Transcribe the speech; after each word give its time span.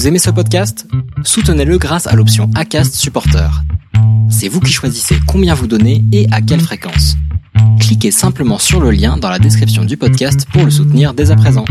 Vous 0.00 0.08
aimez 0.08 0.18
ce 0.18 0.30
podcast? 0.30 0.86
Soutenez-le 1.24 1.76
grâce 1.76 2.06
à 2.06 2.16
l'option 2.16 2.48
ACAST 2.54 2.94
Supporter. 2.94 3.50
C'est 4.30 4.48
vous 4.48 4.60
qui 4.60 4.72
choisissez 4.72 5.16
combien 5.28 5.52
vous 5.52 5.66
donnez 5.66 6.02
et 6.10 6.26
à 6.32 6.40
quelle 6.40 6.62
fréquence. 6.62 7.16
Cliquez 7.80 8.10
simplement 8.10 8.56
sur 8.56 8.80
le 8.80 8.92
lien 8.92 9.18
dans 9.18 9.28
la 9.28 9.38
description 9.38 9.84
du 9.84 9.98
podcast 9.98 10.46
pour 10.54 10.64
le 10.64 10.70
soutenir 10.70 11.12
dès 11.12 11.30
à 11.30 11.36
présent. 11.36 11.66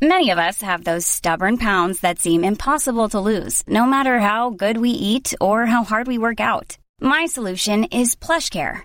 Many 0.00 0.32
of 0.32 0.38
us 0.38 0.62
have 0.62 0.84
those 0.84 1.04
stubborn 1.04 1.58
pounds 1.58 2.00
that 2.00 2.14
seem 2.18 2.42
impossible 2.42 3.10
to 3.10 3.20
lose, 3.20 3.62
no 3.68 3.84
matter 3.84 4.20
how 4.20 4.48
good 4.48 4.78
we 4.78 4.88
eat 4.88 5.36
or 5.38 5.66
how 5.66 5.84
hard 5.84 6.08
we 6.08 6.16
work 6.16 6.40
out. 6.40 6.78
My 7.02 7.26
solution 7.26 7.84
is 7.92 8.16
PlushCare. 8.16 8.84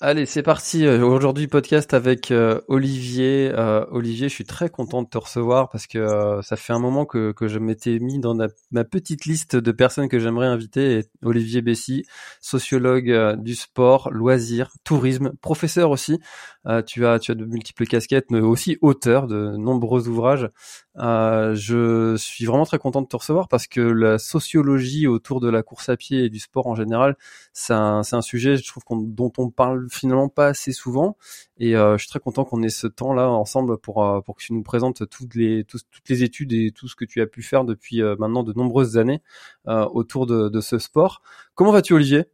Allez, 0.00 0.26
c'est 0.26 0.44
parti. 0.44 0.86
Euh, 0.86 1.04
Aujourd'hui, 1.04 1.48
podcast 1.48 1.92
avec 1.92 2.30
euh, 2.30 2.60
Olivier. 2.68 3.50
Euh, 3.52 3.84
Olivier, 3.90 4.28
je 4.28 4.34
suis 4.34 4.44
très 4.44 4.68
content 4.68 5.02
de 5.02 5.08
te 5.08 5.18
recevoir 5.18 5.70
parce 5.70 5.88
que 5.88 6.38
ça 6.40 6.54
fait 6.54 6.72
un 6.72 6.78
moment 6.78 7.04
que, 7.04 7.34
je 7.40 7.58
m'étais 7.58 7.98
mis 7.98 8.20
dans 8.20 8.36
ma, 8.70 8.84
petite 8.84 9.24
liste 9.24 9.56
de 9.56 9.72
personnes 9.72 10.08
que 10.08 10.20
j'aimerais 10.20 10.46
inviter. 10.46 11.02
Olivier 11.24 11.62
Bessy, 11.62 12.04
sociologue 12.40 13.42
du 13.42 13.56
sport, 13.56 14.10
loisirs, 14.12 14.70
tourisme, 14.84 15.32
professeur 15.40 15.90
aussi. 15.90 16.20
Euh, 16.68 16.82
tu 16.82 17.06
as 17.06 17.18
tu 17.18 17.30
as 17.30 17.34
de 17.34 17.44
multiples 17.44 17.86
casquettes, 17.86 18.30
mais 18.30 18.40
aussi 18.40 18.78
auteur 18.82 19.26
de 19.26 19.56
nombreux 19.56 20.08
ouvrages. 20.08 20.50
Euh, 20.98 21.54
je 21.54 22.16
suis 22.16 22.44
vraiment 22.44 22.64
très 22.66 22.78
content 22.78 23.00
de 23.02 23.06
te 23.06 23.16
recevoir 23.16 23.48
parce 23.48 23.66
que 23.66 23.80
la 23.80 24.18
sociologie 24.18 25.06
autour 25.06 25.40
de 25.40 25.48
la 25.48 25.62
course 25.62 25.88
à 25.88 25.96
pied 25.96 26.24
et 26.24 26.30
du 26.30 26.38
sport 26.40 26.66
en 26.66 26.74
général, 26.74 27.16
c'est 27.52 27.72
un, 27.74 28.02
c'est 28.02 28.16
un 28.16 28.22
sujet, 28.22 28.56
je 28.56 28.66
trouve, 28.66 28.84
qu'on- 28.84 28.96
dont 28.98 29.32
on 29.38 29.50
parle 29.50 29.86
finalement 29.90 30.28
pas 30.28 30.48
assez 30.48 30.72
souvent. 30.72 31.16
Et 31.58 31.76
euh, 31.76 31.96
je 31.96 32.02
suis 32.02 32.08
très 32.10 32.20
content 32.20 32.44
qu'on 32.44 32.62
ait 32.62 32.68
ce 32.68 32.86
temps-là 32.86 33.28
ensemble 33.30 33.78
pour 33.78 34.22
pour 34.24 34.36
que 34.36 34.42
tu 34.42 34.52
nous 34.52 34.62
présentes 34.62 35.08
toutes 35.08 35.34
les 35.34 35.64
toutes 35.64 35.84
les 36.08 36.22
études 36.22 36.52
et 36.52 36.70
tout 36.72 36.88
ce 36.88 36.96
que 36.96 37.04
tu 37.04 37.20
as 37.20 37.26
pu 37.26 37.42
faire 37.42 37.64
depuis 37.64 38.02
maintenant 38.18 38.42
de 38.42 38.52
nombreuses 38.52 38.98
années 38.98 39.22
autour 39.66 40.26
de, 40.26 40.48
de 40.48 40.60
ce 40.60 40.78
sport. 40.78 41.22
Comment 41.54 41.72
vas-tu, 41.72 41.94
Olivier? 41.94 42.26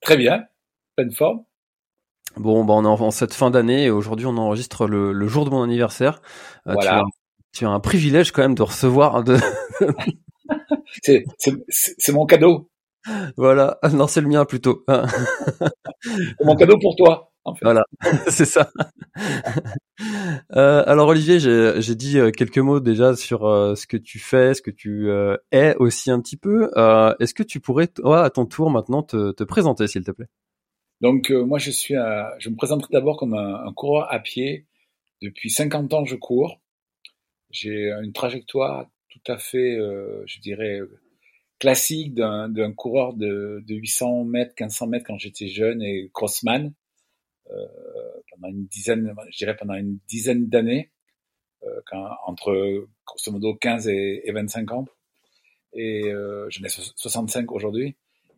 Très 0.00 0.16
bien, 0.16 0.46
pleine 0.96 1.12
forme. 1.12 1.44
Bon, 2.36 2.64
bah 2.64 2.74
on 2.74 2.84
est 2.84 2.86
en, 2.86 3.10
cette 3.10 3.32
fin 3.34 3.50
d'année 3.50 3.84
et 3.84 3.90
aujourd'hui 3.90 4.26
on 4.26 4.36
enregistre 4.36 4.86
le, 4.86 5.12
le 5.12 5.28
jour 5.28 5.44
de 5.44 5.50
mon 5.50 5.62
anniversaire. 5.62 6.20
Euh, 6.66 6.74
tu, 6.80 6.86
as, 6.86 7.02
tu 7.52 7.64
as 7.64 7.70
un 7.70 7.80
privilège 7.80 8.30
quand 8.32 8.42
même 8.42 8.54
de 8.54 8.62
recevoir 8.62 9.24
de 9.24 9.38
C'est, 11.02 12.12
mon 12.12 12.26
cadeau. 12.26 12.68
voilà 13.36 13.78
Ah, 13.82 13.88
non 13.88 14.06
c'est 14.06 14.20
le 14.20 14.28
mien 14.28 14.44
plutôt 14.44 14.84
mon 16.44 16.56
cadeau 16.56 16.78
pour 16.78 16.94
toi, 16.96 17.32
en 17.44 17.54
fait. 17.54 17.64
voilà 17.64 17.84
c'est 18.28 18.44
ça. 18.44 18.70
Euh, 20.54 20.82
alors 20.86 21.08
Olivier 21.08 21.40
j'ai 21.40 21.94
dit 21.94 22.18
euh, 22.18 22.30
quelques 22.30 22.58
mots 22.58 22.80
déjà 22.80 23.16
sur 23.16 23.46
euh, 23.46 23.74
ce 23.74 23.86
que 23.86 23.96
tu 23.96 24.18
fais, 24.18 24.52
ce 24.54 24.60
que 24.62 24.70
tu 24.70 25.08
euh, 25.08 25.36
es 25.52 25.74
aussi 25.76 26.10
un 26.10 26.20
petit 26.20 26.36
peu. 26.36 26.70
Euh, 26.76 27.14
Est-ce 27.18 27.32
que 27.34 27.42
tu 27.42 27.60
pourrais 27.60 27.86
toi 27.86 28.22
à 28.24 28.30
ton 28.30 28.44
tour 28.46 28.70
maintenant 28.70 29.02
te, 29.02 29.32
te 29.32 29.42
présenter 29.44 29.86
s'il 29.86 30.04
te 30.04 30.10
plaît? 30.10 30.26
Donc, 31.00 31.30
euh, 31.30 31.44
moi, 31.44 31.58
je 31.58 31.70
suis 31.70 31.94
un- 31.96 32.30
je 32.38 32.48
me 32.50 32.56
présenterai 32.56 32.88
d'abord 32.92 33.16
comme 33.16 33.34
un, 33.34 33.64
un 33.66 33.72
coureur 33.72 34.12
à 34.12 34.18
pied. 34.20 34.66
Depuis 35.22 35.50
50 35.50 35.92
ans, 35.94 36.04
je 36.04 36.16
cours. 36.16 36.60
J'ai 37.50 37.90
une 38.02 38.12
trajectoire 38.12 38.88
tout 39.10 39.32
à 39.32 39.38
fait, 39.38 39.76
euh, 39.78 40.22
je 40.26 40.40
dirais, 40.40 40.80
classique 41.58 42.14
d'un, 42.14 42.50
coureur 42.74 43.14
de, 43.14 43.62
de 43.66 43.74
800 43.76 44.24
mètres, 44.24 44.52
1500 44.52 44.86
mètres 44.88 45.06
quand 45.06 45.18
j'étais 45.18 45.48
jeune 45.48 45.82
et 45.82 46.10
crossman. 46.14 46.72
Euh, 47.50 47.66
pendant 48.32 48.48
une 48.48 48.66
dizaine, 48.66 49.14
je 49.30 49.38
dirais 49.38 49.56
pendant 49.56 49.74
une 49.74 49.98
dizaine 50.08 50.48
d'années, 50.48 50.90
euh, 51.64 51.80
entre 52.26 52.86
grosso 53.06 53.32
modo 53.32 53.54
15 53.56 53.88
et, 53.88 54.22
et 54.24 54.32
25 54.32 54.72
ans. 54.72 54.86
Et 55.72 56.04
euh, 56.12 56.46
j'en 56.50 56.64
ai 56.64 56.68
so- 56.68 56.92
65 56.96 57.52
aujourd'hui. 57.52 57.96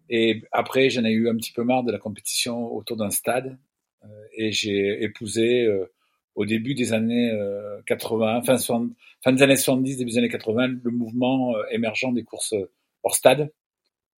Et 0.08 0.42
après, 0.52 0.90
j'en 0.90 1.04
ai 1.04 1.10
eu 1.10 1.28
un 1.28 1.36
petit 1.36 1.52
peu 1.52 1.64
marre 1.64 1.84
de 1.84 1.92
la 1.92 1.98
compétition 1.98 2.72
autour 2.72 2.96
d'un 2.96 3.10
stade. 3.10 3.58
Euh, 4.04 4.08
et 4.32 4.52
j'ai 4.52 5.02
épousé 5.02 5.64
euh, 5.64 5.92
au 6.38 6.46
début 6.46 6.74
des 6.74 6.92
années 6.92 7.32
euh, 7.32 7.82
80, 7.86 8.42
fin, 8.42 8.56
60 8.56 8.92
fin 9.22 9.32
des 9.32 9.42
années 9.42 9.56
70, 9.56 9.96
début 9.98 10.12
des 10.12 10.18
années 10.18 10.28
80, 10.28 10.78
le 10.84 10.90
mouvement 10.92 11.56
euh, 11.56 11.64
émergent 11.72 12.12
des 12.12 12.22
courses 12.22 12.54
hors 13.02 13.16
stade. 13.16 13.40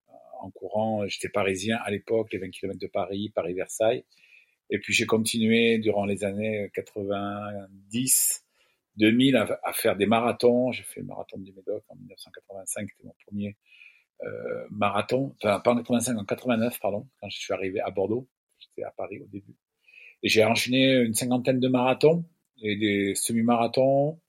Euh, 0.08 0.12
en 0.42 0.50
courant, 0.50 1.06
j'étais 1.08 1.30
parisien 1.30 1.78
à 1.82 1.90
l'époque, 1.90 2.28
les 2.32 2.38
20 2.38 2.50
km 2.50 2.78
de 2.78 2.86
Paris, 2.86 3.32
Paris-Versailles. 3.34 4.04
Et 4.68 4.78
puis 4.78 4.92
j'ai 4.92 5.06
continué 5.06 5.78
durant 5.78 6.04
les 6.04 6.22
années 6.22 6.70
90, 6.74 8.44
2000 8.96 9.36
à, 9.36 9.58
à 9.64 9.72
faire 9.72 9.96
des 9.96 10.06
marathons. 10.06 10.72
J'ai 10.72 10.82
fait 10.82 11.00
le 11.00 11.06
marathon 11.06 11.38
du 11.38 11.52
Médoc 11.52 11.82
en 11.88 11.96
1985, 11.96 12.88
c'était 12.90 13.06
mon 13.06 13.14
premier 13.26 13.48
euh, 13.48 13.89
marathon, 14.70 15.34
enfin 15.42 15.60
pas 15.60 15.72
en 15.72 15.76
85, 15.76 16.18
en 16.18 16.24
89 16.24 16.78
pardon, 16.80 17.06
quand 17.20 17.28
je 17.30 17.38
suis 17.38 17.52
arrivé 17.54 17.80
à 17.80 17.90
Bordeaux, 17.90 18.28
j'étais 18.58 18.82
à 18.82 18.90
Paris 18.90 19.20
au 19.20 19.26
début. 19.26 19.54
Et 20.22 20.28
j'ai 20.28 20.44
enchaîné 20.44 20.94
une 21.02 21.14
cinquantaine 21.14 21.60
de 21.60 21.68
marathons 21.68 22.24
et 22.62 22.76
des 22.76 23.14
semi-marathons. 23.14 24.20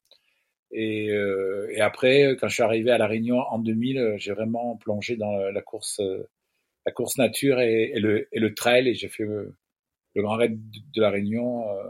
Et, 0.72 1.10
euh, 1.12 1.68
et 1.72 1.82
après, 1.82 2.38
quand 2.40 2.48
je 2.48 2.54
suis 2.56 2.64
arrivé 2.64 2.92
à 2.92 2.98
la 2.98 3.08
Réunion 3.08 3.40
en 3.40 3.60
2000, 3.60 3.98
euh, 3.98 4.16
j'ai 4.18 4.34
vraiment 4.34 4.78
plongé 4.78 5.18
dans 5.18 5.38
la 5.38 5.62
course, 5.62 6.00
euh, 6.00 6.30
la 6.86 6.92
course 6.94 7.18
nature 7.18 7.60
et, 7.60 7.94
le, 8.00 8.28
et 8.32 8.40
le 8.40 8.54
trail. 8.56 8.88
Et 8.90 8.94
j'ai 8.96 9.10
fait 9.10 9.24
euh, 9.24 9.56
le 10.16 10.22
Grand 10.24 10.36
Raid 10.38 10.60
de 10.94 11.02
la 11.02 11.10
Réunion 11.10 11.70
euh, 11.70 11.84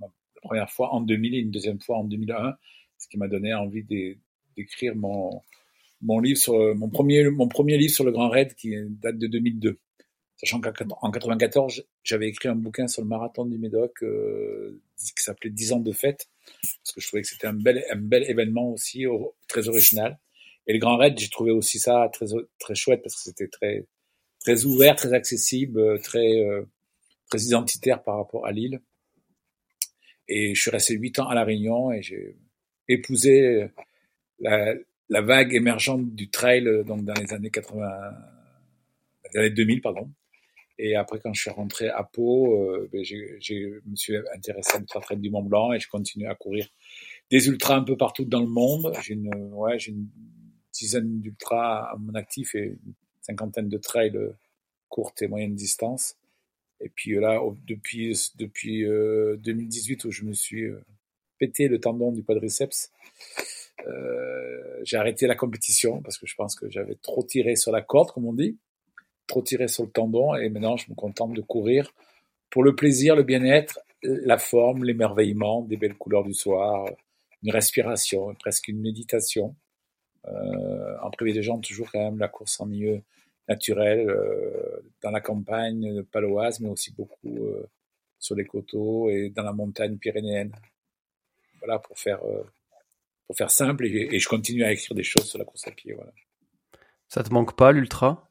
la 0.00 0.08
première 0.42 0.70
fois 0.70 0.92
en 0.94 1.00
2000 1.00 1.34
et 1.34 1.38
une 1.38 1.50
deuxième 1.50 1.80
fois 1.80 1.98
en 1.98 2.04
2001, 2.04 2.56
ce 2.98 3.08
qui 3.08 3.18
m'a 3.18 3.28
donné 3.28 3.54
envie 3.54 3.84
d'é- 3.84 4.18
d'écrire 4.56 4.94
mon, 4.96 5.42
mon 6.00 6.20
livre 6.20 6.38
sur 6.38 6.54
mon 6.76 6.88
premier 6.88 7.28
mon 7.30 7.48
premier 7.48 7.76
livre 7.76 7.92
sur 7.92 8.04
le 8.04 8.12
Grand 8.12 8.28
Raid 8.28 8.54
qui 8.54 8.74
date 8.88 9.18
de 9.18 9.26
2002. 9.26 9.78
Sachant 10.36 10.60
qu'en 10.60 11.10
94, 11.10 11.84
j'avais 12.04 12.28
écrit 12.28 12.48
un 12.48 12.54
bouquin 12.54 12.86
sur 12.86 13.02
le 13.02 13.08
marathon 13.08 13.44
du 13.44 13.58
Médoc 13.58 14.02
euh, 14.04 14.80
qui 14.96 15.22
s'appelait 15.24 15.50
10 15.50 15.72
ans 15.72 15.80
de 15.80 15.90
fête 15.92 16.28
parce 16.84 16.92
que 16.94 17.00
je 17.00 17.08
trouvais 17.08 17.22
que 17.22 17.28
c'était 17.28 17.48
un 17.48 17.54
bel 17.54 17.84
un 17.90 17.96
bel 17.96 18.22
événement 18.30 18.70
aussi 18.72 19.06
au- 19.06 19.34
très 19.48 19.68
original. 19.68 20.18
Et 20.68 20.72
le 20.74 20.78
Grand 20.78 20.96
Raid, 20.96 21.18
j'ai 21.18 21.28
trouvé 21.28 21.50
aussi 21.50 21.78
ça 21.80 22.08
très 22.12 22.26
très 22.60 22.74
chouette 22.76 23.02
parce 23.02 23.16
que 23.16 23.22
c'était 23.22 23.48
très 23.48 23.86
très 24.40 24.64
ouvert, 24.64 24.94
très 24.96 25.12
accessible, 25.12 26.00
très 26.02 26.40
euh, 26.44 26.62
très 27.30 27.40
identitaire 27.42 28.02
par 28.02 28.16
rapport 28.18 28.46
à 28.46 28.52
Lille. 28.52 28.80
Et 30.28 30.54
je 30.54 30.60
suis 30.60 30.70
resté 30.70 30.94
huit 30.94 31.18
ans 31.18 31.28
à 31.28 31.34
La 31.34 31.44
Réunion 31.44 31.90
et 31.90 32.02
j'ai 32.02 32.36
épousé 32.88 33.66
la, 34.40 34.74
la 35.08 35.22
vague 35.22 35.54
émergente 35.54 36.14
du 36.14 36.28
trail 36.28 36.66
euh, 36.66 36.84
donc 36.84 37.04
dans 37.04 37.14
les 37.14 37.32
années 37.32 37.50
80, 37.50 37.88
les 39.32 39.40
années 39.40 39.50
2000 39.50 39.80
pardon. 39.80 40.10
Et 40.78 40.94
après 40.94 41.18
quand 41.18 41.32
je 41.34 41.40
suis 41.40 41.50
rentré 41.50 41.88
à 41.88 42.04
Pau, 42.04 42.54
euh, 42.62 42.88
ben, 42.92 43.02
je 43.04 43.80
me 43.84 43.96
suis 43.96 44.16
intéressé 44.34 44.76
à 44.76 44.78
l'ultra 44.78 45.00
trail 45.00 45.18
du 45.18 45.30
Mont 45.30 45.42
Blanc 45.42 45.72
et 45.72 45.80
je 45.80 45.88
continue 45.88 46.26
à 46.28 46.34
courir 46.34 46.68
des 47.30 47.48
ultras 47.48 47.76
un 47.76 47.84
peu 47.84 47.96
partout 47.96 48.24
dans 48.24 48.40
le 48.40 48.46
monde. 48.46 48.92
J'ai 49.02 49.14
une 49.14 49.30
ouais 49.52 49.78
j'ai 49.78 49.92
une 49.92 50.08
dizaine 50.72 51.20
d'ultras 51.20 51.90
à 51.92 51.96
mon 51.96 52.14
actif 52.14 52.54
et 52.54 52.78
une 52.84 52.94
cinquantaine 53.22 53.68
de 53.68 53.78
trails 53.78 54.16
euh, 54.16 54.32
courtes 54.88 55.22
et 55.22 55.28
moyennes 55.28 55.54
distances. 55.54 56.16
Et 56.80 56.88
puis 56.88 57.14
euh, 57.14 57.20
là, 57.20 57.40
depuis 57.66 58.16
depuis 58.36 58.84
euh, 58.84 59.36
2018 59.38 60.04
où 60.04 60.10
je 60.10 60.24
me 60.24 60.32
suis 60.32 60.66
pété 61.38 61.68
le 61.68 61.80
tendon 61.80 62.12
du 62.12 62.24
quadriceps, 62.24 62.90
j'ai 64.82 64.96
arrêté 64.96 65.26
la 65.26 65.34
compétition 65.34 66.02
parce 66.02 66.18
que 66.18 66.26
je 66.26 66.34
pense 66.34 66.54
que 66.54 66.68
j'avais 66.70 66.96
trop 66.96 67.22
tiré 67.22 67.56
sur 67.56 67.72
la 67.72 67.82
corde, 67.82 68.10
comme 68.12 68.26
on 68.26 68.32
dit, 68.32 68.58
trop 69.26 69.42
tiré 69.42 69.68
sur 69.68 69.84
le 69.84 69.90
tendon, 69.90 70.34
et 70.34 70.48
maintenant 70.48 70.76
je 70.76 70.90
me 70.90 70.94
contente 70.94 71.34
de 71.34 71.42
courir 71.42 71.92
pour 72.50 72.62
le 72.62 72.74
plaisir, 72.74 73.14
le 73.14 73.22
bien-être, 73.22 73.80
la 74.02 74.38
forme, 74.38 74.84
l'émerveillement, 74.84 75.62
des 75.62 75.76
belles 75.76 75.96
couleurs 75.96 76.24
du 76.24 76.34
soir, 76.34 76.88
une 77.42 77.50
respiration, 77.50 78.34
presque 78.34 78.68
une 78.68 78.80
méditation, 78.80 79.54
euh, 80.26 80.96
en 81.02 81.10
privilégiant 81.10 81.58
toujours 81.58 81.90
quand 81.92 82.00
même 82.00 82.18
la 82.18 82.28
course 82.28 82.60
en 82.60 82.66
milieu 82.66 83.02
naturel, 83.48 84.08
euh, 84.10 84.80
dans 85.02 85.10
la 85.10 85.20
campagne 85.20 86.02
paloise, 86.04 86.60
mais 86.60 86.68
aussi 86.68 86.92
beaucoup 86.92 87.36
euh, 87.36 87.66
sur 88.18 88.34
les 88.34 88.44
coteaux 88.44 89.08
et 89.10 89.30
dans 89.30 89.42
la 89.42 89.52
montagne 89.52 89.96
pyrénéenne. 89.96 90.52
Voilà, 91.58 91.78
pour 91.78 91.98
faire, 91.98 92.22
euh, 92.24 92.44
pour 93.28 93.36
faire 93.36 93.50
simple, 93.50 93.86
et, 93.86 94.08
et 94.10 94.18
je 94.18 94.28
continue 94.28 94.64
à 94.64 94.72
écrire 94.72 94.96
des 94.96 95.04
choses 95.04 95.28
sur 95.28 95.38
la 95.38 95.44
course 95.44 95.68
à 95.68 95.70
pied. 95.70 95.92
Voilà. 95.92 96.12
Ça 97.08 97.22
te 97.22 97.32
manque 97.32 97.56
pas 97.56 97.70
l'ultra? 97.72 98.28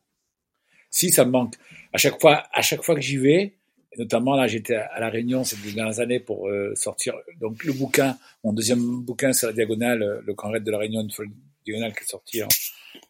Si 0.89 1.11
ça 1.11 1.23
me 1.23 1.31
manque. 1.31 1.53
À 1.93 1.97
chaque 1.97 2.19
fois, 2.19 2.43
à 2.51 2.61
chaque 2.61 2.83
fois 2.83 2.95
que 2.95 3.01
j'y 3.01 3.17
vais, 3.17 3.53
notamment 3.97 4.35
là, 4.35 4.47
j'étais 4.47 4.75
à 4.75 4.99
la 4.99 5.09
Réunion 5.09 5.43
ces 5.43 5.55
dernières 5.73 5.99
années 5.99 6.19
pour 6.19 6.47
euh, 6.47 6.73
sortir 6.75 7.13
donc 7.39 7.63
le 7.63 7.73
bouquin, 7.73 8.17
mon 8.43 8.53
deuxième 8.53 9.01
bouquin 9.01 9.33
sur 9.33 9.47
la 9.47 9.53
diagonale, 9.53 10.03
euh, 10.03 10.21
le 10.25 10.33
Grand 10.33 10.49
Raid 10.49 10.63
de 10.63 10.71
la 10.71 10.79
Réunion, 10.79 11.01
une 11.01 11.11
folle 11.11 11.29
diagonale 11.65 11.93
qui 11.93 12.03
est 12.03 12.09
sorti 12.09 12.43
en, 12.43 12.47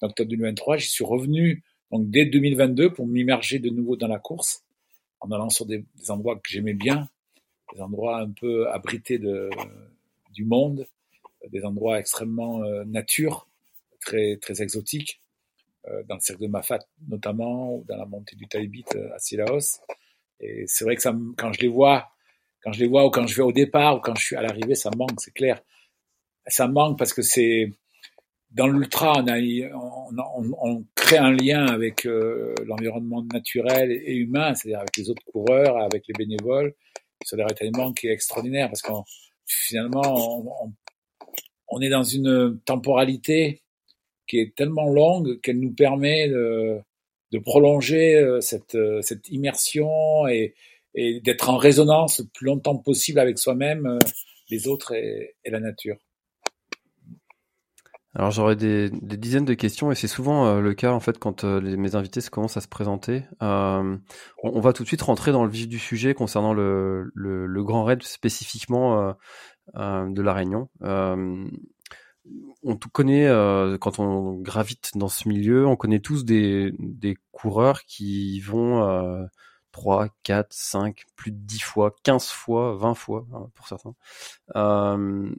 octobre 0.01 0.29
2023. 0.29 0.77
J'y 0.77 0.89
suis 0.89 1.05
revenu 1.05 1.63
donc 1.91 2.09
dès 2.09 2.25
2022 2.25 2.93
pour 2.93 3.07
m'immerger 3.07 3.59
de 3.59 3.69
nouveau 3.69 3.95
dans 3.95 4.07
la 4.07 4.19
course 4.19 4.63
en 5.19 5.31
allant 5.31 5.49
sur 5.49 5.65
des, 5.65 5.85
des 5.95 6.11
endroits 6.11 6.35
que 6.35 6.49
j'aimais 6.49 6.73
bien, 6.73 7.09
des 7.73 7.81
endroits 7.81 8.19
un 8.19 8.29
peu 8.29 8.69
abrités 8.69 9.17
de, 9.17 9.49
du 10.31 10.45
monde, 10.45 10.85
des 11.49 11.63
endroits 11.65 11.99
extrêmement 11.99 12.63
euh, 12.63 12.83
nature, 12.85 13.47
très 14.01 14.37
très 14.37 14.61
exotiques, 14.61 15.21
euh, 15.87 16.03
dans 16.07 16.15
le 16.15 16.21
cercle 16.21 16.41
de 16.43 16.47
Mafat 16.47 16.79
notamment, 17.07 17.75
ou 17.75 17.85
dans 17.87 17.97
la 17.97 18.05
montée 18.05 18.35
du 18.35 18.47
Taibit 18.47 18.85
à 19.13 19.19
Silaos. 19.19 19.79
Et 20.39 20.65
c'est 20.67 20.83
vrai 20.83 20.95
que 20.95 21.01
ça, 21.01 21.15
quand 21.37 21.53
je 21.53 21.61
les 21.61 21.67
vois, 21.67 22.09
quand 22.61 22.71
je 22.71 22.79
les 22.79 22.87
vois 22.87 23.05
ou 23.05 23.09
quand 23.09 23.27
je 23.27 23.35
vais 23.35 23.43
au 23.43 23.51
départ 23.51 23.97
ou 23.97 23.99
quand 23.99 24.15
je 24.15 24.23
suis 24.23 24.35
à 24.35 24.41
l'arrivée, 24.41 24.75
ça 24.75 24.91
manque, 24.95 25.19
c'est 25.19 25.33
clair. 25.33 25.61
Ça 26.47 26.67
manque 26.67 26.97
parce 26.97 27.13
que 27.13 27.21
c'est 27.21 27.71
dans 28.51 28.67
l'ultra, 28.67 29.23
on, 29.23 30.17
on, 30.17 30.51
on, 30.61 30.85
crée 30.95 31.17
un 31.17 31.31
lien 31.31 31.65
avec 31.65 32.05
euh, 32.05 32.55
l'environnement 32.65 33.23
naturel 33.33 33.91
et 33.91 34.15
humain, 34.15 34.55
c'est-à-dire 34.55 34.79
avec 34.79 34.95
les 34.97 35.09
autres 35.09 35.23
coureurs, 35.25 35.77
avec 35.77 36.03
les 36.07 36.13
bénévoles. 36.17 36.73
C'est 37.23 37.39
un 37.39 37.47
événement 37.47 37.93
qui 37.93 38.07
est 38.07 38.13
extraordinaire 38.13 38.67
parce 38.69 38.81
qu'on 38.81 39.03
finalement 39.45 40.63
on, 40.63 40.73
on, 41.67 41.81
est 41.81 41.89
dans 41.89 42.03
une 42.03 42.59
temporalité 42.65 43.61
qui 44.27 44.39
est 44.39 44.55
tellement 44.55 44.89
longue 44.89 45.39
qu'elle 45.41 45.59
nous 45.59 45.73
permet 45.73 46.27
de, 46.27 46.83
prolonger 47.43 48.15
euh, 48.15 48.41
cette, 48.41 48.75
euh, 48.75 49.01
cette 49.01 49.29
immersion 49.29 50.27
et, 50.27 50.53
d'être 51.23 51.51
en 51.51 51.57
résonance 51.57 52.21
le 52.21 52.25
plus 52.33 52.47
longtemps 52.47 52.75
possible 52.75 53.19
avec 53.19 53.37
soi-même, 53.37 53.85
euh, 53.85 53.99
les 54.49 54.67
autres 54.67 54.93
et, 54.93 55.35
la 55.45 55.59
nature. 55.59 55.95
Alors 58.15 58.31
j'aurais 58.31 58.55
des, 58.55 58.89
dizaines 58.89 59.45
de 59.45 59.53
questions 59.53 59.91
et 59.91 59.95
c'est 59.95 60.07
souvent 60.07 60.59
le 60.59 60.73
cas 60.73 60.91
en 60.91 60.99
fait 60.99 61.19
quand 61.19 61.43
mes 61.43 61.93
invités 61.93 62.19
commencent 62.31 62.57
à 62.57 62.61
se 62.61 62.67
présenter. 62.67 63.21
On, 63.41 63.99
va 64.43 64.73
tout 64.73 64.81
de 64.81 64.87
suite 64.87 65.03
rentrer 65.03 65.31
dans 65.31 65.43
le 65.43 65.51
vif 65.51 65.67
du 65.67 65.77
sujet 65.77 66.15
concernant 66.15 66.53
le, 66.53 67.11
le, 67.13 67.63
grand 67.63 67.83
raid 67.83 68.01
spécifiquement 68.01 69.13
de 69.75 70.21
la 70.21 70.33
Réunion 70.33 70.69
on 72.63 72.75
tout 72.75 72.89
connaît 72.89 73.27
euh, 73.27 73.77
quand 73.77 73.99
on 73.99 74.33
gravite 74.33 74.91
dans 74.95 75.07
ce 75.07 75.27
milieu, 75.27 75.65
on 75.67 75.75
connaît 75.75 75.99
tous 75.99 76.25
des, 76.25 76.73
des 76.79 77.17
coureurs 77.31 77.83
qui 77.83 78.39
vont 78.41 78.83
euh, 78.87 79.25
3, 79.71 80.09
4, 80.23 80.47
5, 80.51 81.05
plus 81.15 81.31
de 81.31 81.37
10 81.37 81.59
fois, 81.59 81.95
15 82.03 82.27
fois, 82.27 82.75
20 82.75 82.93
fois 82.95 83.25
hein, 83.33 83.49
pour 83.55 83.67
certains. 83.67 83.93
Euh, 84.55 85.29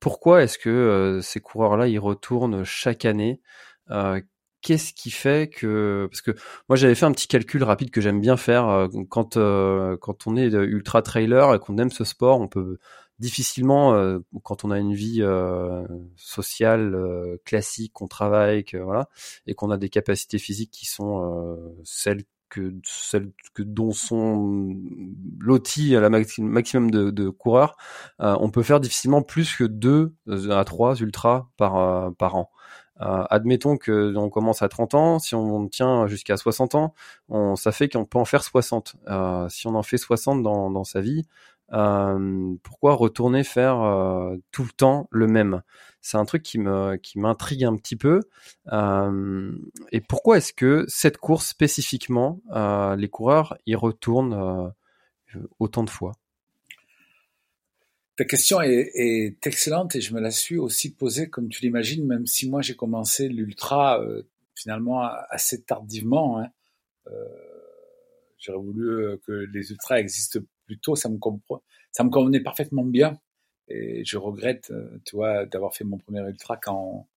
pourquoi 0.00 0.42
est-ce 0.42 0.58
que 0.58 0.68
euh, 0.70 1.20
ces 1.20 1.40
coureurs-là, 1.40 1.88
ils 1.88 1.98
retournent 1.98 2.64
chaque 2.64 3.04
année? 3.04 3.40
Euh, 3.90 4.20
Qu'est-ce 4.60 4.92
qui 4.92 5.12
fait 5.12 5.48
que 5.48 6.08
parce 6.10 6.20
que 6.20 6.32
moi 6.68 6.74
j'avais 6.74 6.96
fait 6.96 7.06
un 7.06 7.12
petit 7.12 7.28
calcul 7.28 7.62
rapide 7.62 7.92
que 7.92 8.00
j'aime 8.00 8.20
bien 8.20 8.36
faire 8.36 8.88
quand 9.08 9.34
quand 9.36 10.26
on 10.26 10.36
est 10.36 10.48
ultra 10.48 11.00
trailer 11.00 11.54
et 11.54 11.60
qu'on 11.60 11.78
aime 11.78 11.92
ce 11.92 12.02
sport, 12.02 12.40
on 12.40 12.48
peut 12.48 12.78
difficilement 13.18 13.94
euh, 13.94 14.20
quand 14.42 14.64
on 14.64 14.70
a 14.70 14.78
une 14.78 14.94
vie 14.94 15.22
euh, 15.22 15.86
sociale 16.16 16.94
euh, 16.94 17.36
classique, 17.44 17.92
qu'on 17.92 18.08
travaille, 18.08 18.64
que 18.64 18.76
voilà, 18.76 19.08
et 19.46 19.54
qu'on 19.54 19.70
a 19.70 19.76
des 19.76 19.88
capacités 19.88 20.38
physiques 20.38 20.70
qui 20.70 20.86
sont 20.86 21.58
celles 21.84 22.24
que 22.48 22.74
celles 22.84 23.30
que 23.54 23.62
dont 23.62 23.92
sont 23.92 24.74
lotis 25.38 25.94
à 25.96 26.00
la 26.00 26.08
maximum 26.08 26.90
de, 26.90 27.10
de 27.10 27.28
coureurs, 27.28 27.76
on 28.18 28.50
peut 28.50 28.62
faire 28.62 28.80
difficilement 28.80 29.22
plus 29.22 29.54
que 29.54 29.64
deux 29.64 30.14
à 30.50 30.64
trois 30.64 30.96
ultras 30.96 31.48
par 31.56 32.14
par 32.14 32.36
an. 32.36 32.50
Euh, 33.00 33.24
admettons 33.30 33.76
que 33.76 34.16
on 34.16 34.28
commence 34.28 34.62
à 34.62 34.68
30 34.68 34.94
ans, 34.94 35.18
si 35.18 35.34
on 35.34 35.68
tient 35.68 36.06
jusqu'à 36.06 36.36
60 36.36 36.74
ans, 36.74 36.94
on, 37.28 37.54
ça 37.54 37.70
fait 37.70 37.88
qu'on 37.88 38.04
peut 38.04 38.18
en 38.18 38.24
faire 38.24 38.42
60. 38.42 38.96
Euh, 39.08 39.48
si 39.48 39.66
on 39.66 39.74
en 39.74 39.82
fait 39.82 39.98
60 39.98 40.42
dans, 40.42 40.70
dans 40.70 40.84
sa 40.84 41.00
vie, 41.00 41.24
euh, 41.72 42.54
pourquoi 42.62 42.94
retourner 42.94 43.44
faire 43.44 43.80
euh, 43.82 44.36
tout 44.52 44.64
le 44.64 44.70
temps 44.70 45.08
le 45.10 45.26
même? 45.26 45.62
C'est 46.00 46.16
un 46.16 46.24
truc 46.24 46.42
qui 46.42 46.58
me 46.58 46.96
qui 46.96 47.18
m'intrigue 47.18 47.64
un 47.64 47.76
petit 47.76 47.96
peu. 47.96 48.20
Euh, 48.72 49.52
et 49.92 50.00
pourquoi 50.00 50.38
est-ce 50.38 50.52
que 50.52 50.84
cette 50.88 51.18
course 51.18 51.48
spécifiquement, 51.48 52.40
les 52.96 53.08
coureurs 53.08 53.58
y 53.66 53.74
retournent 53.74 54.72
autant 55.58 55.84
de 55.84 55.90
fois? 55.90 56.12
Ta 58.16 58.24
question 58.24 58.60
est, 58.60 59.46
excellente 59.46 59.94
et 59.94 60.00
je 60.00 60.12
me 60.12 60.20
la 60.20 60.32
suis 60.32 60.58
aussi 60.58 60.92
posée, 60.92 61.28
comme 61.28 61.48
tu 61.48 61.62
l'imagines, 61.62 62.04
même 62.04 62.26
si 62.26 62.48
moi 62.48 62.62
j'ai 62.62 62.74
commencé 62.74 63.28
l'ultra 63.28 64.00
finalement 64.54 65.02
assez 65.30 65.62
tardivement. 65.62 66.40
Hein. 66.40 66.48
J'aurais 68.38 68.58
voulu 68.58 69.18
que 69.26 69.32
les 69.52 69.70
ultras 69.70 69.98
existent 69.98 70.40
plutôt, 70.68 70.94
ça 70.94 71.08
me, 71.08 71.18
ça 71.90 72.04
me 72.04 72.10
convenait 72.10 72.40
parfaitement 72.40 72.84
bien. 72.84 73.18
Et 73.68 74.04
je 74.04 74.18
regrette, 74.18 74.70
euh, 74.70 75.00
tu 75.04 75.16
vois, 75.16 75.46
d'avoir 75.46 75.74
fait 75.74 75.84
mon 75.84 75.98
premier 75.98 76.20
ultra 76.20 76.56
qu'en, 76.56 77.08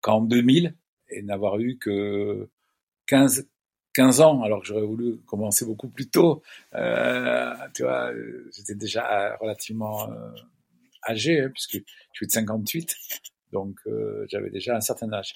qu'en 0.00 0.20
2000 0.20 0.74
et 1.08 1.22
n'avoir 1.22 1.58
eu 1.60 1.78
que 1.78 2.48
15, 3.06 3.48
15 3.94 4.20
ans, 4.20 4.42
alors 4.42 4.60
que 4.60 4.66
j'aurais 4.66 4.86
voulu 4.86 5.18
commencer 5.26 5.64
beaucoup 5.64 5.88
plus 5.88 6.10
tôt. 6.10 6.42
Euh, 6.74 7.54
tu 7.74 7.84
vois, 7.84 8.12
j'étais 8.56 8.74
déjà 8.74 9.36
relativement 9.40 10.10
euh, 10.10 10.30
âgé, 11.08 11.40
hein, 11.40 11.50
puisque 11.52 11.74
je 11.74 12.16
suis 12.16 12.26
de 12.26 12.32
58, 12.32 12.96
donc 13.52 13.80
j'avais 14.28 14.50
déjà 14.50 14.76
un 14.76 14.80
certain 14.80 15.12
âge. 15.12 15.34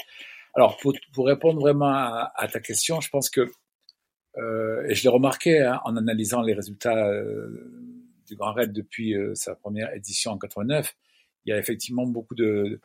Alors, 0.55 0.79
pour, 0.79 0.95
répondre 1.27 1.61
vraiment 1.61 1.93
à, 1.93 2.49
ta 2.51 2.61
question, 2.61 3.01
je 3.03 3.11
pense 3.11 3.29
que 3.29 3.53
et 4.37 4.95
je 4.95 5.03
l'ai 5.03 5.09
remarqué 5.09 5.61
hein, 5.61 5.81
en 5.85 5.97
analysant 5.97 6.43
les 6.43 6.55
résultats 6.55 7.09
euh, 7.09 7.49
du 8.27 8.37
Grand 8.37 8.53
Raid 8.53 8.73
depuis 8.73 9.15
euh, 9.15 9.35
sa 9.35 9.55
première 9.55 9.95
édition 9.95 10.33
en 10.33 10.39
89. 10.39 10.95
Il 11.45 11.51
y 11.51 11.53
a 11.53 11.59
effectivement 11.59 12.07
beaucoup 12.07 12.35
de, 12.35 12.81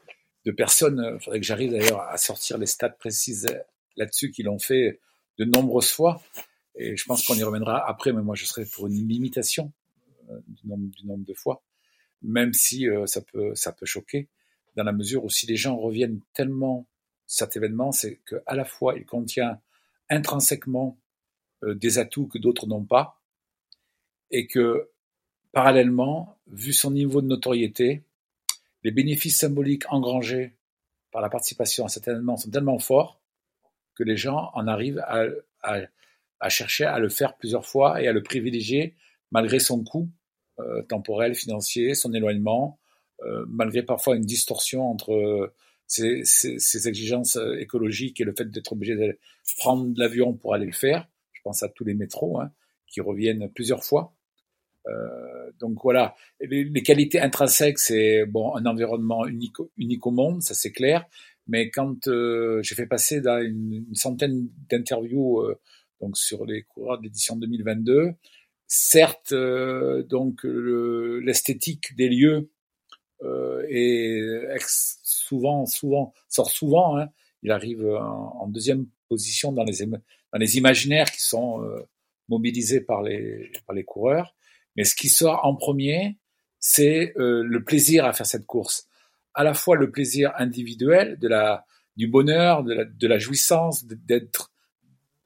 personnes, 0.56 1.16
il 1.20 1.24
faudrait 1.24 1.40
que 1.40 1.46
j'arrive 1.46 1.72
d'ailleurs 1.72 2.02
à 2.02 2.18
sortir 2.18 2.58
les 2.58 2.66
stats 2.66 2.90
précises 2.90 3.48
là-dessus, 3.96 4.32
qui 4.32 4.44
l'ont 4.44 4.60
fait 4.60 5.00
de 5.38 5.46
nombreuses 5.46 5.92
fois. 5.92 6.22
Et 6.76 6.96
je 6.96 7.06
pense 7.06 7.26
qu'on 7.26 7.36
y 7.36 7.44
reviendra 7.44 7.88
après, 7.88 8.14
mais 8.14 8.22
moi 8.22 8.36
je 8.36 8.46
serais 8.46 8.66
pour 8.66 8.88
une 8.88 9.08
limitation 9.08 9.72
du, 10.48 10.68
nombre, 10.68 11.26
de 11.26 11.34
fois, 11.34 11.64
même 12.22 12.54
si 12.54 12.88
ça, 13.06 13.22
peut, 13.22 13.54
ça 13.56 13.72
peut 13.72 13.86
choquer, 13.86 14.30
dans 14.76 14.84
la 14.84 14.94
mesure 14.94 15.26
où 15.26 15.30
si 15.30 15.48
les 15.48 15.58
gens 15.58 15.76
reviennent 15.76 16.22
tellement 16.34 16.88
cet 17.26 17.56
événement, 17.56 17.92
c'est 17.92 18.20
qu'à 18.28 18.56
la 18.56 18.66
fois 18.66 18.96
il 18.98 19.06
contient 19.06 19.60
intrinsèquement 20.10 20.98
euh, 20.98 21.01
des 21.64 22.00
atouts 22.00 22.28
que 22.28 22.38
d'autres 22.38 22.68
n'ont 22.68 22.84
pas, 22.84 23.22
et 24.32 24.48
que 24.48 24.90
parallèlement, 25.52 26.38
vu 26.48 26.74
son 26.74 26.92
niveau 26.92 27.22
de 27.22 27.28
notoriété, 27.28 28.04
les 28.84 28.92
bénéfices 28.92 29.40
symboliques 29.40 29.84
engrangés 29.92 30.56
par 31.12 31.22
la 31.22 31.30
participation 31.30 31.86
à 31.86 31.90
cet 31.90 32.08
événement 32.08 32.38
sont 32.38 32.50
tellement 32.50 32.80
forts 32.80 33.22
que 33.96 34.04
les 34.04 34.18
gens 34.18 34.50
en 34.54 34.68
arrivent 34.68 35.04
à, 35.06 35.26
à, 35.62 35.82
à 36.40 36.50
chercher 36.50 36.86
à 36.86 37.00
le 37.00 37.10
faire 37.10 37.36
plusieurs 37.38 37.66
fois 37.66 38.02
et 38.02 38.08
à 38.08 38.14
le 38.14 38.24
privilégier 38.24 38.96
malgré 39.32 39.60
son 39.60 39.84
coût 39.84 40.10
euh, 40.60 40.82
temporel, 40.84 41.36
financier, 41.36 41.94
son 41.94 42.14
éloignement, 42.14 42.80
euh, 43.24 43.46
malgré 43.48 43.84
parfois 43.84 44.16
une 44.16 44.26
distorsion 44.26 44.90
entre 44.90 45.54
ses, 45.86 46.24
ses, 46.24 46.60
ses, 46.60 46.88
exigences 46.88 47.38
écologiques 47.60 48.22
et 48.22 48.24
le 48.24 48.34
fait 48.34 48.50
d'être 48.50 48.72
obligé 48.72 48.96
de 48.96 49.18
prendre 49.58 49.94
l'avion 49.98 50.34
pour 50.34 50.54
aller 50.54 50.66
le 50.66 50.72
faire 50.72 51.08
je 51.42 51.50
pense 51.50 51.64
à 51.64 51.70
tous 51.70 51.84
les 51.84 51.96
métros 51.96 52.40
hein, 52.40 52.52
qui 52.86 53.02
reviennent 53.02 53.50
plusieurs 53.50 53.84
fois. 53.84 54.14
Euh, 54.88 55.52
donc 55.60 55.80
voilà, 55.82 56.16
les, 56.40 56.84
qualités 56.84 57.20
intrinsèques, 57.20 57.80
c'est 57.80 58.26
bon 58.28 58.56
un 58.56 58.66
environnement 58.68 59.26
unique, 59.26 59.60
au 59.60 60.12
monde, 60.12 60.44
ça 60.44 60.54
c'est 60.54 60.72
clair. 60.72 61.06
Mais 61.48 61.72
quand 61.72 62.08
euh, 62.08 62.62
j'ai 62.62 62.76
fait 62.76 62.86
passer 62.86 63.22
une, 63.26 63.86
centaine 63.94 64.50
d'interviews 64.70 65.40
euh, 65.40 65.60
donc 66.00 66.16
sur 66.16 66.46
les 66.46 66.62
coureurs 66.64 67.00
de 67.00 67.04
l'édition 67.04 67.36
2022, 67.36 68.12
certes 68.68 69.34
donc 69.34 70.44
l'esthétique 70.44 71.96
des 71.96 72.10
lieux 72.10 72.52
est 73.68 74.58
souvent 74.64 75.66
souvent 75.66 76.14
sort 76.30 76.52
souvent. 76.52 76.98
Hein, 76.98 77.10
il 77.44 77.52
arrive 77.52 77.86
en, 77.86 78.38
en, 78.42 78.48
deuxième 78.48 78.86
position 79.10 79.52
dans 79.52 79.64
les 79.64 79.82
dans 80.32 80.40
les 80.40 80.58
imaginaires 80.58 81.12
qui 81.12 81.22
sont 81.22 81.64
euh, 81.64 81.88
mobilisés 82.30 82.82
par 82.82 83.02
les, 83.02 83.52
par 83.66 83.76
les 83.76 83.84
coureurs. 83.84 84.36
Mais 84.76 84.84
ce 84.84 84.96
qui 84.96 85.10
sort 85.10 85.46
en 85.46 85.56
premier, 85.56 86.18
c'est 86.60 87.14
euh, 87.18 87.44
le 87.44 87.64
plaisir 87.64 88.06
à 88.06 88.14
faire 88.14 88.26
cette 88.26 88.46
course. 88.46 88.88
À 89.34 89.44
la 89.44 89.54
fois 89.54 89.76
le 89.76 89.92
plaisir 89.92 90.32
individuel, 90.38 91.18
de 91.20 91.28
la, 91.28 91.66
du 91.98 92.08
bonheur, 92.08 92.64
de 92.64 92.74
la, 92.74 92.86
de 92.86 93.08
la 93.08 93.20
jouissance, 93.20 93.86
d'être 93.86 94.52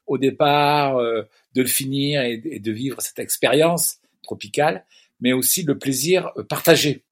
au 0.08 0.20
départ, 0.20 0.98
de 0.98 1.28
le 1.56 1.66
finir 1.66 2.22
et, 2.22 2.38
de 2.38 2.72
vivre 2.72 3.02
cette 3.02 3.18
expérience 3.18 3.98
tropicale, 4.22 4.86
mais 5.20 5.34
aussi 5.34 5.64
le 5.64 5.80
plaisir 5.80 6.32
partagé, 6.48 7.04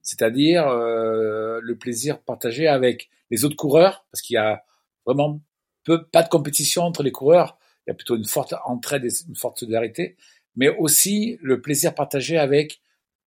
c'est-à-dire 0.00 0.66
le 0.66 1.74
plaisir 1.74 2.18
partagé 2.18 2.66
avec 2.66 3.10
les 3.30 3.44
autres 3.44 3.56
coureurs, 3.56 4.06
parce 4.10 4.22
qu'il 4.22 4.34
y 4.34 4.38
a 4.38 4.64
vraiment 5.04 5.42
peu, 5.84 6.04
pas 6.04 6.22
de 6.22 6.28
compétition 6.28 6.82
entre 6.82 7.02
les 7.02 7.12
coureurs, 7.12 7.58
il 7.86 7.90
y 7.90 7.92
a 7.92 7.94
plutôt 7.94 8.16
une 8.16 8.26
forte 8.26 8.54
entraide 8.64 9.04
et 9.04 9.10
une 9.28 9.36
forte 9.36 9.58
solidarité, 9.58 10.16
mais 10.56 10.68
aussi 10.68 11.38
le 11.40 11.60
plaisir 11.60 11.94
partagé 11.94 12.38
avec 12.38 12.80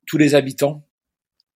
tous 0.06 0.18
les 0.18 0.36
habitants 0.36 0.86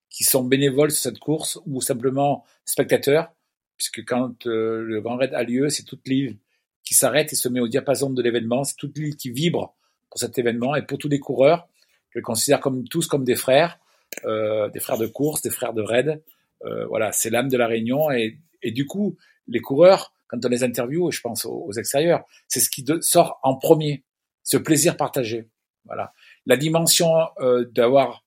qui 0.10 0.24
sont 0.24 0.44
bénévoles 0.44 0.92
sur 0.92 1.02
cette 1.02 1.20
course 1.20 1.60
ou 1.66 1.82
simplement 1.82 2.44
spectateurs, 2.66 3.32
puisque 3.76 4.04
quand 4.06 4.48
euh, 4.48 4.82
le 4.84 5.02
Grand 5.02 5.18
Raid 5.18 5.34
a 5.34 5.44
lieu, 5.44 5.70
c'est 5.70 5.84
toute 5.84 6.08
l'île 6.08 6.38
qui 6.84 6.94
s'arrête 6.94 7.34
et 7.34 7.36
se 7.36 7.50
met 7.50 7.60
au 7.60 7.68
diapason 7.68 8.10
de 8.10 8.22
l'événement, 8.22 8.64
c'est 8.64 8.78
toute 8.78 8.98
l'île 8.98 9.16
qui 9.16 9.30
vibre 9.30 9.76
pour 10.10 10.20
cet 10.20 10.40
événement 10.40 10.76
et 10.76 10.82
pour 10.82 10.98
tous 10.98 11.10
les 11.10 11.20
coureurs, 11.20 11.68
je 12.10 12.20
les 12.20 12.24
considère 12.24 12.60
comme 12.62 12.88
tous 12.88 13.08
comme 13.08 13.26
des 13.26 13.36
frères, 13.36 13.80
euh, 14.26 14.70
des 14.70 14.80
frères 14.80 14.98
de 14.98 15.08
course, 15.08 15.42
des 15.42 15.50
frères 15.50 15.74
de 15.74 15.82
raid. 15.82 16.24
Euh, 16.66 16.86
voilà, 16.88 17.12
c'est 17.12 17.30
l'âme 17.30 17.50
de 17.50 17.58
la 17.58 17.68
Réunion 17.68 18.10
et, 18.10 18.40
et 18.64 18.72
du 18.72 18.88
coup, 18.88 19.18
les 19.48 19.60
coureurs, 19.60 20.14
quand 20.28 20.44
on 20.44 20.50
les 20.50 20.64
interviewe, 20.64 21.12
je 21.12 21.22
pense 21.22 21.46
aux, 21.46 21.72
extérieurs, 21.74 22.26
c'est 22.48 22.60
ce 22.60 22.70
qui 22.70 22.86
sort 23.02 23.40
en 23.44 23.56
premier, 23.56 24.04
ce 24.44 24.58
plaisir 24.58 24.98
partagé. 24.98 25.48
Voilà, 25.86 26.14
la 26.46 26.58
dimension 26.58 27.14
euh, 27.40 27.66
d'avoir 27.72 28.26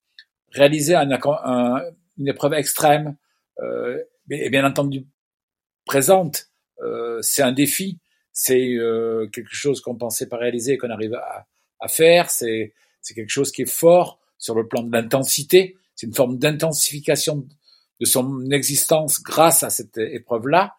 réalisé 0.52 0.94
un, 0.94 1.08
une 2.18 2.28
épreuve 2.28 2.54
extrême 2.54 3.16
euh, 3.60 3.98
est 4.30 4.50
bien 4.50 4.64
entendu 4.64 5.06
présente. 5.84 6.46
Euh, 6.82 7.18
c'est 7.20 7.42
un 7.42 7.52
défi, 7.52 7.98
c'est 8.32 8.74
euh, 8.74 9.28
quelque 9.32 9.54
chose 9.54 9.80
qu'on 9.80 9.96
pensait 9.96 10.28
pas 10.28 10.36
réaliser 10.36 10.74
et 10.74 10.78
qu'on 10.78 10.90
arrive 10.90 11.14
à, 11.14 11.46
à 11.80 11.88
faire. 11.88 12.30
C'est 12.30 12.72
quelque 13.14 13.30
chose 13.30 13.50
qui 13.52 13.62
est 13.62 13.70
fort 13.70 14.20
sur 14.38 14.54
le 14.54 14.66
plan 14.66 14.82
de 14.82 14.92
l'intensité. 14.92 15.76
C'est 15.94 16.06
une 16.06 16.14
forme 16.14 16.38
d'intensification 16.38 17.46
de 18.00 18.06
son 18.06 18.50
existence 18.50 19.22
grâce 19.22 19.62
à 19.62 19.70
cette 19.70 19.98
épreuve-là. 19.98 20.74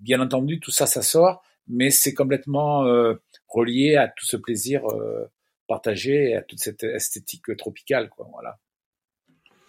Bien 0.00 0.20
entendu, 0.20 0.60
tout 0.60 0.70
ça, 0.70 0.86
ça 0.86 1.02
sort, 1.02 1.42
mais 1.68 1.90
c'est 1.90 2.14
complètement 2.14 2.84
euh, 2.84 3.14
relié 3.48 3.96
à 3.96 4.08
tout 4.08 4.26
ce 4.26 4.36
plaisir 4.36 4.84
euh, 4.90 5.30
partagé 5.66 6.30
et 6.30 6.36
à 6.36 6.42
toute 6.42 6.58
cette 6.58 6.84
esthétique 6.84 7.56
tropicale, 7.56 8.10
quoi. 8.10 8.28
Voilà 8.32 8.58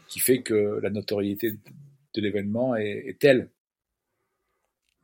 qui 0.08 0.20
fait 0.20 0.42
que 0.42 0.80
la 0.82 0.90
notoriété 0.90 1.52
de 1.52 2.22
l'événement 2.22 2.76
est, 2.76 3.18
telle. 3.20 3.50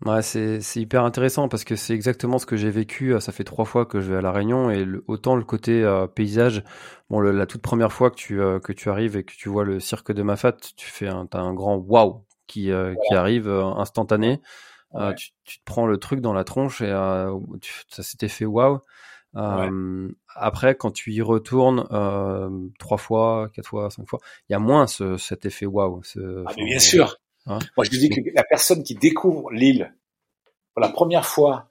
Ouais, 0.05 0.21
c'est, 0.21 0.61
hyper 0.77 1.03
intéressant 1.03 1.47
parce 1.47 1.63
que 1.63 1.75
c'est 1.75 1.93
exactement 1.93 2.39
ce 2.39 2.45
que 2.45 2.55
j'ai 2.55 2.71
vécu. 2.71 3.13
Euh, 3.13 3.19
ça 3.19 3.31
fait 3.31 3.43
trois 3.43 3.65
fois 3.65 3.85
que 3.85 3.99
je 3.99 4.11
vais 4.11 4.17
à 4.17 4.21
La 4.21 4.31
Réunion 4.31 4.71
et 4.71 4.85
autant 5.07 5.35
le 5.35 5.43
côté 5.43 5.83
euh, 5.83 6.07
paysage. 6.07 6.63
Bon, 7.09 7.19
la 7.19 7.45
toute 7.45 7.61
première 7.61 7.91
fois 7.91 8.09
que 8.09 8.15
tu, 8.15 8.41
euh, 8.41 8.59
que 8.59 8.73
tu 8.73 8.89
arrives 8.89 9.17
et 9.17 9.23
que 9.23 9.33
tu 9.33 9.49
vois 9.49 9.63
le 9.63 9.79
cirque 9.79 10.11
de 10.11 10.23
Mafat, 10.23 10.57
tu 10.75 10.89
fais 10.89 11.07
un, 11.07 11.27
as 11.33 11.39
un 11.39 11.53
grand 11.53 11.75
waouh 11.75 12.23
qui, 12.47 12.71
qui 13.07 13.13
arrive 13.13 13.47
instantané. 13.47 14.41
Tu, 15.15 15.31
tu, 15.43 15.60
te 15.60 15.63
prends 15.65 15.86
le 15.86 15.98
truc 15.98 16.21
dans 16.21 16.33
la 16.33 16.43
tronche 16.43 16.81
et 16.81 16.91
ça 17.89 18.03
s'était 18.03 18.27
fait 18.27 18.45
waouh. 18.45 18.79
Euh, 19.36 20.10
après, 20.36 20.75
quand 20.75 20.91
tu 20.91 21.13
y 21.13 21.21
retournes 21.21 21.88
euh, 21.91 22.50
trois 22.79 22.98
fois, 22.98 23.50
quatre 23.53 23.67
fois, 23.67 23.89
cinq 23.89 24.07
fois, 24.07 24.19
il 24.50 24.53
y 24.53 24.55
a 24.55 24.60
moins 24.60 24.88
ce, 24.88 25.17
cet 25.17 25.45
effet 25.45 25.65
waouh. 25.65 26.01
Ah, 26.45 26.53
bien 26.55 26.79
sûr. 26.79 27.17
Hein 27.45 27.60
Moi, 27.77 27.86
je 27.86 27.91
dis 27.91 28.10
que 28.10 28.21
la 28.36 28.43
personne 28.43 28.83
qui 28.83 28.95
découvre 28.95 29.51
l'île 29.51 29.93
pour 30.74 30.81
la 30.81 30.89
première 30.89 31.25
fois 31.25 31.69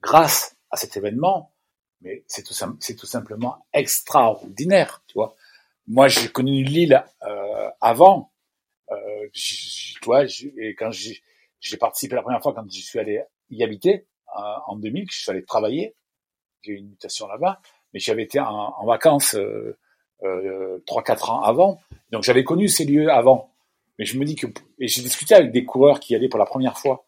grâce 0.00 0.56
à 0.70 0.76
cet 0.76 0.96
événement, 0.96 1.52
mais 2.00 2.24
c'est 2.26 2.42
tout, 2.42 2.54
c'est 2.80 2.96
tout 2.96 3.06
simplement 3.06 3.66
extraordinaire, 3.72 5.02
tu 5.06 5.14
vois. 5.14 5.34
Moi, 5.86 6.08
j'ai 6.08 6.28
connu 6.28 6.62
l'île 6.62 7.04
euh, 7.26 7.68
avant, 7.80 8.32
euh, 8.90 9.28
tu 9.32 9.98
vois, 10.04 10.24
et 10.24 10.74
quand 10.78 10.90
j'ai 10.90 11.20
participé 11.78 12.14
la 12.14 12.22
première 12.22 12.42
fois 12.42 12.54
quand 12.54 12.64
je 12.70 12.80
suis 12.80 12.98
allé 12.98 13.22
y 13.50 13.62
habiter 13.62 14.06
en 14.66 14.76
2000, 14.76 15.06
je 15.10 15.20
suis 15.20 15.30
allé 15.30 15.44
travailler 15.44 15.94
j'ai 16.62 16.72
eu 16.72 16.76
une 16.76 16.88
mutation 16.90 17.26
là-bas, 17.26 17.60
mais 17.92 18.00
j'avais 18.00 18.22
été 18.22 18.40
en, 18.40 18.86
vacances 18.86 19.34
euh, 19.34 19.76
euh, 20.22 20.78
3-4 20.86 21.30
ans 21.30 21.42
avant, 21.42 21.80
donc 22.10 22.22
j'avais 22.22 22.44
connu 22.44 22.68
ces 22.68 22.84
lieux 22.84 23.10
avant. 23.10 23.52
Mais 23.98 24.04
je 24.04 24.18
me 24.18 24.24
dis 24.24 24.36
que, 24.36 24.46
et 24.78 24.88
j'ai 24.88 25.02
discuté 25.02 25.34
avec 25.34 25.52
des 25.52 25.64
coureurs 25.64 26.00
qui 26.00 26.12
y 26.12 26.16
allaient 26.16 26.28
pour 26.28 26.38
la 26.38 26.46
première 26.46 26.78
fois. 26.78 27.04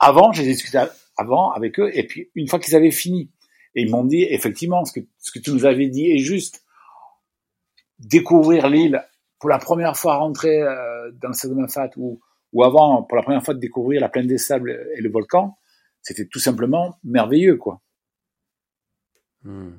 Avant, 0.00 0.32
j'ai 0.32 0.44
discuté 0.44 0.82
avant 1.16 1.50
avec 1.50 1.78
eux, 1.78 1.90
et 1.96 2.06
puis 2.06 2.30
une 2.34 2.48
fois 2.48 2.58
qu'ils 2.58 2.74
avaient 2.74 2.90
fini, 2.90 3.30
et 3.74 3.82
ils 3.82 3.90
m'ont 3.90 4.04
dit 4.04 4.22
effectivement 4.22 4.84
ce 4.84 4.92
que 4.92 5.06
ce 5.18 5.30
que 5.32 5.38
tu 5.38 5.50
nous 5.50 5.66
avais 5.66 5.88
dit 5.88 6.10
est 6.10 6.18
juste. 6.18 6.62
Découvrir 7.98 8.68
l'île 8.68 9.04
pour 9.38 9.48
la 9.48 9.58
première 9.58 9.96
fois 9.96 10.16
rentrer 10.16 10.62
euh, 10.62 11.10
dans 11.12 11.28
le 11.28 11.34
Sagamafat 11.34 11.90
ou 11.96 12.20
ou 12.54 12.64
avant 12.64 13.02
pour 13.02 13.16
la 13.16 13.22
première 13.22 13.44
fois 13.44 13.54
de 13.54 13.60
découvrir 13.60 14.00
la 14.00 14.08
plaine 14.08 14.26
des 14.26 14.38
sables 14.38 14.70
et 14.96 15.02
le 15.02 15.10
volcan, 15.10 15.58
c'était 16.00 16.26
tout 16.26 16.40
simplement 16.40 16.98
merveilleux 17.04 17.56
quoi. 17.56 17.82
Hmm. 19.42 19.72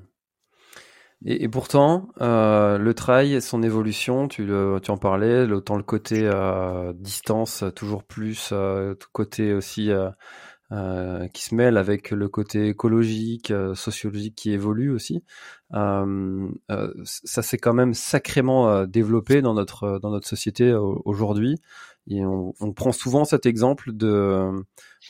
Et, 1.27 1.49
pourtant, 1.49 2.09
euh, 2.21 2.77
le 2.77 2.93
trail, 2.93 3.41
son 3.41 3.63
évolution, 3.63 4.27
tu, 4.27 4.47
en 4.53 4.97
parlais, 4.97 5.51
autant 5.51 5.75
le 5.75 5.81
côté 5.81 6.21
euh, 6.23 6.93
distance, 6.93 7.63
toujours 7.75 8.03
plus, 8.03 8.49
euh, 8.51 8.93
côté 9.11 9.51
aussi 9.53 9.89
euh, 9.91 11.27
qui 11.29 11.43
se 11.43 11.55
mêle 11.55 11.77
avec 11.77 12.11
le 12.11 12.29
côté 12.29 12.67
écologique, 12.67 13.51
sociologique 13.73 14.35
qui 14.35 14.51
évolue 14.51 14.91
aussi. 14.91 15.23
ça 15.71 17.41
s'est 17.41 17.57
quand 17.57 17.73
même 17.73 17.95
sacrément 17.95 18.85
développé 18.85 19.41
dans 19.41 19.55
notre 19.55 20.27
société 20.27 20.75
aujourd'hui. 20.75 21.57
Et 22.07 22.23
on, 22.23 22.53
on, 22.59 22.71
prend 22.71 22.91
souvent 22.91 23.25
cet 23.25 23.47
exemple 23.47 23.91
de 23.91 24.51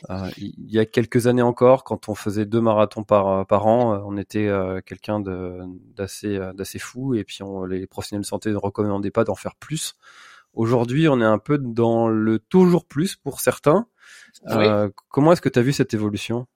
euh, 0.09 0.29
il 0.37 0.71
y 0.71 0.79
a 0.79 0.85
quelques 0.85 1.27
années 1.27 1.41
encore, 1.41 1.83
quand 1.83 2.07
on 2.07 2.15
faisait 2.15 2.45
deux 2.45 2.61
marathons 2.61 3.03
par, 3.03 3.45
par 3.47 3.67
an, 3.67 3.93
euh, 3.93 3.99
on 4.05 4.15
était 4.17 4.47
euh, 4.47 4.79
quelqu'un 4.79 5.19
d'assez 5.19 6.39
d'assez 6.53 6.79
fou 6.79 7.13
et 7.15 7.25
puis 7.25 7.43
on, 7.43 7.65
les 7.65 7.85
professionnels 7.85 8.21
de 8.21 8.27
santé 8.27 8.51
ne 8.51 8.57
recommandaient 8.57 9.11
pas 9.11 9.25
d'en 9.25 9.35
faire 9.35 9.55
plus. 9.55 9.95
Aujourd'hui, 10.53 11.09
on 11.09 11.19
est 11.19 11.25
un 11.25 11.37
peu 11.37 11.57
dans 11.57 12.07
le 12.07 12.39
toujours 12.39 12.85
plus 12.85 13.17
pour 13.17 13.41
certains. 13.41 13.87
comment 15.09 15.33
est-ce 15.33 15.41
que 15.41 15.49
tu 15.49 15.59
as 15.59 15.63
vu 15.63 15.73
cette 15.73 15.93
évolution? 15.93 16.47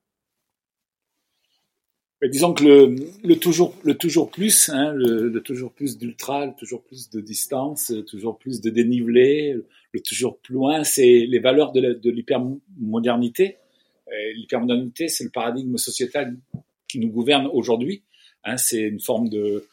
Disons 2.28 2.54
que 2.54 2.64
le, 2.64 2.96
le, 3.24 3.36
toujours 3.38 3.76
le 3.84 3.96
toujours 3.96 4.30
plus, 4.30 4.70
hein, 4.70 4.92
le, 4.94 5.30
le, 5.30 5.42
toujours 5.42 5.72
plus 5.72 5.98
d'ultra, 5.98 6.46
le 6.46 6.54
toujours 6.58 6.84
plus 6.84 7.10
de 7.10 7.22
distance, 7.22 7.92
le 7.92 8.04
toujours 8.04 8.38
plus 8.38 8.60
de 8.62 8.70
dénivelé, 8.70 9.56
le 9.94 10.02
toujours 10.02 10.38
plus 10.38 10.56
loin, 10.56 10.84
c'est 10.84 11.26
les 11.26 11.40
valeurs 11.40 11.72
de 11.72 12.10
l'hypermodernité. 12.10 13.58
L'hypermodernité, 14.36 15.08
c'est 15.08 15.24
le 15.24 15.30
paradigme 15.30 15.78
sociétal 15.78 16.36
qui 16.88 17.00
nous 17.00 17.10
gouverne 17.10 17.48
aujourd'hui. 17.48 18.04
Hein, 18.44 18.58
c'est 18.58 18.82
une 18.82 19.00
forme 19.00 19.30
de, 19.30 19.66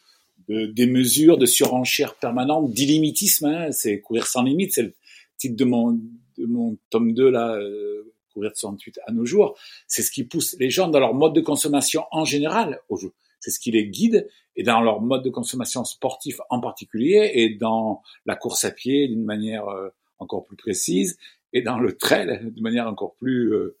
de 0.47 0.65
démesure, 0.67 1.37
de 1.37 1.45
surenchère 1.45 2.15
permanente, 2.15 2.71
d'illimitisme. 2.71 3.45
Hein, 3.47 3.71
c'est 3.71 3.99
courir 3.99 4.27
sans 4.27 4.43
limite. 4.43 4.73
C'est 4.73 4.83
le 4.83 4.93
titre 5.37 5.55
de 5.55 5.65
mon, 5.65 5.99
de 6.37 6.45
mon 6.45 6.77
tome 6.89 7.13
2 7.13 7.29
là. 7.29 7.55
Euh, 7.55 8.13
de 8.41 8.49
68 8.49 8.99
à 9.05 9.11
nos 9.11 9.25
jours, 9.25 9.57
c'est 9.87 10.01
ce 10.01 10.11
qui 10.11 10.23
pousse 10.23 10.55
les 10.59 10.69
gens 10.69 10.87
dans 10.87 10.99
leur 10.99 11.13
mode 11.13 11.33
de 11.33 11.41
consommation 11.41 12.05
en 12.11 12.25
général 12.25 12.79
au 12.89 12.97
jeu. 12.97 13.13
C'est 13.39 13.51
ce 13.51 13.59
qui 13.59 13.71
les 13.71 13.87
guide 13.87 14.27
et 14.55 14.63
dans 14.63 14.81
leur 14.81 15.01
mode 15.01 15.23
de 15.23 15.29
consommation 15.29 15.83
sportif 15.85 16.41
en 16.49 16.59
particulier 16.59 17.31
et 17.35 17.55
dans 17.55 18.01
la 18.25 18.35
course 18.35 18.65
à 18.65 18.71
pied 18.71 19.07
d'une 19.07 19.23
manière 19.23 19.67
euh, 19.67 19.89
encore 20.19 20.43
plus 20.43 20.57
précise 20.57 21.17
et 21.53 21.61
dans 21.61 21.79
le 21.79 21.95
trail 21.95 22.51
de 22.51 22.61
manière 22.61 22.87
encore 22.87 23.15
plus 23.15 23.53
euh, 23.53 23.77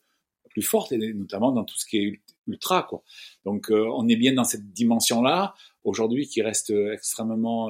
plus 0.49 0.61
forte 0.61 0.91
et 0.91 1.13
notamment 1.13 1.51
dans 1.51 1.63
tout 1.63 1.77
ce 1.77 1.85
qui 1.85 1.97
est 1.97 2.21
ultra 2.47 2.83
quoi. 2.83 3.03
Donc 3.45 3.71
euh, 3.71 3.87
on 3.93 4.07
est 4.07 4.15
bien 4.15 4.33
dans 4.33 4.43
cette 4.43 4.71
dimension 4.71 5.21
là 5.21 5.55
aujourd'hui 5.83 6.27
qui 6.27 6.41
reste 6.41 6.71
extrêmement 6.91 7.69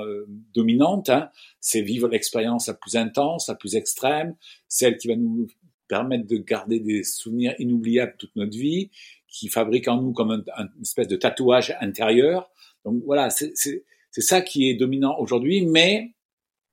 dominante. 0.53 1.10
Hein. 1.10 1.29
C'est 1.60 1.82
vivre 1.82 2.08
l'expérience 2.08 2.67
la 2.67 2.74
plus 2.74 2.96
intense, 2.96 3.48
la 3.48 3.56
plus 3.56 3.75
extrême, 3.75 4.36
celle 4.67 4.98
qui 4.98 5.08
va 5.08 5.15
nous 5.15 5.48
permettre 5.88 6.27
de 6.27 6.38
garder 6.38 6.79
des 6.79 7.03
souvenirs 7.03 7.56
inoubliables 7.60 8.15
toute 8.17 8.36
notre 8.36 8.58
vie, 8.58 8.89
qui 9.27 9.50
fabrique 9.50 9.88
en 9.88 10.01
nous 10.01 10.13
comme 10.13 10.32
un, 10.32 10.44
une 10.58 10.82
espèce 10.82 11.08
de 11.08 11.15
tatouage 11.15 11.75
intérieur. 11.79 12.50
Donc 12.86 13.03
voilà, 13.06 13.29
c'est 13.29 13.84
ça 14.12 14.41
qui 14.41 14.70
est 14.70 14.75
dominant 14.75 15.17
aujourd'hui, 15.20 15.65
mais 15.65 16.13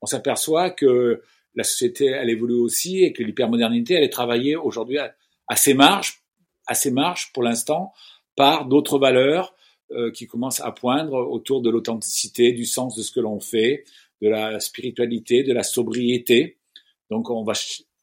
on 0.01 0.07
s'aperçoit 0.07 0.71
que 0.71 1.23
la 1.55 1.65
société, 1.65 2.07
elle 2.07 2.31
évolue 2.31 2.55
aussi 2.55 3.05
et 3.05 3.13
que 3.13 3.23
l'hypermodernité, 3.23 3.95
elle 3.95 4.05
est 4.05 4.13
travaillée 4.13 4.57
aujourd'hui 4.57 4.99
à, 4.99 5.15
à, 5.49 5.57
ses 5.57 5.75
marges, 5.75 6.23
à 6.67 6.75
ses 6.75 6.91
marges 6.91 7.33
pour 7.33 7.43
l'instant, 7.43 7.93
par 8.37 8.67
d'autres 8.67 8.99
valeurs 8.99 9.55
euh, 9.93 10.11
qui 10.11 10.27
commencent 10.27 10.61
à 10.61 10.73
poindre 10.73 11.15
autour 11.15 11.63
de 11.63 11.71
l'authenticité, 11.71 12.53
du 12.53 12.65
sens 12.65 12.97
de 12.97 13.03
ce 13.03 13.13
que 13.13 13.21
l'on 13.21 13.39
fait, 13.39 13.85
de 14.23 14.29
la 14.29 14.59
spiritualité, 14.59 15.43
de 15.45 15.53
la 15.53 15.63
sobriété. 15.63 16.59
Donc 17.11 17.31
on 17.31 17.45
va 17.45 17.53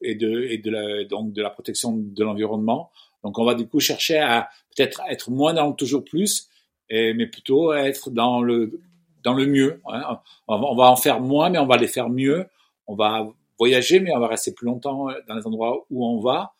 et 0.02 0.14
de, 0.14 0.42
et 0.42 0.58
de 0.58 0.70
la, 0.70 1.04
donc 1.04 1.32
de 1.32 1.42
la 1.42 1.50
protection 1.50 1.96
de 1.96 2.24
l'environnement, 2.24 2.90
Donc 3.22 3.38
on 3.38 3.44
va 3.44 3.54
du 3.54 3.66
coup 3.66 3.80
chercher 3.80 4.18
à 4.18 4.48
peut-être 4.74 5.00
être 5.08 5.30
moins 5.30 5.54
dans 5.54 5.68
le 5.68 5.74
toujours 5.74 6.04
plus, 6.04 6.48
et, 6.88 7.14
mais 7.14 7.26
plutôt 7.26 7.72
être 7.72 8.10
dans 8.10 8.42
le 8.42 8.80
dans 9.22 9.34
le 9.34 9.46
mieux. 9.46 9.80
Hein. 9.86 10.18
On, 10.48 10.74
va, 10.74 10.90
en 10.90 10.96
faire 10.96 11.20
moins, 11.20 11.48
mais 11.48 11.58
on 11.58 11.66
va 11.66 11.76
les 11.76 11.86
faire 11.86 12.08
mieux. 12.08 12.46
On 12.88 12.96
va 12.96 13.28
voyager, 13.56 14.00
mais 14.00 14.12
on 14.14 14.18
va 14.18 14.26
rester 14.26 14.52
plus 14.52 14.66
longtemps 14.66 15.06
dans 15.28 15.34
les 15.36 15.46
endroits 15.46 15.86
où 15.90 16.04
on 16.04 16.20
va. 16.20 16.52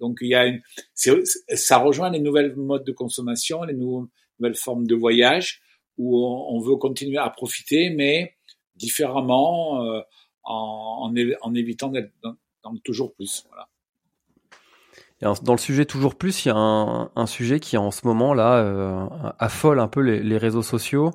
Donc 0.00 0.18
il 0.20 0.28
y 0.28 0.34
a 0.34 0.46
une, 0.46 0.62
ça 0.94 1.78
rejoint 1.78 2.10
les 2.10 2.18
nouvelles 2.18 2.56
modes 2.56 2.84
de 2.84 2.92
consommation, 2.92 3.62
les 3.62 3.74
nouvelles 3.74 4.56
formes 4.56 4.86
de 4.86 4.94
voyage 4.94 5.62
où 5.98 6.26
on, 6.26 6.58
veut 6.60 6.76
continuer 6.76 7.18
à 7.18 7.30
profiter, 7.30 7.90
mais 7.90 8.34
différemment, 8.76 9.84
euh, 9.84 10.00
en, 10.42 11.12
en, 11.42 11.54
évitant 11.54 11.88
d'être 11.88 12.12
dans, 12.22 12.34
dans, 12.62 12.74
toujours 12.84 13.14
plus. 13.14 13.46
Dans 15.20 15.52
le 15.52 15.58
sujet 15.58 15.84
toujours 15.84 16.16
plus, 16.16 16.44
il 16.44 16.48
y 16.48 16.50
a 16.50 16.56
un, 16.56 17.26
sujet 17.26 17.60
qui 17.60 17.76
en 17.76 17.92
ce 17.92 18.06
moment 18.06 18.34
là 18.34 18.56
euh, 18.56 19.06
affole 19.38 19.78
un 19.78 19.86
peu 19.86 20.00
les, 20.00 20.36
réseaux 20.36 20.62
sociaux. 20.62 21.12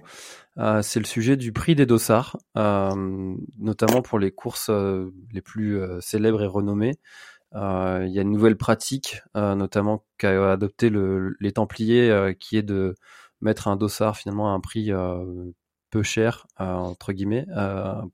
Euh, 0.57 0.81
c'est 0.81 0.99
le 0.99 1.05
sujet 1.05 1.35
du 1.35 1.51
prix 1.51 1.75
des 1.75 1.85
dossards, 1.85 2.37
euh, 2.55 3.35
notamment 3.59 4.01
pour 4.01 4.17
les 4.17 4.31
courses 4.31 4.69
les 4.69 5.41
plus 5.41 5.81
célèbres 5.99 6.41
et 6.41 6.47
renommées. 6.47 6.95
Il 7.53 8.09
y 8.09 8.19
a 8.19 8.21
une 8.21 8.31
nouvelle 8.31 8.57
pratique, 8.57 9.21
notamment 9.35 10.05
qu'a 10.17 10.53
adopté 10.53 10.89
le, 10.89 11.35
les 11.41 11.51
Templiers, 11.51 12.33
qui 12.39 12.55
est 12.55 12.63
de 12.63 12.95
mettre 13.41 13.67
un 13.67 13.75
dossard 13.75 14.15
finalement 14.15 14.49
à 14.49 14.55
un 14.55 14.61
prix 14.61 14.89
peu 15.89 16.03
cher 16.03 16.47
entre 16.57 17.13
guillemets 17.13 17.45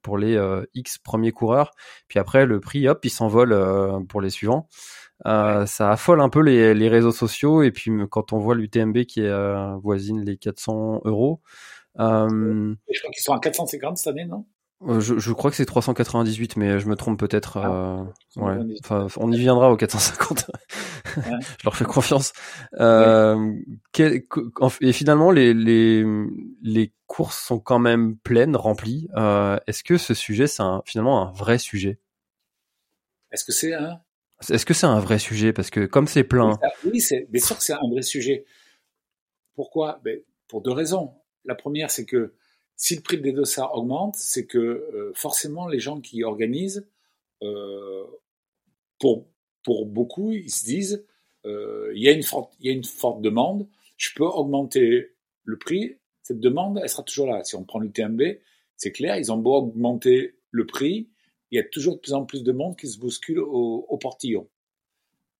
pour 0.01 0.17
les 0.17 0.39
X 0.73 0.97
premiers 0.97 1.31
coureurs. 1.31 1.71
Puis 2.07 2.19
après 2.19 2.45
le 2.45 2.59
prix, 2.59 2.87
hop, 2.87 3.03
il 3.03 3.09
s'envole 3.09 4.05
pour 4.07 4.21
les 4.21 4.29
suivants. 4.29 4.67
Euh, 5.25 5.65
ça 5.65 5.91
affole 5.91 6.19
un 6.21 6.29
peu 6.29 6.41
les, 6.41 6.73
les, 6.73 6.89
réseaux 6.89 7.13
sociaux 7.13 7.63
et 7.63 7.71
puis 7.71 7.91
quand 8.09 8.33
on 8.33 8.39
voit 8.39 8.55
l'UTMB 8.55 9.03
qui 9.05 9.21
est 9.21 9.77
voisine 9.81 10.23
les 10.25 10.37
400 10.37 11.01
euros, 11.05 11.41
euh, 11.99 12.75
je 12.91 12.99
crois 12.99 13.11
qu'ils 13.11 13.23
sont 13.23 13.33
à 13.33 13.39
450 13.39 13.97
cette 13.97 14.07
année, 14.07 14.25
non? 14.25 14.45
euh, 14.45 14.52
je, 14.99 15.19
je, 15.19 15.31
crois 15.33 15.51
que 15.51 15.57
c'est 15.57 15.65
398, 15.65 16.57
mais 16.57 16.79
je 16.79 16.87
me 16.87 16.95
trompe 16.95 17.19
peut-être. 17.19 17.57
Ah, 17.57 18.07
euh, 18.37 18.41
ouais. 18.41 18.75
Enfin, 18.83 19.07
on 19.17 19.31
y 19.31 19.37
viendra 19.37 19.71
aux 19.71 19.77
450. 19.77 20.51
je 21.15 21.63
leur 21.63 21.75
fais 21.75 21.85
confiance. 21.85 22.33
Euh, 22.79 23.53
quel, 23.91 24.23
et 24.81 24.93
finalement, 24.93 25.31
les, 25.31 25.53
les, 25.53 26.05
les 26.61 26.93
courses 27.07 27.39
sont 27.39 27.59
quand 27.59 27.79
même 27.79 28.17
pleines, 28.17 28.55
remplies. 28.55 29.09
Euh, 29.15 29.57
Est-ce 29.67 29.83
que 29.83 29.97
ce 29.97 30.13
sujet, 30.13 30.47
c'est 30.47 30.63
finalement 30.85 31.27
un 31.27 31.31
vrai 31.31 31.57
sujet? 31.57 31.99
Est-ce 33.31 33.45
que 33.45 33.51
c'est 33.51 33.73
un 33.73 34.01
Est-ce 34.49 34.65
que 34.65 34.73
c'est 34.73 34.87
un 34.87 34.99
vrai 34.99 35.19
sujet? 35.19 35.53
Parce 35.53 35.69
que 35.69 35.85
comme 35.85 36.07
c'est 36.07 36.23
plein. 36.23 36.59
Oui, 36.85 36.99
c'est 36.99 37.27
bien 37.29 37.43
sûr 37.43 37.57
que 37.57 37.63
c'est 37.63 37.73
un 37.73 37.89
vrai 37.91 38.01
sujet. 38.01 38.45
Pourquoi? 39.55 39.99
Ben, 40.03 40.19
Pour 40.47 40.61
deux 40.61 40.71
raisons. 40.71 41.13
La 41.45 41.55
première, 41.55 41.91
c'est 41.91 42.05
que 42.05 42.33
si 42.75 42.95
le 42.95 43.01
prix 43.01 43.19
des 43.19 43.31
dossards 43.31 43.75
augmente, 43.75 44.15
c'est 44.15 44.45
que 44.45 44.57
euh, 44.57 45.11
forcément 45.15 45.67
les 45.67 45.79
gens 45.79 46.01
qui 46.01 46.23
organisent, 46.23 46.87
euh, 47.41 48.03
pour, 48.99 49.27
pour 49.63 49.85
beaucoup, 49.85 50.31
ils 50.31 50.49
se 50.49 50.65
disent, 50.65 51.05
euh, 51.45 51.91
il, 51.95 52.01
y 52.01 52.07
a 52.07 52.11
une 52.11 52.23
forte, 52.23 52.53
y 52.61 52.69
a 52.69 52.73
une 52.73 52.83
forte 52.83 53.21
demande, 53.21 53.67
je 53.97 54.09
peux 54.15 54.23
augmenter 54.23 55.13
le 55.43 55.57
prix, 55.57 55.97
cette 56.21 56.39
demande, 56.39 56.79
elle 56.81 56.89
sera 56.89 57.03
toujours 57.03 57.27
là. 57.27 57.43
Si 57.43 57.55
on 57.55 57.63
prend 57.63 57.79
l'UTMB, 57.79 58.21
c'est 58.77 58.91
clair, 58.91 59.17
ils 59.17 59.31
ont 59.31 59.37
beau 59.37 59.55
augmenter 59.55 60.35
le 60.51 60.65
prix, 60.65 61.09
il 61.51 61.57
y 61.57 61.59
a 61.59 61.63
toujours 61.63 61.95
de 61.95 61.99
plus 61.99 62.13
en 62.13 62.25
plus 62.25 62.43
de 62.43 62.51
monde 62.51 62.77
qui 62.77 62.87
se 62.87 62.97
bouscule 62.97 63.39
au, 63.39 63.85
au 63.87 63.97
portillon. 63.97 64.47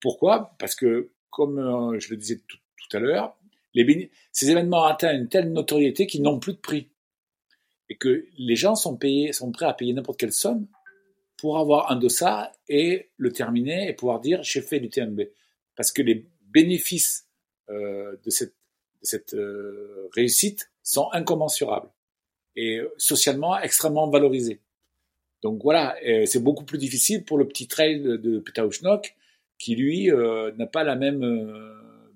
Pourquoi? 0.02 0.56
Parce 0.60 0.76
que, 0.76 1.12
comme 1.30 1.98
je 2.00 2.10
le 2.10 2.18
disais 2.18 2.42
tout, 2.48 2.58
tout 2.78 2.98
à 2.98 3.00
l'heure, 3.00 3.38
ces 4.32 4.52
événements 4.52 4.84
atteignent 4.84 5.22
une 5.22 5.30
telle 5.30 5.52
notoriété 5.52 6.06
qu'ils 6.08 6.22
n'ont 6.22 6.40
plus 6.40 6.54
de 6.54 6.60
prix. 6.60 6.90
Et 7.94 7.96
que 7.96 8.26
les 8.40 8.56
gens 8.56 8.74
sont, 8.74 8.98
payés, 8.98 9.34
sont 9.34 9.52
prêts 9.52 9.68
à 9.68 9.74
payer 9.74 9.94
n'importe 9.94 10.20
quelle 10.20 10.32
somme 10.32 10.66
pour 11.38 11.60
avoir 11.60 11.92
un 11.92 11.96
dossard 11.96 12.52
et 12.68 13.12
le 13.18 13.32
terminer 13.32 13.88
et 13.88 13.94
pouvoir 13.94 14.20
dire 14.20 14.42
j'ai 14.42 14.62
fait 14.62 14.80
du 14.80 14.90
TMB. 14.90 15.22
Parce 15.76 15.92
que 15.92 16.02
les 16.02 16.26
bénéfices 16.42 17.28
euh, 17.70 18.16
de 18.26 18.32
cette, 18.32 19.36
euh, 19.36 20.10
réussite 20.16 20.72
sont 20.82 21.08
incommensurables 21.12 21.92
et 22.56 22.82
socialement 22.98 23.60
extrêmement 23.60 24.10
valorisés. 24.10 24.60
Donc 25.44 25.62
voilà, 25.62 25.96
c'est 26.26 26.42
beaucoup 26.42 26.66
plus 26.66 26.80
difficile 26.80 27.24
pour 27.24 27.38
le 27.38 27.48
petit 27.48 27.68
trail 27.68 28.02
de, 28.02 28.18
de 28.18 28.44
qui 29.60 29.76
lui 29.76 30.10
euh, 30.10 30.52
n'a 30.58 30.66
pas 30.66 30.84
la 30.84 30.96
même 30.96 31.24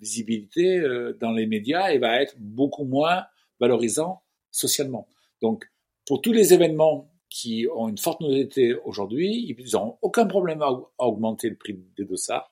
visibilité 0.02 0.82
dans 1.20 1.34
les 1.34 1.46
médias 1.46 1.92
et 1.92 2.00
va 2.00 2.20
être 2.20 2.36
beaucoup 2.40 2.86
moins 2.86 3.26
valorisant 3.60 4.24
socialement. 4.50 5.08
Donc, 5.42 5.66
pour 6.06 6.22
tous 6.22 6.32
les 6.32 6.54
événements 6.54 7.12
qui 7.30 7.68
ont 7.74 7.90
une 7.90 7.98
forte 7.98 8.22
notoriété 8.22 8.74
aujourd'hui, 8.86 9.56
ils 9.58 9.74
n'ont 9.74 9.98
aucun 10.02 10.26
problème 10.26 10.62
à, 10.62 10.72
augmenter 10.98 11.50
le 11.50 11.56
prix 11.56 11.78
des 11.98 12.06
dossards, 12.06 12.52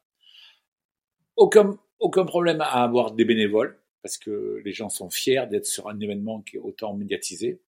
aucun, 1.36 1.78
aucun 2.00 2.26
problème 2.26 2.62
à 2.62 2.84
avoir 2.84 3.12
des 3.12 3.26
bénévoles, 3.26 3.80
parce 4.02 4.17
que 4.17 4.62
les 4.63 4.74
gens 4.74 4.89
sont 4.89 5.10
fiers 5.10 5.45
d'être 5.50 5.65
sur 5.65 5.89
un 5.89 6.00
événement 6.00 6.41
qui 6.41 6.58
est 6.58 6.60
autant 6.60 6.93
médiatisé. 6.93 7.62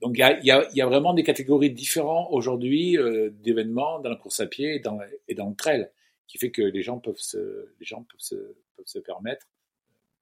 Donc 0.00 0.16
il 0.16 0.20
y 0.20 0.50
a, 0.50 0.68
y, 0.74 0.80
a, 0.80 0.86
vraiment 0.86 1.14
des 1.14 1.22
catégories 1.22 1.70
différentes 1.70 2.26
aujourd'hui 2.32 2.98
euh, 2.98 3.30
d'événements 3.30 4.00
dans 4.00 4.10
la 4.10 4.16
course 4.16 4.40
à 4.40 4.46
pied 4.46 4.74
et 4.74 4.80
dans, 4.80 4.98
et 5.28 5.34
dans 5.34 5.48
le 5.48 5.54
trail 5.54 5.88
qui 6.26 6.38
fait 6.38 6.50
que 6.50 6.62
les 6.62 6.82
gens 6.82 6.98
peuvent 6.98 7.18
se, 7.18 7.72
les 7.78 7.86
gens 7.86 8.02
peuvent 8.02 8.20
se, 8.20 8.34
peuvent 8.34 8.86
se 8.86 8.98
permettre 8.98 9.46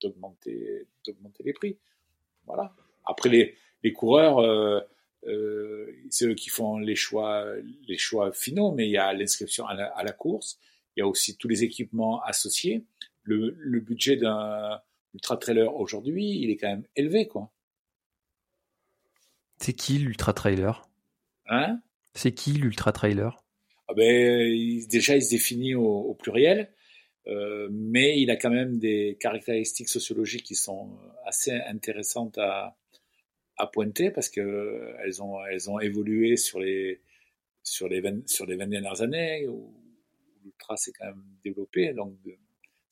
d'augmenter, 0.02 0.86
d'augmenter 1.06 1.42
les 1.44 1.52
prix. 1.54 1.78
Voilà. 2.46 2.74
Après 3.04 3.30
les, 3.30 3.54
les 3.82 3.92
coureurs, 3.92 4.38
euh, 4.38 4.80
euh, 5.26 5.86
c'est 6.10 6.26
eux 6.26 6.34
qui 6.34 6.50
font 6.50 6.78
les 6.78 6.96
choix, 6.96 7.44
les 7.86 7.98
choix 7.98 8.32
finaux, 8.32 8.72
mais 8.72 8.86
il 8.86 8.92
y 8.92 8.98
a 8.98 9.12
l'inscription 9.12 9.66
à 9.66 9.74
la, 9.74 9.86
à 9.86 10.02
la 10.04 10.12
course, 10.12 10.58
il 10.96 11.00
y 11.00 11.02
a 11.02 11.06
aussi 11.06 11.36
tous 11.36 11.48
les 11.48 11.62
équipements 11.64 12.22
associés. 12.22 12.84
Le, 13.22 13.54
le 13.58 13.80
budget 13.80 14.16
d'un 14.16 14.80
ultra 15.14 15.36
trailer 15.36 15.74
aujourd'hui, 15.74 16.40
il 16.40 16.50
est 16.50 16.56
quand 16.56 16.68
même 16.68 16.86
élevé, 16.96 17.26
quoi. 17.28 17.50
C'est 19.58 19.74
qui 19.74 19.98
l'ultra 19.98 20.32
trailer 20.32 20.88
Hein? 21.46 21.80
C'est 22.14 22.32
qui 22.32 22.52
l'ultra 22.52 22.92
trailer 22.92 23.36
ah 23.90 23.94
ben, 23.94 24.86
déjà, 24.88 25.16
il 25.16 25.22
se 25.22 25.30
définit 25.30 25.74
au, 25.74 25.84
au 25.84 26.14
pluriel, 26.14 26.72
euh, 27.26 27.68
mais 27.72 28.20
il 28.20 28.30
a 28.30 28.36
quand 28.36 28.50
même 28.50 28.78
des 28.78 29.16
caractéristiques 29.18 29.88
sociologiques 29.88 30.44
qui 30.44 30.54
sont 30.54 30.96
assez 31.26 31.50
intéressantes 31.52 32.38
à, 32.38 32.76
à 33.60 33.66
pointer 33.66 34.10
parce 34.10 34.28
que 34.28 34.94
elles 35.04 35.22
ont, 35.22 35.44
elles 35.46 35.70
ont 35.70 35.78
évolué 35.78 36.36
sur 36.36 36.60
les, 36.60 37.00
sur 37.62 37.88
les 37.88 38.00
20, 38.00 38.28
sur 38.28 38.46
les 38.46 38.56
20 38.56 38.66
dernières 38.68 39.02
années 39.02 39.46
où 39.48 39.74
l'ultra 40.42 40.76
s'est 40.76 40.92
quand 40.92 41.06
même 41.06 41.24
développé. 41.44 41.92
Donc, 41.92 42.14
des 42.22 42.38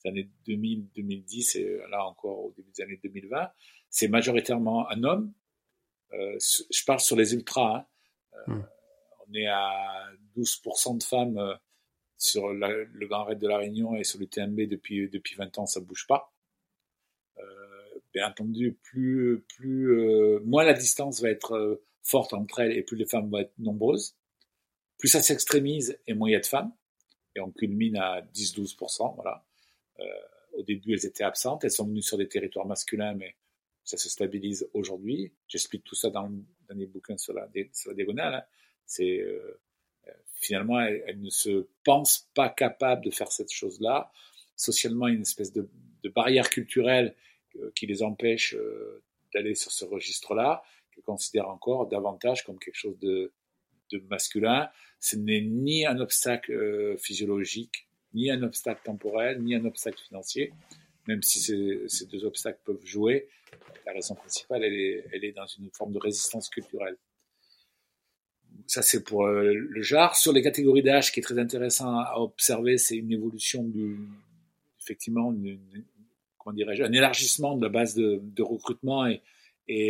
années 0.05 0.29
2000, 0.45 0.87
2010 0.95 1.55
et 1.55 1.79
là 1.89 2.05
encore 2.05 2.45
au 2.45 2.53
début 2.55 2.71
des 2.75 2.83
années 2.83 2.99
2020, 3.03 3.49
c'est 3.89 4.07
majoritairement 4.07 4.89
un 4.89 5.03
homme. 5.03 5.33
Euh, 6.13 6.37
je 6.39 6.85
parle 6.85 6.99
sur 6.99 7.15
les 7.15 7.33
ultras. 7.33 7.85
Hein. 8.47 8.55
Hmm 8.55 8.63
on 9.29 9.33
est 9.33 9.47
à 9.47 10.09
12% 10.37 10.97
de 10.97 11.03
femmes 11.03 11.37
euh, 11.37 11.55
sur 12.17 12.49
le 12.49 13.07
Grand 13.07 13.25
Raid 13.25 13.39
de 13.39 13.47
la 13.47 13.57
Réunion 13.57 13.95
et 13.95 14.03
sur 14.03 14.19
le 14.19 14.27
TMB 14.27 14.61
depuis, 14.61 15.09
depuis 15.09 15.35
20 15.35 15.57
ans, 15.59 15.65
ça 15.65 15.79
bouge 15.79 16.05
pas. 16.07 16.33
Euh, 18.09 18.19
bien 18.19 18.27
entendu, 18.27 18.77
plus, 18.83 19.43
plus, 19.55 19.91
euh, 19.91 20.39
moins 20.45 20.63
la 20.63 20.73
distance 20.73 21.21
va 21.21 21.29
être 21.29 21.81
forte 22.03 22.33
entre 22.33 22.59
elles 22.59 22.77
et 22.77 22.83
plus 22.83 22.97
les 22.97 23.05
femmes 23.05 23.29
vont 23.29 23.39
être 23.39 23.53
nombreuses, 23.57 24.15
plus 24.97 25.09
ça 25.09 25.21
s'extrémise 25.21 25.99
et 26.07 26.13
moins 26.13 26.29
il 26.29 26.33
y 26.33 26.35
a 26.35 26.39
de 26.39 26.45
femmes. 26.45 26.73
Et 27.35 27.39
on 27.39 27.51
culmine 27.51 27.97
à 27.97 28.21
10-12%. 28.33 29.15
Voilà. 29.15 29.45
au 30.53 30.63
début, 30.63 30.93
elles 30.93 31.05
étaient 31.05 31.23
absentes. 31.23 31.63
Elles 31.63 31.71
sont 31.71 31.87
venues 31.87 32.01
sur 32.01 32.17
des 32.17 32.27
territoires 32.27 32.65
masculins, 32.65 33.13
mais 33.13 33.35
ça 33.83 33.97
se 33.97 34.09
stabilise 34.09 34.67
aujourd'hui. 34.73 35.31
J'explique 35.47 35.83
tout 35.83 35.95
ça 35.95 36.09
dans 36.09 36.27
le 36.27 36.43
dernier 36.67 36.87
bouquin 36.87 37.17
sur 37.17 37.33
la, 37.33 37.47
sur 37.73 37.91
la 37.91 37.95
diagonale. 37.95 38.33
Hein. 38.33 38.43
C'est 38.85 39.19
euh, 39.21 39.61
finalement, 40.35 40.79
elle, 40.79 41.19
ne 41.19 41.29
se 41.29 41.67
pense 41.83 42.29
pas 42.33 42.49
capable 42.49 43.05
de 43.05 43.11
faire 43.11 43.31
cette 43.31 43.51
chose-là. 43.51 44.11
Socialement, 44.55 45.07
il 45.07 45.11
y 45.11 45.13
a 45.13 45.15
une 45.17 45.21
espèce 45.21 45.53
de, 45.53 45.69
de 46.03 46.09
barrière 46.09 46.49
culturelle 46.49 47.07
euh, 47.07 47.28
qui 47.75 47.87
les 47.87 48.03
empêche 48.03 48.55
euh, 48.55 49.01
d'aller 49.33 49.55
sur 49.55 49.71
ce 49.71 49.85
registre-là, 49.85 50.63
qu'elle 50.91 51.03
considère 51.03 51.49
encore 51.49 51.87
davantage 51.87 52.43
comme 52.43 52.59
quelque 52.59 52.75
chose 52.75 52.97
de, 52.99 53.31
de 53.91 53.99
masculin. 54.09 54.69
Ce 54.99 55.15
n'est 55.15 55.41
ni 55.41 55.85
un 55.85 55.99
obstacle 55.99 56.97
physiologique, 56.97 57.87
ni 58.13 58.31
un 58.31 58.41
obstacle 58.43 58.81
temporel, 58.83 59.41
ni 59.41 59.55
un 59.55 59.65
obstacle 59.65 59.99
financier, 59.99 60.51
même 61.07 61.21
si 61.21 61.39
ces, 61.39 61.83
ces 61.87 62.05
deux 62.07 62.25
obstacles 62.25 62.59
peuvent 62.65 62.85
jouer. 62.85 63.29
La 63.85 63.93
raison 63.93 64.15
principale, 64.15 64.63
elle 64.63 64.73
est, 64.73 65.05
elle 65.13 65.23
est 65.23 65.31
dans 65.31 65.47
une 65.47 65.69
forme 65.71 65.93
de 65.93 65.99
résistance 65.99 66.49
culturelle 66.49 66.97
ça 68.69 68.81
c'est 68.81 69.03
pour 69.03 69.25
euh, 69.25 69.53
le 69.53 69.81
genre. 69.81 70.15
Sur 70.15 70.31
les 70.31 70.41
catégories 70.41 70.83
d'âge, 70.83 71.11
qui 71.11 71.19
est 71.19 71.23
très 71.23 71.39
intéressant 71.39 71.97
à 71.99 72.15
observer, 72.17 72.77
c'est 72.77 72.95
une 72.95 73.11
évolution 73.11 73.63
du, 73.63 73.97
effectivement 74.79 75.33
un 76.49 76.91
élargissement 76.91 77.55
de 77.55 77.63
la 77.63 77.69
base 77.69 77.95
de, 77.95 78.41
recrutement 78.41 79.07
et, 79.07 79.21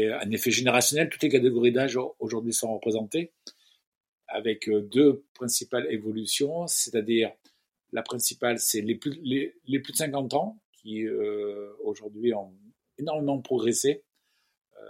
un 0.09 0.31
effet 0.31 0.51
générationnel. 0.51 1.09
Toutes 1.09 1.23
les 1.23 1.29
catégories 1.29 1.71
d'âge 1.71 1.97
aujourd'hui 2.19 2.53
sont 2.53 2.73
représentées 2.73 3.31
avec 4.27 4.69
deux 4.69 5.25
principales 5.33 5.87
évolutions, 5.89 6.67
c'est-à-dire 6.67 7.31
la 7.91 8.03
principale, 8.03 8.59
c'est 8.59 8.81
les 8.81 8.95
plus, 8.95 9.19
les, 9.23 9.79
plus 9.79 9.93
de 9.93 9.97
50 9.97 10.33
ans 10.33 10.59
qui 10.73 11.05
euh, 11.07 11.71
aujourd'hui 11.83 12.33
ont 12.33 12.53
énormément 12.97 13.39
progressé 13.39 14.03
euh, 14.77 14.85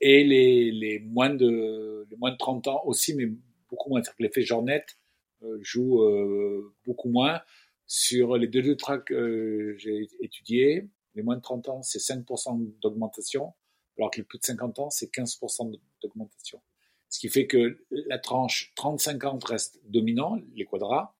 et 0.00 0.24
les, 0.24 0.70
les, 0.70 1.00
moins 1.00 1.30
de, 1.30 2.06
moins 2.18 2.32
de 2.32 2.36
30 2.36 2.68
ans 2.68 2.82
aussi, 2.86 3.14
mais 3.14 3.26
beaucoup 3.68 3.90
moins. 3.90 4.02
L'effet 4.18 4.42
Jornette 4.42 4.96
euh, 5.42 5.58
joue 5.62 6.02
euh, 6.02 6.74
beaucoup 6.86 7.08
moins. 7.08 7.40
Sur 7.86 8.36
les 8.36 8.46
deux, 8.46 8.62
deux 8.62 8.76
tracks 8.76 9.04
que 9.04 9.74
j'ai 9.78 10.08
étudiés, 10.20 10.88
les 11.14 11.22
moins 11.22 11.36
de 11.36 11.42
30 11.42 11.68
ans, 11.68 11.82
c'est 11.82 11.98
5% 11.98 12.80
d'augmentation, 12.80 13.52
alors 13.98 14.10
que 14.10 14.18
les 14.18 14.24
plus 14.24 14.38
de 14.38 14.44
50 14.44 14.78
ans, 14.78 14.90
c'est 14.90 15.12
15% 15.12 15.78
d'augmentation. 16.02 16.60
Ce 17.08 17.18
qui 17.18 17.28
fait 17.28 17.46
que 17.46 17.84
la 17.90 18.18
tranche 18.18 18.72
30-50 18.76 19.44
reste 19.44 19.80
dominant, 19.84 20.40
les 20.54 20.64
quadras, 20.64 21.14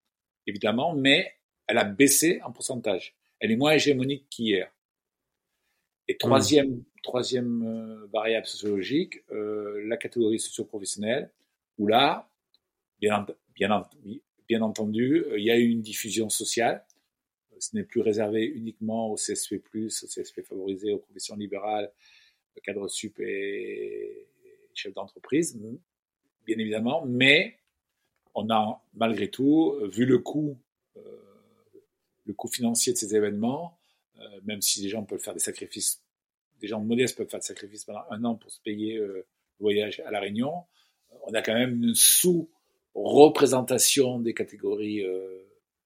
évidemment, 0.47 0.95
mais 0.95 1.35
elle 1.67 1.79
a 1.79 1.85
baissé 1.85 2.41
en 2.43 2.53
pourcentage. 2.53 3.15
Elle 3.41 3.51
est 3.51 3.57
moins 3.57 3.73
hégémonique 3.73 4.29
qu'hier. 4.31 4.73
Et 6.09 6.17
troisième, 6.17 6.83
troisième 7.03 7.63
euh, 7.63 8.07
variable 8.13 8.47
sociologique, 8.47 9.23
euh, 9.31 9.83
la 9.87 9.97
catégorie 9.97 10.41
socio-professionnelle, 10.41 11.31
où 11.79 11.87
là, 11.87 12.31
bien, 13.01 13.27
bien, 13.55 13.89
bien 14.53 14.61
entendu, 14.61 15.25
euh, 15.29 15.39
il 15.39 15.45
y 15.45 15.51
a 15.51 15.57
eu 15.57 15.69
une 15.71 15.81
diffusion 15.81 16.29
sociale. 16.29 16.85
Ce 17.59 17.75
n'est 17.75 17.85
plus 17.85 18.03
réservé 18.03 18.45
uniquement 18.45 19.11
au 19.11 19.15
CSP+, 19.17 19.63
au 19.75 19.89
CSP 19.89 20.43
favorisé, 20.43 20.93
aux 20.93 20.99
professions 20.99 21.37
libérales, 21.37 21.91
cadre 22.63 22.87
sup 22.87 23.19
et 23.21 24.27
chef 24.75 24.93
d'entreprise, 24.93 25.59
bien 26.45 26.59
évidemment, 26.59 27.03
mais 27.07 27.61
on 28.35 28.51
a 28.51 28.85
malgré 28.93 29.31
tout 29.31 29.75
vu 29.91 30.05
le 30.05 30.19
coût, 30.19 30.59
euh, 30.99 31.01
le 32.27 32.35
coût 32.35 32.49
financier 32.49 32.93
de 32.93 32.99
ces 32.99 33.17
événements, 33.17 33.79
euh, 34.19 34.41
même 34.45 34.61
si 34.61 34.83
les 34.83 34.91
gens 34.91 35.05
peuvent 35.05 35.23
faire 35.23 35.33
des 35.33 35.41
sacrifices, 35.41 36.03
des 36.61 36.69
gens 36.69 36.81
modestes 36.81 37.17
peuvent 37.17 37.31
faire 37.31 37.41
des 37.41 37.47
sacrifices 37.47 37.85
pendant 37.87 38.05
un 38.11 38.23
an 38.25 38.35
pour 38.35 38.51
se 38.51 38.61
payer 38.61 38.99
le 38.99 39.25
voyage 39.61 40.01
à 40.01 40.11
la 40.11 40.21
Réunion, 40.21 40.65
on 41.23 41.33
a 41.33 41.41
quand 41.41 41.55
même 41.55 41.83
une 41.83 41.95
sous-représentation 42.95 44.19
des 44.19 44.35
catégories 44.35 45.05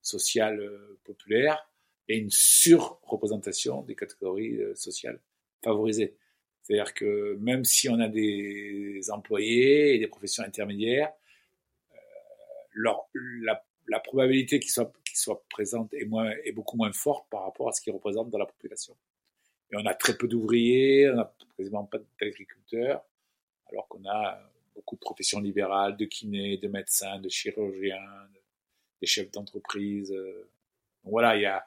sociales 0.02 0.70
populaires 1.04 1.70
et 2.08 2.18
une 2.18 2.30
sur-représentation 2.30 3.82
des 3.82 3.94
catégories 3.94 4.60
sociales 4.74 5.20
favorisées. 5.62 6.16
C'est-à-dire 6.62 6.94
que 6.94 7.36
même 7.40 7.64
si 7.64 7.88
on 7.88 8.00
a 8.00 8.08
des 8.08 9.00
employés 9.10 9.94
et 9.94 9.98
des 9.98 10.08
professions 10.08 10.42
intermédiaires, 10.42 11.12
la, 12.74 14.00
probabilité 14.00 14.58
qu'ils 14.60 14.72
soient, 14.72 14.92
moins, 16.06 16.30
est 16.44 16.52
beaucoup 16.52 16.76
moins 16.76 16.92
forte 16.92 17.28
par 17.30 17.44
rapport 17.44 17.68
à 17.68 17.72
ce 17.72 17.80
qu'ils 17.80 17.92
représentent 17.92 18.30
dans 18.30 18.38
la 18.38 18.46
population. 18.46 18.96
Et 19.70 19.76
on 19.76 19.86
a 19.86 19.94
très 19.94 20.16
peu 20.16 20.28
d'ouvriers, 20.28 21.08
on 21.10 21.14
n'a 21.14 21.34
quasiment 21.56 21.84
pas 21.84 21.98
d'agriculteurs, 22.20 23.04
alors 23.70 23.88
qu'on 23.88 24.04
a 24.06 24.38
beaucoup 24.76 24.94
de 24.94 25.00
professions 25.00 25.40
libérales, 25.40 25.96
de 25.96 26.04
kinés, 26.04 26.58
de 26.58 26.68
médecins, 26.68 27.18
de 27.18 27.28
chirurgiens, 27.28 28.28
des 29.00 29.06
chefs 29.06 29.30
d'entreprise. 29.32 30.10
Donc 30.10 31.10
voilà, 31.12 31.36
il 31.36 31.42
y 31.42 31.46
a, 31.46 31.66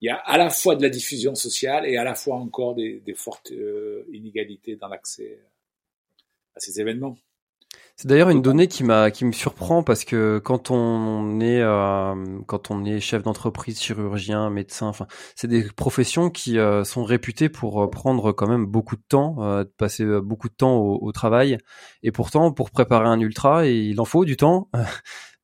y 0.00 0.08
a 0.08 0.16
à 0.16 0.36
la 0.36 0.50
fois 0.50 0.76
de 0.76 0.82
la 0.82 0.90
diffusion 0.90 1.34
sociale 1.34 1.86
et 1.86 1.96
à 1.96 2.04
la 2.04 2.14
fois 2.14 2.36
encore 2.36 2.74
des, 2.74 3.00
des 3.00 3.14
fortes 3.14 3.52
euh, 3.52 4.04
inégalités 4.12 4.76
dans 4.76 4.88
l'accès 4.88 5.40
à 6.54 6.60
ces 6.60 6.80
événements. 6.80 7.16
C'est 7.96 8.08
d'ailleurs 8.08 8.30
une 8.30 8.42
donnée 8.42 8.66
qui 8.68 8.82
m'a 8.84 9.10
qui 9.10 9.24
me 9.24 9.32
surprend 9.32 9.82
parce 9.82 10.04
que 10.04 10.40
quand 10.42 10.70
on 10.70 11.40
est 11.40 11.60
euh, 11.60 12.14
quand 12.46 12.70
on 12.70 12.84
est 12.84 13.00
chef 13.00 13.22
d'entreprise, 13.22 13.80
chirurgien, 13.80 14.50
médecin, 14.50 14.86
enfin 14.88 15.06
c'est 15.36 15.46
des 15.46 15.62
professions 15.64 16.30
qui 16.30 16.58
euh, 16.58 16.84
sont 16.84 17.04
réputées 17.04 17.48
pour 17.48 17.88
prendre 17.90 18.32
quand 18.32 18.48
même 18.48 18.66
beaucoup 18.66 18.96
de 18.96 19.04
temps, 19.08 19.36
de 19.60 19.72
passer 19.76 20.04
beaucoup 20.20 20.48
de 20.48 20.54
temps 20.54 20.76
au, 20.76 20.98
au, 21.00 21.12
travail 21.12 21.58
et 22.02 22.10
pourtant 22.10 22.50
pour 22.50 22.70
préparer 22.70 23.06
un 23.06 23.20
ultra 23.20 23.66
il 23.66 24.00
en 24.00 24.04
faut 24.04 24.24
du 24.24 24.36
temps. 24.36 24.68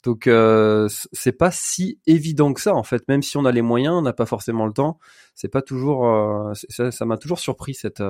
Donc 0.04 0.26
euh, 0.26 0.88
c'est 1.12 1.32
pas 1.32 1.50
si 1.50 2.00
évident 2.06 2.52
que 2.52 2.60
ça 2.60 2.74
en 2.74 2.82
fait. 2.82 3.06
Même 3.08 3.22
si 3.22 3.36
on 3.36 3.44
a 3.44 3.52
les 3.52 3.62
moyens, 3.62 3.94
on 3.96 4.02
n'a 4.02 4.12
pas 4.12 4.26
forcément 4.26 4.66
le 4.66 4.72
temps. 4.72 4.98
C'est 5.34 5.48
pas 5.48 5.62
toujours. 5.62 6.06
Euh, 6.06 6.52
ça 6.90 7.04
m'a 7.04 7.16
toujours 7.16 7.38
surpris 7.38 7.74
cette. 7.74 8.02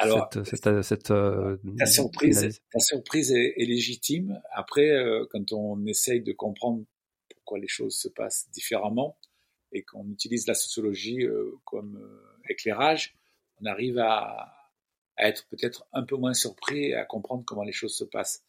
Euh, 0.00 0.04
Alors, 0.04 0.30
cette, 0.32 0.82
cette, 0.82 1.10
euh, 1.10 1.56
ta 1.78 1.86
surprise, 1.86 2.60
ta 2.72 2.78
surprise 2.80 3.32
est, 3.32 3.54
est, 3.56 3.64
légitime. 3.64 4.40
Après, 4.52 4.92
quand 5.30 5.52
on 5.52 5.86
essaye 5.86 6.20
de 6.20 6.32
comprendre 6.32 6.84
pourquoi 7.28 7.58
les 7.58 7.68
choses 7.68 7.96
se 7.96 8.08
passent 8.08 8.48
différemment 8.52 9.16
et 9.72 9.82
qu'on 9.82 10.08
utilise 10.10 10.46
la 10.46 10.54
sociologie 10.54 11.26
comme 11.64 12.00
éclairage, 12.48 13.16
on 13.60 13.66
arrive 13.66 13.98
à, 13.98 14.52
à 15.16 15.28
être 15.28 15.46
peut-être 15.48 15.86
un 15.92 16.02
peu 16.02 16.16
moins 16.16 16.34
surpris 16.34 16.86
et 16.86 16.94
à 16.94 17.04
comprendre 17.04 17.44
comment 17.46 17.62
les 17.62 17.72
choses 17.72 17.96
se 17.96 18.04
passent 18.04 18.44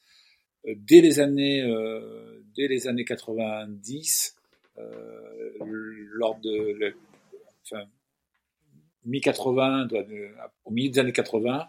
dès 0.73 1.01
les 1.01 1.19
années, 1.19 1.61
euh, 1.61 2.43
dès 2.55 2.67
les 2.67 2.87
années 2.87 3.05
90, 3.05 4.35
euh, 4.77 5.51
lors 6.13 6.39
de, 6.39 6.95
enfin, 7.63 7.85
mi-80, 9.05 10.39
au 10.65 10.71
milieu 10.71 10.89
des 10.89 10.99
années 10.99 11.11
80, 11.11 11.67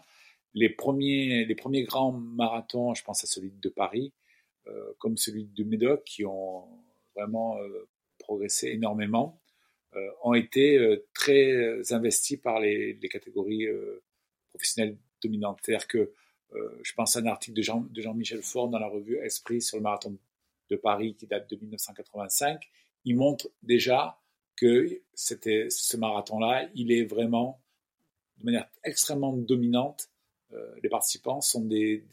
les 0.53 0.69
premiers, 0.69 1.45
les 1.45 1.55
premiers 1.55 1.83
grands 1.83 2.11
marathons, 2.11 2.93
je 2.93 3.03
pense 3.03 3.23
à 3.23 3.27
celui 3.27 3.51
de 3.51 3.69
Paris, 3.69 4.13
euh, 4.67 4.93
comme 4.99 5.17
celui 5.17 5.45
de 5.45 5.63
Médoc, 5.63 6.03
qui 6.03 6.25
ont 6.25 6.67
vraiment 7.15 7.57
euh, 7.59 7.87
progressé 8.19 8.69
énormément, 8.69 9.39
euh, 9.95 10.09
ont 10.23 10.33
été 10.33 10.77
euh, 10.77 11.07
très 11.13 11.93
investis 11.93 12.37
par 12.37 12.59
les, 12.59 12.93
les 12.93 13.09
catégories 13.09 13.67
professionnelles 14.49 14.97
dominantes. 15.21 15.59
C'est-à-dire 15.63 15.87
que 15.87 16.11
euh, 16.53 16.79
je 16.83 16.93
pense 16.93 17.15
à 17.15 17.19
un 17.19 17.25
article 17.25 17.57
de, 17.57 17.61
Jean, 17.61 17.81
de 17.81 18.01
Jean-Michel 18.01 18.41
Faure 18.41 18.69
dans 18.69 18.79
la 18.79 18.87
revue 18.87 19.17
Esprit 19.17 19.61
sur 19.61 19.77
le 19.77 19.83
marathon 19.83 20.17
de 20.69 20.75
Paris 20.75 21.15
qui 21.15 21.27
date 21.27 21.49
de 21.49 21.55
1985. 21.57 22.61
Il 23.05 23.15
montre 23.15 23.49
déjà 23.63 24.19
que 24.57 25.01
c'était 25.13 25.67
ce 25.69 25.95
marathon-là, 25.95 26.69
il 26.75 26.91
est 26.91 27.05
vraiment 27.05 27.61
de 28.39 28.45
manière 28.45 28.67
extrêmement 28.83 29.33
dominante. 29.33 30.09
Euh, 30.53 30.75
les 30.83 30.89
participants 30.89 31.41
sont 31.41 31.63
des, 31.63 32.03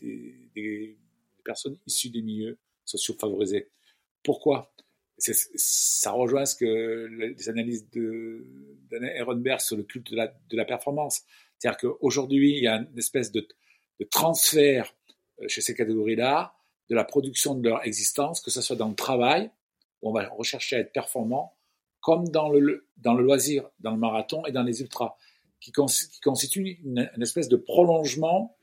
des, 0.54 0.96
personnes 1.44 1.76
issues 1.86 2.10
des 2.10 2.22
milieux 2.22 2.56
sociaux 2.84 3.14
favorisés. 3.18 3.68
Pourquoi 4.22 4.72
Ça 5.18 6.12
rejoint 6.12 6.46
ce 6.46 6.56
que 6.56 7.06
les 7.06 7.48
analyses 7.48 7.88
de 7.90 8.46
Ehrenberg 8.92 9.60
sur 9.60 9.76
le 9.76 9.82
culte 9.82 10.10
de 10.10 10.16
la, 10.16 10.28
de 10.28 10.56
la 10.56 10.64
performance. 10.64 11.22
C'est-à-dire 11.58 11.78
qu'aujourd'hui, 11.78 12.56
il 12.56 12.62
y 12.62 12.66
a 12.66 12.76
une 12.76 12.98
espèce 12.98 13.30
de, 13.30 13.46
de 14.00 14.04
transfert 14.04 14.94
euh, 15.40 15.48
chez 15.48 15.60
ces 15.60 15.74
catégories-là 15.74 16.54
de 16.90 16.94
la 16.94 17.04
production 17.04 17.54
de 17.54 17.68
leur 17.68 17.84
existence, 17.84 18.40
que 18.40 18.50
ce 18.50 18.60
soit 18.60 18.76
dans 18.76 18.88
le 18.88 18.94
travail, 18.94 19.50
où 20.02 20.10
on 20.10 20.12
va 20.12 20.28
rechercher 20.28 20.76
à 20.76 20.78
être 20.80 20.92
performant, 20.92 21.56
comme 22.04 22.28
dans 22.28 22.50
le, 22.50 22.86
dans 22.98 23.14
le 23.14 23.24
loisir, 23.24 23.70
dans 23.80 23.90
le 23.90 23.96
marathon 23.96 24.44
et 24.44 24.52
dans 24.52 24.62
les 24.62 24.82
ultras, 24.82 25.16
qui, 25.58 25.72
constituent 25.72 26.78
une, 26.84 27.10
espèce 27.18 27.48
de 27.48 27.56
prolongement 27.56 28.54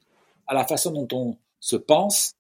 à 0.46 0.54
la 0.54 0.64
façon 0.64 0.92
dont 0.92 1.08
on 1.12 1.38
se 1.60 1.76
pense, 1.76 2.36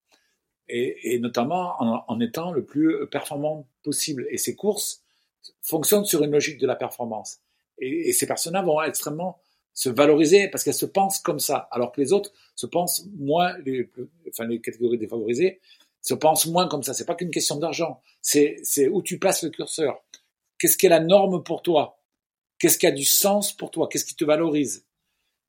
et, 0.70 1.18
notamment 1.18 1.74
en, 1.82 2.20
étant 2.20 2.52
le 2.52 2.64
plus 2.64 3.08
performant 3.08 3.68
possible. 3.84 4.28
Et 4.30 4.38
ces 4.38 4.56
courses 4.56 5.02
fonctionnent 5.64 6.06
sur 6.06 6.24
une 6.24 6.32
logique 6.32 6.60
de 6.60 6.68
la 6.68 6.76
performance. 6.76 7.40
Et, 7.80 8.14
ces 8.14 8.28
personnes-là 8.28 8.62
vont 8.62 8.80
extrêmement 8.84 9.40
se 9.74 9.90
valoriser 9.90 10.50
parce 10.50 10.64
qu'elles 10.64 10.76
se 10.76 10.86
pensent 10.86 11.18
comme 11.18 11.40
ça, 11.40 11.68
alors 11.72 11.92
que 11.92 12.00
les 12.00 12.14
autres 12.14 12.32
se 12.56 12.68
pensent 12.68 13.08
moins, 13.18 13.56
enfin 14.30 14.46
les 14.46 14.62
catégories 14.62 15.00
défavorisées 15.00 15.62
se 16.04 16.14
pensent 16.14 16.46
moins 16.46 16.68
comme 16.68 16.84
ça. 16.84 16.94
C'est 16.94 17.06
pas 17.06 17.16
qu'une 17.16 17.32
question 17.32 17.56
d'argent, 17.56 18.02
c'est 18.22 18.58
c'est 18.64 18.88
où 18.88 19.02
tu 19.02 19.18
places 19.18 19.42
le 19.42 19.50
curseur. 19.50 20.04
Qu'est-ce 20.62 20.78
qui 20.78 20.86
est 20.86 20.90
la 20.90 21.00
norme 21.00 21.42
pour 21.42 21.64
toi? 21.64 21.98
Qu'est-ce 22.60 22.78
qui 22.78 22.86
a 22.86 22.92
du 22.92 23.04
sens 23.04 23.52
pour 23.52 23.72
toi? 23.72 23.90
Qu'est-ce 23.90 24.06
qui 24.06 24.16
te 24.16 24.24
valorise? 24.24 24.86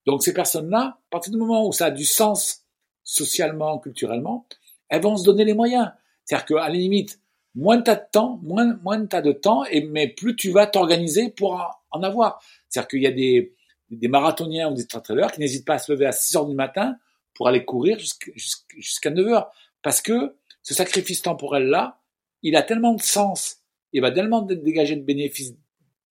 Donc 0.07 0.23
ces 0.23 0.33
personnes-là, 0.33 0.81
à 0.81 1.03
partir 1.11 1.33
du 1.33 1.39
moment 1.39 1.69
où 1.69 1.73
ça 1.73 1.87
a 1.87 1.91
du 1.91 2.07
sens 2.07 2.65
socialement, 3.05 3.79
culturellement, 3.79 4.47
elles 4.89 5.03
vont 5.03 5.19
se 5.19 5.25
donner 5.25 5.45
les 5.45 5.53
moyens. 5.53 5.91
C'est-à-dire 6.25 6.47
qu'à 6.47 6.55
la 6.55 6.71
limite, 6.71 7.21
moins 7.55 7.83
tu 7.83 7.91
as 7.91 7.97
de 7.97 8.05
temps, 8.11 8.41
moins, 8.43 8.75
moins 8.83 9.07
tu 9.07 9.15
as 9.15 9.21
de 9.21 9.33
temps, 9.33 9.65
mais 9.91 10.09
plus 10.09 10.35
tu 10.35 10.51
vas 10.51 10.67
t'organiser 10.67 11.29
pour 11.29 11.63
en 11.91 12.03
avoir. 12.03 12.43
C'est-à-dire 12.71 12.89
qu'il 12.89 13.03
y 13.03 13.07
a 13.07 13.13
des, 13.13 13.55
des 13.91 14.09
marathoniens 14.09 14.71
ou 14.71 14.75
des 14.75 14.87
trailers 14.87 15.31
qui 15.31 15.41
n'hésitent 15.41 15.67
pas 15.67 15.75
à 15.75 15.79
se 15.79 15.93
lever 15.93 16.07
à 16.07 16.13
6 16.13 16.37
heures 16.37 16.47
du 16.47 16.55
matin 16.55 16.97
pour 17.35 17.49
aller 17.49 17.67
courir 17.67 17.99
jusqu'à 17.99 19.11
9 19.11 19.27
heures. 19.29 19.53
Parce 19.83 20.01
que 20.01 20.39
ce 20.63 20.73
sacrifice 20.73 21.21
temporel-là, 21.21 22.01
il 22.41 22.57
a 22.57 22.63
tellement 22.63 22.95
de 22.95 23.03
sens, 23.03 23.62
il 23.93 24.01
va 24.01 24.11
tellement 24.11 24.43
dégager 24.43 24.97
de 24.97 25.03
bénéfices 25.03 25.55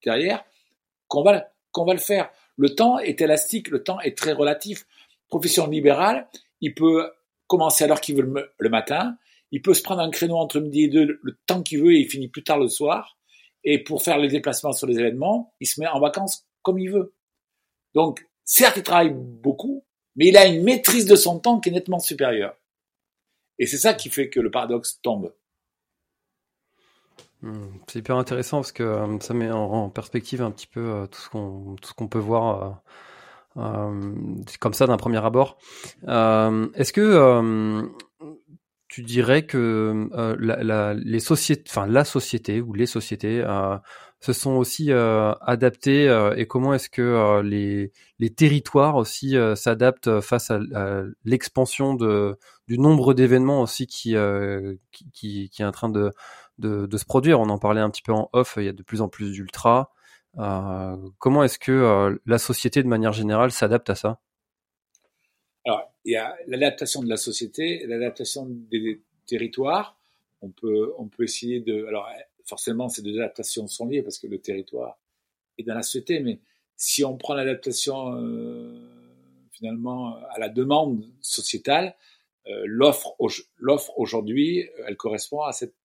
derrière, 0.04 0.44
qu'on 1.08 1.24
va, 1.24 1.52
va 1.76 1.94
le 1.94 2.00
faire. 2.00 2.30
Le 2.58 2.76
temps 2.76 3.00
est 3.00 3.22
élastique, 3.22 3.70
le 3.70 3.84
temps 3.84 4.00
est 4.02 4.18
très 4.18 4.34
relatif. 4.34 4.86
Profession 5.28 5.68
libérale, 5.68 6.28
il 6.60 6.74
peut 6.74 7.10
commencer 7.48 7.84
à 7.84 7.88
l'heure 7.88 8.02
qu'il 8.02 8.16
veut 8.16 8.50
le, 8.58 8.70
matin, 8.70 9.18
il 9.52 9.62
peut 9.62 9.74
se 9.74 9.84
prendre 9.84 10.02
un 10.02 10.10
créneau 10.10 10.38
entre 10.38 10.60
midi 10.60 10.84
et 10.84 10.88
deux 10.88 11.20
le 11.22 11.38
temps 11.46 11.64
qu'il 11.64 11.82
veut 11.82 11.94
et 11.94 12.00
il 12.00 12.10
finit 12.10 12.30
plus 12.30 12.44
tard 12.44 12.60
le 12.60 12.68
soir. 12.68 13.18
Et 13.64 13.84
pour 13.84 14.02
faire 14.02 14.18
les 14.18 14.30
déplacements 14.30 14.72
sur 14.72 14.88
les 14.88 14.98
événements, 15.00 15.54
il 15.60 15.68
se 15.68 15.80
met 15.80 15.88
en 15.88 16.00
vacances 16.00 16.48
comme 16.62 16.80
il 16.80 16.90
veut. 16.90 17.14
Donc, 17.94 18.28
certes, 18.44 18.78
il 18.78 18.84
travaille 18.84 19.14
beaucoup, 19.14 19.86
mais 20.16 20.28
il 20.28 20.38
a 20.38 20.48
une 20.48 20.64
maîtrise 20.64 21.06
de 21.06 21.16
son 21.16 21.40
temps 21.40 21.60
qui 21.60 21.70
est 21.70 21.74
nettement 21.74 22.00
supérieure. 22.00 22.56
Et 23.60 23.68
c'est 23.68 23.78
ça 23.78 23.94
qui 23.94 24.10
fait 24.10 24.30
que 24.30 24.40
le 24.40 24.50
paradoxe 24.50 25.00
tombe. 25.02 25.34
Hmm, 27.42 27.70
c'est 27.88 28.00
hyper 28.00 28.18
intéressant 28.18 28.58
parce 28.58 28.72
que 28.72 28.84
euh, 28.84 29.20
ça 29.20 29.34
met 29.34 29.50
en, 29.50 29.90
perspective 29.90 30.44
un 30.44 30.52
petit 30.52 30.68
peu 30.68 30.80
euh, 30.80 31.08
tout 31.08 31.20
ce 31.20 31.30
qu'on 31.30 31.76
tout 31.82 31.90
ce 31.90 31.94
qu'on 31.94 32.08
peut 32.08 32.20
voir 32.20 32.84
euh, 33.58 34.14
comme 34.60 34.74
ça 34.74 34.86
d'un 34.86 34.98
premier 34.98 35.24
abord. 35.26 35.58
Est-ce 36.04 36.94
que 36.94 37.82
tu 38.88 39.04
dirais 39.04 39.46
que 39.46 40.10
la, 40.40 40.94
les 40.94 41.20
sociétés, 41.20 41.64
enfin 41.70 41.88
la 41.88 42.06
société 42.06 42.62
ou 42.62 42.74
les 42.74 42.86
sociétés 42.86 43.44
se 44.20 44.34
sont 44.34 44.52
aussi 44.52 44.92
adaptées 44.92 46.32
et 46.38 46.46
comment 46.46 46.74
est-ce 46.74 46.90
que 46.90 47.42
les, 47.42 47.92
les 48.20 48.30
territoires 48.30 48.96
aussi 48.96 49.36
s'adaptent 49.56 50.22
face 50.22 50.52
à, 50.52 50.60
l'expansion 51.26 51.96
du 51.96 52.80
nombre 52.80 53.14
d'événements 53.14 53.62
aussi 53.62 53.88
qui, 53.88 54.16
qui, 55.14 55.50
qui 55.50 55.62
est 55.62 55.66
en 55.66 55.72
train 55.72 55.90
de 55.90 56.12
de, 56.62 56.98
se 56.98 57.06
produire. 57.06 57.40
On 57.40 57.50
en 57.50 57.58
parlait 57.58 57.82
un 57.82 57.90
petit 57.90 58.02
peu 58.02 58.14
en 58.14 58.30
off, 58.34 58.54
il 58.58 58.64
y 58.64 58.70
a 58.70 58.74
de 58.74 58.84
plus 58.84 59.02
en 59.02 59.10
plus 59.10 59.32
d'ultra. 59.32 59.92
Euh, 60.38 60.96
comment 61.20 61.44
est-ce 61.44 61.60
que 61.60 61.72
euh, 61.72 62.18
la 62.26 62.38
société 62.38 62.84
de 62.84 62.88
manière 62.88 63.14
générale 63.14 63.52
s'adapte 63.52 63.90
à 63.90 63.96
ça? 63.96 64.20
Alors, 65.66 65.92
il 66.06 66.14
y 66.14 66.16
a 66.16 66.36
l'adaptation 66.48 67.04
de 67.04 67.10
la 67.10 67.18
société, 67.18 67.86
l'adaptation 67.86 68.48
des 68.50 69.02
territoires. 69.26 69.98
On 70.42 70.50
peut, 70.50 70.94
on 70.98 71.08
peut 71.08 71.24
essayer 71.24 71.60
de. 71.60 71.86
Alors, 71.86 72.08
forcément, 72.46 72.90
ces 72.90 73.02
deux 73.02 73.18
adaptations 73.18 73.68
sont 73.68 73.88
liées 73.88 74.02
parce 74.02 74.18
que 74.18 74.28
le 74.28 74.40
territoire 74.40 74.98
est 75.58 75.64
dans 75.64 75.76
la 75.76 75.84
société, 75.84 76.20
mais 76.20 76.40
si 76.78 77.04
on 77.04 77.18
prend 77.18 77.36
l'adaptation 77.36 78.16
euh, 78.16 78.90
finalement 79.52 80.16
à 80.32 80.40
la 80.40 80.50
demande 80.50 81.08
sociétale, 81.22 81.96
l'offre 82.66 83.14
aujourd'hui, 83.98 84.68
elle 84.88 84.98
correspond 84.98 85.42
à 85.44 85.52
cette 85.52 85.76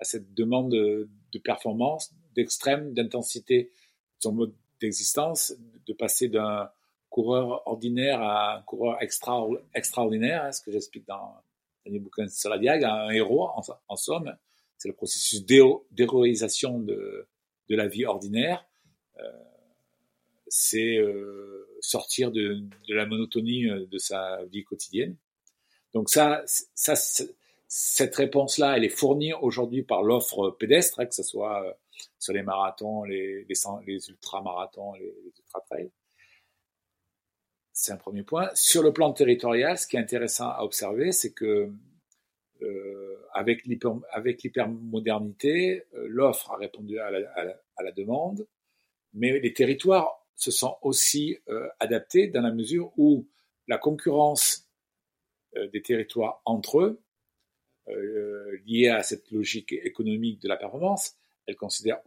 à 0.00 0.04
cette 0.04 0.34
demande 0.34 0.70
de, 0.72 1.08
performance, 1.44 2.12
d'extrême, 2.34 2.94
d'intensité 2.94 3.70
son 4.18 4.32
mode 4.32 4.54
d'existence, 4.80 5.54
de 5.86 5.92
passer 5.92 6.28
d'un 6.28 6.70
coureur 7.10 7.66
ordinaire 7.66 8.20
à 8.22 8.58
un 8.58 8.62
coureur 8.62 8.96
extra, 9.02 9.46
extraordinaire, 9.74 10.44
hein, 10.44 10.52
ce 10.52 10.62
que 10.62 10.72
j'explique 10.72 11.06
dans 11.06 11.36
les 11.86 11.98
bouquin 11.98 12.28
sur 12.28 12.50
la 12.50 12.58
diag, 12.58 12.84
à 12.84 12.94
un 13.06 13.10
héros, 13.10 13.48
en, 13.88 13.96
somme. 13.96 14.36
C'est 14.78 14.88
le 14.88 14.94
processus 14.94 15.44
d'héroïsation 15.44 16.78
de, 16.78 17.26
de 17.68 17.76
la 17.76 17.88
vie 17.88 18.06
ordinaire. 18.06 18.66
Euh, 19.18 19.30
c'est 20.46 20.96
euh, 20.96 21.68
sortir 21.80 22.30
de, 22.32 22.62
de, 22.88 22.94
la 22.94 23.06
monotonie 23.06 23.68
euh, 23.68 23.86
de 23.86 23.98
sa 23.98 24.44
vie 24.46 24.64
quotidienne. 24.64 25.16
Donc 25.94 26.10
ça, 26.10 26.42
ça 26.46 26.94
cette 27.72 28.16
réponse-là, 28.16 28.76
elle 28.76 28.84
est 28.84 28.88
fournie 28.88 29.32
aujourd'hui 29.32 29.84
par 29.84 30.02
l'offre 30.02 30.50
pédestre, 30.50 30.98
hein, 30.98 31.06
que 31.06 31.14
ce 31.14 31.22
soit 31.22 31.64
euh, 31.64 31.72
sur 32.18 32.32
les 32.32 32.42
marathons, 32.42 33.04
les, 33.04 33.44
les, 33.44 33.54
les 33.86 34.10
ultramarathons, 34.10 34.94
les, 34.94 35.14
ultra-trails. 35.24 35.92
C'est 37.72 37.92
un 37.92 37.96
premier 37.96 38.24
point. 38.24 38.50
Sur 38.54 38.82
le 38.82 38.92
plan 38.92 39.12
territorial, 39.12 39.78
ce 39.78 39.86
qui 39.86 39.96
est 39.96 40.00
intéressant 40.00 40.48
à 40.48 40.64
observer, 40.64 41.12
c'est 41.12 41.32
que 41.32 41.72
euh, 42.60 43.24
avec 43.32 43.64
l'hypermodernité, 43.66 45.84
euh, 45.94 46.06
l'offre 46.08 46.50
a 46.50 46.56
répondu 46.56 46.98
à 46.98 47.12
la, 47.12 47.92
demande, 47.92 48.48
mais 49.14 49.38
les 49.38 49.52
territoires 49.52 50.26
se 50.34 50.50
sont 50.50 50.76
aussi 50.82 51.38
euh, 51.48 51.68
adaptés 51.78 52.26
dans 52.26 52.42
la 52.42 52.50
mesure 52.50 52.92
où 52.96 53.28
la 53.68 53.78
concurrence 53.78 54.68
euh, 55.56 55.68
des 55.68 55.82
territoires 55.82 56.42
entre 56.44 56.80
eux 56.80 57.00
euh, 57.90 58.58
liée 58.66 58.88
à 58.88 59.02
cette 59.02 59.30
logique 59.30 59.72
économique 59.72 60.40
de 60.40 60.48
la 60.48 60.56
performance, 60.56 61.16
elle, 61.46 61.56
considère, 61.56 62.00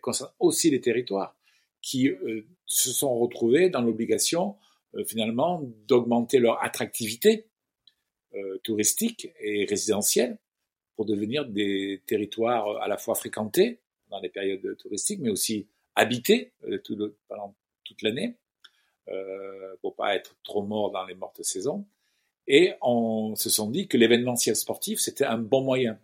concerne 0.00 0.30
aussi 0.38 0.70
les 0.70 0.80
territoires 0.80 1.36
qui 1.82 2.08
euh, 2.08 2.46
se 2.64 2.90
sont 2.90 3.18
retrouvés 3.18 3.70
dans 3.70 3.82
l'obligation 3.82 4.56
euh, 4.94 5.04
finalement 5.04 5.62
d'augmenter 5.86 6.38
leur 6.38 6.62
attractivité 6.62 7.46
touristique 8.64 9.32
et 9.40 9.64
résidentielle 9.64 10.36
pour 10.94 11.06
devenir 11.06 11.46
des 11.46 12.02
territoires 12.06 12.82
à 12.82 12.86
la 12.86 12.98
fois 12.98 13.14
fréquentés 13.14 13.80
dans 14.10 14.20
les 14.20 14.28
périodes 14.28 14.76
touristiques, 14.76 15.20
mais 15.20 15.30
aussi 15.30 15.68
habités 15.94 16.52
pendant 17.28 17.56
toute 17.82 18.02
l'année, 18.02 18.36
euh, 19.08 19.76
pour 19.80 19.94
pas 19.94 20.16
être 20.16 20.36
trop 20.42 20.62
mort 20.62 20.90
dans 20.90 21.04
les 21.04 21.14
mortes 21.14 21.42
saisons, 21.42 21.86
et 22.48 22.74
on 22.80 23.34
se 23.36 23.50
sont 23.50 23.70
dit 23.70 23.88
que 23.88 23.96
l'événementiel 23.96 24.56
sportif, 24.56 25.00
c'était 25.00 25.24
un 25.24 25.38
bon 25.38 25.62
moyen. 25.62 25.98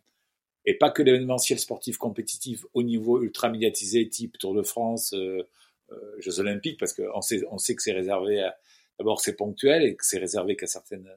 Et 0.65 0.75
pas 0.75 0.91
que 0.91 1.03
l'événementiel 1.03 1.59
sportif 1.59 1.99
compétitif 1.99 2.65
au 2.75 2.83
niveau 2.83 3.23
ultra 3.23 3.49
médiatisé, 3.49 4.09
type 4.09 4.39
Tour 4.39 4.55
de 4.55 4.63
France, 4.63 5.13
euh, 5.15 5.49
euh, 5.91 6.15
Jeux 6.19 6.41
Olympiques, 6.41 6.79
parce 6.79 6.93
qu'on 6.93 7.21
sait, 7.21 7.43
on 7.51 7.59
sait 7.59 7.75
que 7.75 7.83
c'est 7.83 7.93
réservé 7.93 8.41
à, 8.41 8.57
d'abord 8.99 9.21
c'est 9.21 9.35
ponctuel 9.35 9.83
et 9.85 9.97
que 9.97 10.05
c'est 10.05 10.19
réservé 10.19 10.57
qu'à 10.57 10.67
certaines, 10.67 11.09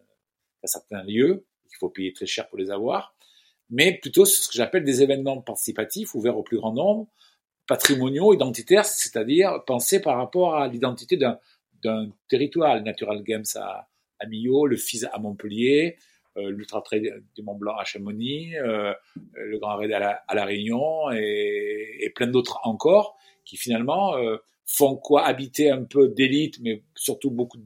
à 0.63 0.67
certains 0.67 1.03
lieux, 1.03 1.45
qu'il 1.67 1.77
faut 1.77 1.89
payer 1.89 2.13
très 2.13 2.25
cher 2.25 2.47
pour 2.47 2.57
les 2.57 2.71
avoir, 2.71 3.15
mais 3.69 3.97
plutôt 3.99 4.25
ce 4.25 4.47
que 4.47 4.53
j'appelle 4.53 4.83
des 4.83 5.01
événements 5.01 5.41
participatifs 5.41 6.15
ouverts 6.15 6.37
au 6.37 6.43
plus 6.43 6.57
grand 6.57 6.73
nombre, 6.73 7.07
patrimoniaux, 7.67 8.33
identitaires, 8.33 8.85
c'est-à-dire 8.85 9.63
pensés 9.65 9.99
par 10.01 10.17
rapport 10.17 10.55
à 10.55 10.67
l'identité 10.67 11.17
d'un, 11.17 11.39
territoire. 12.29 12.75
Le 12.75 12.81
Natural 12.81 13.21
Games 13.21 13.45
à, 13.55 13.87
à 14.19 14.27
Millau, 14.27 14.65
le 14.65 14.77
FIS 14.77 15.05
à 15.11 15.19
Montpellier, 15.19 15.97
euh, 16.37 16.49
l'Ultra 16.49 16.81
Trail 16.81 17.13
du 17.35 17.43
Mont 17.43 17.55
Blanc 17.55 17.75
à 17.77 17.85
Chamonix, 17.85 18.55
euh, 18.57 18.93
le 19.33 19.57
Grand 19.59 19.77
Raid 19.77 19.91
à 19.91 19.99
la, 19.99 20.23
à 20.27 20.35
la 20.35 20.45
Réunion 20.45 21.11
et, 21.11 21.97
et 21.99 22.09
plein 22.09 22.27
d'autres 22.27 22.59
encore 22.63 23.17
qui 23.45 23.57
finalement 23.57 24.17
euh, 24.17 24.37
font 24.65 24.95
quoi 24.95 25.25
habiter 25.25 25.69
un 25.69 25.83
peu 25.83 26.09
d'élite, 26.09 26.59
mais 26.61 26.83
surtout 26.95 27.31
beaucoup 27.31 27.59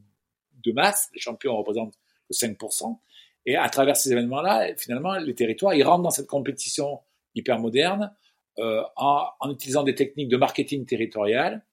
de 0.64 0.72
masse. 0.72 1.10
Les 1.14 1.20
champions 1.20 1.58
représentent 1.58 1.96
que 2.30 2.36
5%. 2.36 3.00
Et 3.46 3.56
à 3.56 3.70
travers 3.70 3.96
ces 3.96 4.12
événements-là, 4.12 4.76
finalement, 4.76 5.18
les 5.18 5.34
territoires, 5.34 5.74
ils 5.74 5.84
rentrent 5.84 6.04
dans 6.04 6.12
cette 6.12 6.28
compétition 6.28 7.00
hyper 7.36 7.60
moderne 7.60 8.14
euh, 8.60 8.84
en, 8.98 9.28
en, 9.40 9.52
utilisant 9.52 9.84
des 9.84 9.96
techniques 9.96 10.28
de 10.28 10.38
marketing 10.38 10.86
territorial 10.86 11.64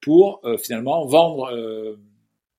pour 0.00 0.40
euh, 0.44 0.56
finalement 0.56 1.04
vendre 1.04 1.52
euh, 1.52 1.98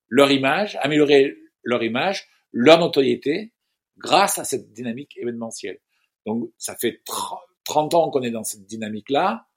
leur 0.10 0.32
image, 0.32 0.78
améliorer 0.82 1.38
leur 1.64 1.84
image, 1.84 2.28
leur 2.52 2.80
notoriété, 2.80 3.52
grâce 3.98 4.40
à 4.40 4.44
cette 4.44 4.72
dynamique 4.74 5.18
événementielle. 5.18 5.80
Donc, 6.26 6.52
ça 6.58 6.76
fait 6.76 7.02
30 7.66 7.94
ans 7.94 8.10
qu'on 8.10 8.22
est 8.22 8.32
dans 8.32 8.44
cette 8.44 8.66
dynamique-là, 8.66 9.48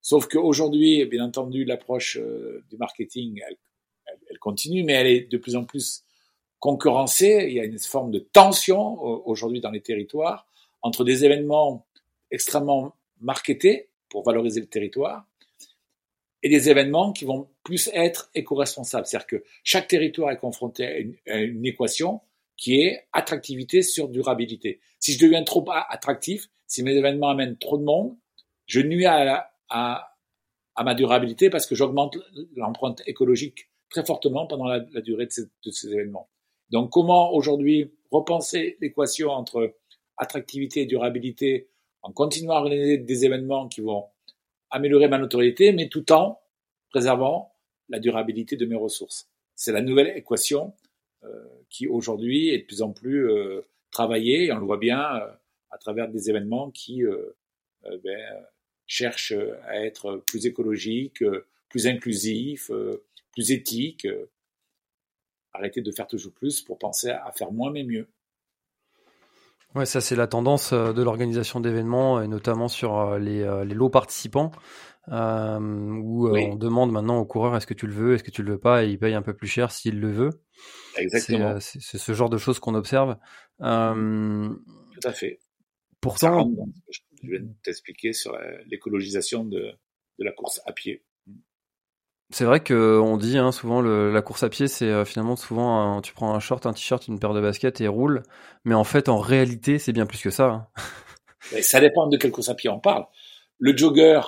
sauf 0.00 0.26
qu'aujourd'hui, 0.26 1.04
bien 1.06 1.24
entendu, 1.24 1.64
l'approche 1.64 2.16
euh, 2.18 2.64
du 2.70 2.76
marketing, 2.76 3.40
elle, 3.46 3.56
elle, 4.30 4.38
continue, 4.38 4.82
mais 4.84 4.94
elle 4.94 5.06
est 5.06 5.30
de 5.30 5.38
plus 5.38 5.56
en 5.56 5.64
plus 5.64 6.04
concurrencée. 6.58 7.46
Il 7.48 7.54
y 7.54 7.60
a 7.60 7.64
une 7.64 7.78
forme 7.78 8.10
de 8.10 8.18
tension 8.18 9.00
aujourd'hui 9.26 9.60
dans 9.60 9.70
les 9.70 9.82
territoires 9.82 10.46
entre 10.82 11.04
des 11.04 11.24
événements 11.24 11.86
extrêmement 12.30 12.94
marketés 13.20 13.90
pour 14.08 14.24
valoriser 14.24 14.60
le 14.60 14.66
territoire 14.66 15.27
et 16.42 16.48
des 16.48 16.70
événements 16.70 17.12
qui 17.12 17.24
vont 17.24 17.48
plus 17.64 17.90
être 17.92 18.30
éco-responsables. 18.34 19.06
C'est-à-dire 19.06 19.26
que 19.26 19.44
chaque 19.64 19.88
territoire 19.88 20.30
est 20.30 20.38
confronté 20.38 21.16
à 21.26 21.36
une, 21.38 21.66
équation 21.66 22.20
qui 22.56 22.80
est 22.80 23.06
attractivité 23.12 23.82
sur 23.82 24.08
durabilité. 24.08 24.80
Si 24.98 25.12
je 25.12 25.24
deviens 25.24 25.44
trop 25.44 25.64
attractif, 25.70 26.48
si 26.66 26.82
mes 26.82 26.94
événements 26.94 27.30
amènent 27.30 27.56
trop 27.56 27.78
de 27.78 27.84
monde, 27.84 28.16
je 28.66 28.80
nuis 28.80 29.06
à, 29.06 29.50
ma 29.70 30.94
durabilité 30.94 31.50
parce 31.50 31.66
que 31.66 31.74
j'augmente 31.74 32.16
l'empreinte 32.54 33.02
écologique 33.06 33.70
très 33.90 34.04
fortement 34.04 34.46
pendant 34.46 34.66
la, 34.66 34.84
la 34.92 35.00
durée 35.00 35.26
de 35.26 35.32
ces, 35.32 35.42
de 35.42 35.70
ces, 35.70 35.92
événements. 35.92 36.28
Donc 36.70 36.90
comment 36.90 37.32
aujourd'hui 37.32 37.92
repenser 38.10 38.76
l'équation 38.80 39.30
entre 39.30 39.74
attractivité 40.18 40.82
et 40.82 40.86
durabilité 40.86 41.68
en 42.02 42.12
continuant 42.12 42.54
à 42.54 42.60
organiser 42.60 42.98
des 42.98 43.24
événements 43.24 43.68
qui 43.68 43.80
vont 43.80 44.06
améliorer 44.70 45.08
ma 45.08 45.18
notoriété, 45.18 45.72
mais 45.72 45.88
tout 45.88 46.12
en 46.12 46.40
préservant 46.90 47.54
la 47.88 47.98
durabilité 47.98 48.56
de 48.56 48.66
mes 48.66 48.76
ressources. 48.76 49.28
C'est 49.54 49.72
la 49.72 49.80
nouvelle 49.80 50.16
équation 50.16 50.74
euh, 51.24 51.44
qui 51.68 51.86
aujourd'hui 51.86 52.50
est 52.50 52.58
de 52.58 52.64
plus 52.64 52.82
en 52.82 52.92
plus 52.92 53.30
euh, 53.30 53.62
travaillée, 53.90 54.46
et 54.46 54.52
on 54.52 54.58
le 54.58 54.66
voit 54.66 54.78
bien 54.78 55.16
euh, 55.16 55.30
à 55.70 55.78
travers 55.78 56.08
des 56.08 56.30
événements 56.30 56.70
qui 56.70 57.02
ben, 57.84 58.44
cherchent 58.86 59.34
à 59.66 59.84
être 59.84 60.22
plus 60.26 60.46
écologiques, 60.46 61.22
plus 61.68 61.86
inclusif, 61.86 62.70
plus 63.32 63.52
éthique. 63.52 64.06
arrêter 65.52 65.82
de 65.82 65.92
faire 65.92 66.06
toujours 66.06 66.32
plus 66.32 66.62
pour 66.62 66.78
penser 66.78 67.10
à 67.10 67.30
faire 67.32 67.52
moins 67.52 67.70
mais 67.70 67.84
mieux. 67.84 68.08
Ouais, 69.74 69.86
ça 69.86 70.00
c'est 70.00 70.16
la 70.16 70.26
tendance 70.26 70.72
de 70.72 71.02
l'organisation 71.02 71.60
d'événements 71.60 72.20
et 72.22 72.28
notamment 72.28 72.68
sur 72.68 73.18
les, 73.18 73.40
les 73.66 73.74
lots 73.74 73.90
participants. 73.90 74.50
Euh, 75.10 75.58
où 75.58 76.28
on 76.28 76.56
demande 76.56 76.92
maintenant 76.92 77.18
au 77.18 77.24
coureur 77.24 77.56
est-ce 77.56 77.66
que 77.66 77.72
tu 77.72 77.86
le 77.86 77.94
veux, 77.94 78.14
est-ce 78.14 78.22
que 78.24 78.30
tu 78.30 78.42
le 78.42 78.52
veux 78.52 78.58
pas, 78.58 78.84
et 78.84 78.88
il 78.88 78.98
paye 78.98 79.14
un 79.14 79.22
peu 79.22 79.34
plus 79.34 79.48
cher 79.48 79.70
s'il 79.70 80.00
le 80.00 80.12
veut. 80.12 80.30
Exactement. 80.96 81.58
C'est 81.60 81.98
ce 81.98 82.12
genre 82.12 82.28
de 82.28 82.36
choses 82.36 82.58
qu'on 82.58 82.74
observe. 82.74 83.16
Euh, 83.62 84.50
Tout 84.50 85.08
à 85.08 85.12
fait. 85.12 85.38
Pourtant, 86.00 86.50
je 87.22 87.30
vais 87.30 87.40
t'expliquer 87.62 88.12
sur 88.12 88.38
l'écologisation 88.66 89.44
de, 89.44 89.72
de 90.18 90.24
la 90.24 90.32
course 90.32 90.60
à 90.66 90.72
pied. 90.72 91.04
C'est 92.30 92.44
vrai 92.44 92.60
que 92.60 92.98
on 92.98 93.16
dit 93.16 93.38
hein, 93.38 93.52
souvent 93.52 93.80
le, 93.80 94.12
la 94.12 94.20
course 94.20 94.42
à 94.42 94.50
pied, 94.50 94.68
c'est 94.68 94.84
euh, 94.84 95.06
finalement 95.06 95.34
souvent 95.34 96.02
tu 96.02 96.12
prends 96.12 96.34
un 96.34 96.40
short, 96.40 96.66
un 96.66 96.74
t-shirt, 96.74 97.08
une 97.08 97.18
paire 97.18 97.32
de 97.32 97.40
baskets 97.40 97.80
et 97.80 97.88
roule. 97.88 98.22
Mais 98.64 98.74
en 98.74 98.84
fait, 98.84 99.08
en 99.08 99.18
réalité, 99.18 99.78
c'est 99.78 99.92
bien 99.92 100.04
plus 100.04 100.20
que 100.20 100.30
ça. 100.30 100.46
Hein. 100.46 100.66
ça 101.62 101.80
dépend 101.80 102.06
de 102.06 102.16
quelle 102.18 102.30
course 102.30 102.50
à 102.50 102.54
pied 102.54 102.68
on 102.68 102.80
parle. 102.80 103.06
Le 103.58 103.74
jogger, 103.74 104.20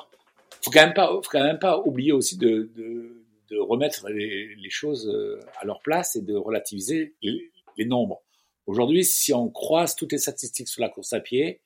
faut 0.62 0.70
quand 0.70 0.80
même 0.80 0.94
pas, 0.94 1.08
faut 1.08 1.30
quand 1.30 1.44
même 1.44 1.58
pas 1.58 1.78
oublier 1.80 2.12
aussi 2.12 2.38
de, 2.38 2.70
de, 2.74 3.24
de 3.50 3.58
remettre 3.58 4.08
les, 4.08 4.54
les, 4.54 4.70
choses 4.70 5.08
euh, 5.08 5.38
à 5.60 5.66
leur 5.66 5.82
place 5.82 6.16
et 6.16 6.22
de 6.22 6.34
relativiser 6.34 7.14
les, 7.22 7.50
les 7.76 7.84
nombres. 7.84 8.22
Aujourd'hui, 8.66 9.04
si 9.04 9.34
on 9.34 9.50
croise 9.50 9.94
toutes 9.94 10.12
les 10.12 10.18
statistiques 10.18 10.68
sur 10.68 10.80
la 10.80 10.88
course 10.88 11.12
à 11.12 11.20
pied, 11.20 11.60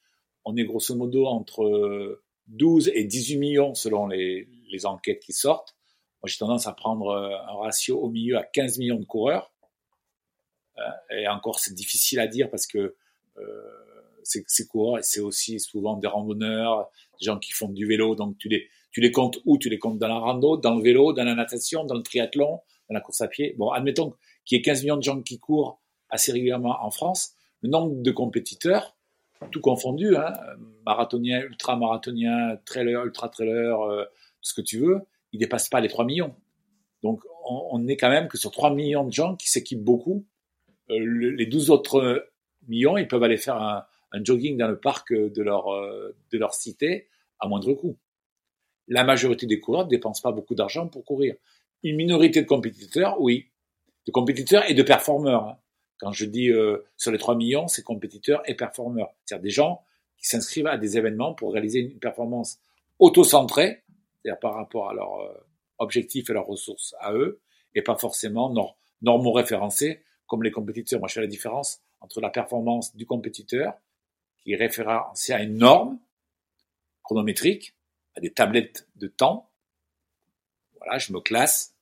on 0.44 0.57
est 0.57 0.64
grosso 0.64 0.94
modo 0.94 1.27
entre 1.27 2.20
12 2.49 2.90
et 2.94 3.05
18 3.05 3.37
millions 3.37 3.75
selon 3.75 4.07
les, 4.07 4.49
les 4.70 4.87
enquêtes 4.87 5.20
qui 5.20 5.33
sortent. 5.33 5.73
Moi, 6.24 6.30
j'ai 6.30 6.38
tendance 6.38 6.66
à 6.66 6.72
prendre 6.72 7.08
euh, 7.08 7.37
un 7.37 7.58
ratio 7.58 7.98
au 8.00 8.08
milieu 8.08 8.38
à 8.38 8.44
15 8.44 8.78
millions 8.78 8.98
de 8.98 9.04
coureurs. 9.04 9.52
Euh, 10.78 11.18
et 11.18 11.28
encore, 11.28 11.60
c'est 11.60 11.74
difficile 11.74 12.18
à 12.18 12.26
dire 12.26 12.48
parce 12.48 12.66
que 12.66 12.96
euh, 13.37 13.42
ces 14.22 14.66
coureurs, 14.66 15.04
c'est 15.04 15.20
aussi 15.20 15.60
souvent 15.60 15.98
des 15.98 16.06
randonneurs, 16.06 16.88
des 17.20 17.26
gens 17.26 17.38
qui 17.38 17.52
font 17.52 17.68
du 17.68 17.87
vélo, 17.87 18.14
donc 18.14 18.38
tu 18.38 18.48
les, 18.48 18.70
tu 18.90 19.02
les 19.02 19.12
comptes 19.12 19.38
où? 19.44 19.58
Tu 19.58 19.68
les 19.68 19.78
comptes 19.78 19.98
dans 19.98 20.08
la 20.08 20.14
rando, 20.14 20.56
dans 20.56 20.74
le 20.74 20.82
vélo, 20.82 21.12
dans 21.12 21.24
la 21.24 21.34
natation, 21.34 21.84
dans 21.84 21.94
le 21.94 22.02
triathlon, 22.02 22.62
dans 22.88 22.94
la 22.94 23.02
course 23.02 23.20
à 23.20 23.28
pied? 23.28 23.54
Bon, 23.58 23.68
admettons 23.68 24.14
qu'il 24.46 24.56
y 24.56 24.58
ait 24.60 24.62
15 24.62 24.80
millions 24.80 24.96
de 24.96 25.02
gens 25.02 25.20
qui 25.20 25.38
courent 25.38 25.78
assez 26.08 26.32
régulièrement 26.32 26.82
en 26.82 26.90
France. 26.90 27.34
Le 27.60 27.68
nombre 27.68 28.02
de 28.02 28.10
compétiteurs, 28.10 28.96
tout 29.50 29.60
confondu, 29.60 30.16
hein, 30.16 30.32
marathonien, 30.87 31.42
ultra-marathonien, 31.42 32.56
trailer, 32.64 33.04
ultra-trailer, 33.04 33.78
euh, 33.82 34.04
tout 34.04 34.48
ce 34.48 34.54
que 34.54 34.62
tu 34.62 34.78
veux, 34.78 35.02
il 35.35 35.38
dépasse 35.38 35.68
pas 35.68 35.81
les 35.81 35.88
3 35.88 36.07
millions. 36.07 36.35
Donc, 37.03 37.20
on, 37.47 37.87
est 37.87 37.99
quand 37.99 38.09
même 38.09 38.29
que 38.29 38.38
sur 38.38 38.51
3 38.51 38.75
millions 38.75 39.05
de 39.05 39.12
gens 39.12 39.37
qui 39.37 39.51
s'équipent 39.51 39.85
beaucoup. 39.85 40.25
Euh, 40.88 41.35
les 41.37 41.44
12 41.44 41.70
autres 41.70 42.27
millions, 42.66 42.97
ils 42.97 43.07
peuvent 43.07 43.23
aller 43.23 43.37
faire 43.37 43.57
un, 43.61 43.85
jogging 44.23 44.57
dans 44.57 44.68
le 44.68 44.79
parc 44.79 45.12
de 45.12 45.42
leur, 45.42 45.75
euh, 45.75 46.16
de 46.33 46.38
leur 46.38 46.55
cité 46.55 47.09
à 47.40 47.49
moindre 47.49 47.75
coût 47.75 47.99
la 48.88 49.05
majorité 49.05 49.47
des 49.47 49.61
coureurs 49.61 49.85
ne 49.85 49.90
dépensent 49.90 50.23
pas 50.23 50.33
beaucoup 50.33 50.55
d'argent 50.55 50.88
pour 50.88 51.05
courir. 51.05 51.35
Une 51.83 51.97
minorité 51.97 52.42
de 52.42 52.47
compétiteurs, 52.47 53.20
oui. 53.20 53.47
De 54.07 54.12
compétiteurs 54.12 54.68
et 54.68 54.75
de 54.75 54.83
performeurs. 54.83 55.44
Hein. 55.44 55.59
Quand 55.99 56.12
je 56.12 56.25
dis 56.27 56.51
euh, 56.51 56.85
sur 56.97 57.12
les 57.12 57.18
3 57.18 57.37
millions, 57.37 57.68
c'est 57.68 57.83
compétiteurs 57.83 58.42
et 58.47 58.55
performeurs. 58.55 59.14
C'est-à-dire 59.25 59.42
des 59.42 59.51
gens 59.51 59.83
qui 60.18 60.29
s'inscrivent 60.29 60.66
à 60.66 60.77
des 60.77 60.99
événements 60.99 61.35
pour 61.35 61.53
réaliser 61.53 61.81
une 61.81 61.99
performance 61.99 62.59
auto-centrée, 62.99 63.83
c'est-à-dire 64.24 64.40
par 64.40 64.54
rapport 64.54 64.88
à 64.88 64.94
leurs 64.94 65.20
euh, 65.20 65.46
objectifs 65.78 66.30
et 66.30 66.32
leurs 66.32 66.46
ressources 66.46 66.94
à 67.00 67.12
eux, 67.12 67.40
et 67.74 67.82
pas 67.82 67.96
forcément 67.96 68.50
norm 68.50 68.72
normo-référencés 69.02 70.02
comme 70.26 70.42
les 70.42 70.50
compétiteurs. 70.50 70.98
Moi, 70.98 71.08
je 71.08 71.14
fais 71.14 71.20
la 71.20 71.26
différence 71.26 71.82
entre 72.00 72.20
la 72.20 72.30
performance 72.30 72.96
du 72.96 73.04
compétiteur, 73.04 73.74
qui 74.38 74.52
est 74.52 74.56
référencé 74.56 75.34
à 75.34 75.42
une 75.42 75.58
norme 75.58 75.98
chronométrique, 77.02 77.76
à 78.14 78.20
des 78.20 78.32
tablettes 78.32 78.88
de 78.96 79.08
temps. 79.08 79.50
Voilà, 80.78 80.96
je 80.98 81.12
me 81.12 81.20
classe, 81.20 81.76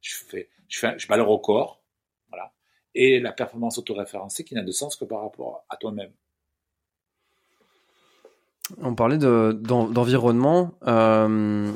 je 0.00 0.14
fais, 0.14 0.48
je 0.68 0.78
fais, 0.78 0.98
je 0.98 1.06
bats 1.06 1.16
le 1.16 1.22
record, 1.22 1.82
voilà. 2.28 2.54
Et 2.94 3.20
la 3.20 3.32
performance 3.32 3.76
autoréférencée 3.76 4.44
qui 4.44 4.54
n'a 4.54 4.62
de 4.62 4.72
sens 4.72 4.96
que 4.96 5.04
par 5.04 5.20
rapport 5.20 5.66
à 5.68 5.76
toi-même. 5.76 6.12
On 8.82 8.94
parlait 8.94 9.18
d'environnement. 9.18 10.72
Euh, 10.86 11.70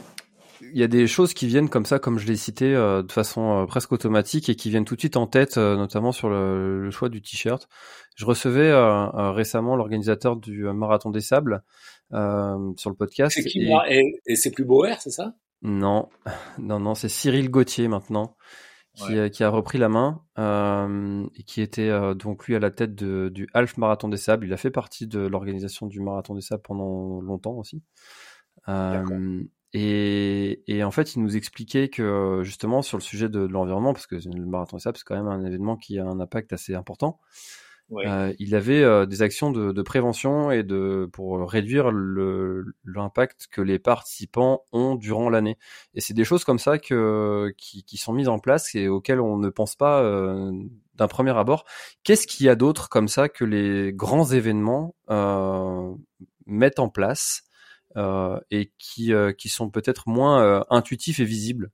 il 0.60 0.78
y 0.78 0.82
a 0.82 0.88
des 0.88 1.06
choses 1.06 1.34
qui 1.34 1.46
viennent 1.46 1.68
comme 1.68 1.84
ça, 1.84 1.98
comme 1.98 2.18
je 2.18 2.26
l'ai 2.26 2.36
cité, 2.36 2.74
euh, 2.74 3.02
de 3.02 3.12
façon 3.12 3.62
euh, 3.62 3.66
presque 3.66 3.92
automatique 3.92 4.48
et 4.48 4.54
qui 4.54 4.70
viennent 4.70 4.84
tout 4.84 4.94
de 4.94 5.00
suite 5.00 5.16
en 5.16 5.26
tête, 5.26 5.56
notamment 5.56 6.12
sur 6.12 6.28
le, 6.28 6.82
le 6.82 6.90
choix 6.90 7.08
du 7.08 7.20
t-shirt. 7.20 7.68
Je 8.16 8.24
recevais 8.24 8.72
récemment 9.32 9.76
l'organisateur 9.76 10.36
du 10.36 10.64
marathon 10.64 11.10
des 11.10 11.20
sables 11.20 11.62
sur 12.10 12.90
le 12.90 12.94
podcast. 12.94 13.34
C'est 13.34 13.44
qui, 13.44 13.70
et, 13.88 14.20
et, 14.26 14.36
c'est 14.36 14.50
plus 14.50 14.64
Boer, 14.64 14.96
c'est 15.00 15.10
ça? 15.10 15.34
Non, 15.62 16.08
non, 16.58 16.80
non, 16.80 16.94
c'est 16.94 17.08
Cyril 17.08 17.50
Gauthier 17.50 17.88
maintenant. 17.88 18.36
Qui, 18.94 19.16
euh, 19.16 19.30
qui, 19.30 19.42
a 19.42 19.48
repris 19.48 19.78
la 19.78 19.88
main 19.88 20.22
euh, 20.38 21.26
et 21.34 21.44
qui 21.44 21.62
était 21.62 21.88
euh, 21.88 22.12
donc 22.12 22.46
lui 22.46 22.54
à 22.54 22.58
la 22.58 22.70
tête 22.70 22.94
de, 22.94 23.30
du 23.30 23.48
Half 23.54 23.78
Marathon 23.78 24.08
des 24.08 24.18
Sables. 24.18 24.46
Il 24.46 24.52
a 24.52 24.58
fait 24.58 24.70
partie 24.70 25.06
de 25.06 25.20
l'organisation 25.20 25.86
du 25.86 26.00
Marathon 26.00 26.34
des 26.34 26.42
Sables 26.42 26.62
pendant 26.62 27.22
longtemps 27.22 27.54
aussi. 27.54 27.82
Euh, 28.68 29.42
et, 29.72 30.62
et, 30.66 30.84
en 30.84 30.90
fait, 30.90 31.14
il 31.14 31.22
nous 31.22 31.36
expliquait 31.36 31.88
que 31.88 32.42
justement 32.44 32.82
sur 32.82 32.98
le 32.98 33.02
sujet 33.02 33.30
de, 33.30 33.46
de 33.46 33.52
l'environnement, 33.52 33.94
parce 33.94 34.06
que 34.06 34.16
le 34.16 34.44
Marathon 34.44 34.76
des 34.76 34.82
Sables 34.82 34.98
c'est 34.98 35.04
quand 35.04 35.16
même 35.16 35.26
un 35.26 35.42
événement 35.42 35.78
qui 35.78 35.98
a 35.98 36.04
un 36.04 36.20
impact 36.20 36.52
assez 36.52 36.74
important. 36.74 37.18
Euh, 37.90 38.32
il 38.38 38.54
avait 38.54 38.82
euh, 38.82 39.06
des 39.06 39.22
actions 39.22 39.50
de, 39.50 39.72
de, 39.72 39.82
prévention 39.82 40.50
et 40.50 40.62
de 40.62 41.08
pour 41.12 41.38
réduire 41.50 41.90
l'impact 41.92 43.48
que 43.50 43.60
les 43.60 43.78
participants 43.78 44.64
ont 44.72 44.94
durant 44.94 45.28
l'année. 45.28 45.58
Et 45.94 46.00
c'est 46.00 46.14
des 46.14 46.24
choses 46.24 46.44
comme 46.44 46.58
ça 46.58 46.78
que 46.78 47.52
qui, 47.58 47.84
qui, 47.84 47.96
sont 47.98 48.12
mises 48.12 48.28
en 48.28 48.38
place 48.38 48.74
et 48.74 48.88
auxquelles 48.88 49.20
on 49.20 49.36
ne 49.36 49.50
pense 49.50 49.76
pas 49.76 50.02
euh, 50.02 50.52
d'un 50.94 51.08
premier 51.08 51.36
abord. 51.36 51.64
Qu'est-ce 52.02 52.26
qu'il 52.26 52.46
y 52.46 52.48
a 52.48 52.54
d'autre 52.54 52.88
comme 52.88 53.08
ça 53.08 53.28
que 53.28 53.44
les 53.44 53.92
grands 53.92 54.30
événements 54.30 54.94
euh, 55.10 55.92
mettent 56.46 56.78
en 56.78 56.88
place 56.88 57.42
et 58.50 58.72
qui 58.78 59.12
qui 59.36 59.48
sont 59.50 59.68
peut-être 59.68 60.08
moins 60.08 60.64
intuitifs 60.70 61.20
et 61.20 61.26
visibles? 61.26 61.70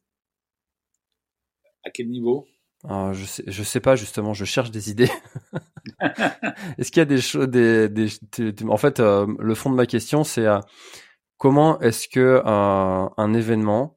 À 1.85 1.91
quel 1.91 2.09
niveau? 2.09 2.45
Ah, 2.85 3.13
je 3.13 3.25
sais, 3.25 3.45
je 3.47 3.63
sais 3.63 3.81
pas 3.81 3.97
justement. 3.97 4.35
Je 4.35 4.45
cherche 4.45 4.71
des 4.71 4.91
idées. 4.91 5.11
est-ce 6.79 6.91
qu'il 6.91 7.01
y 7.01 7.03
a 7.03 7.07
des 7.07 7.21
choses, 7.21 7.49
des, 7.49 7.89
des, 7.89 8.09
en 8.69 8.77
fait, 8.77 9.01
euh, 9.01 9.27
le 9.39 9.55
fond 9.55 9.71
de 9.71 9.75
ma 9.75 9.87
question, 9.87 10.25
c'est 10.25 10.47
euh, 10.47 10.61
comment 11.37 11.81
est-ce 11.81 12.09
que 12.09 12.43
euh, 12.45 13.09
un 13.17 13.35
événement 13.35 13.97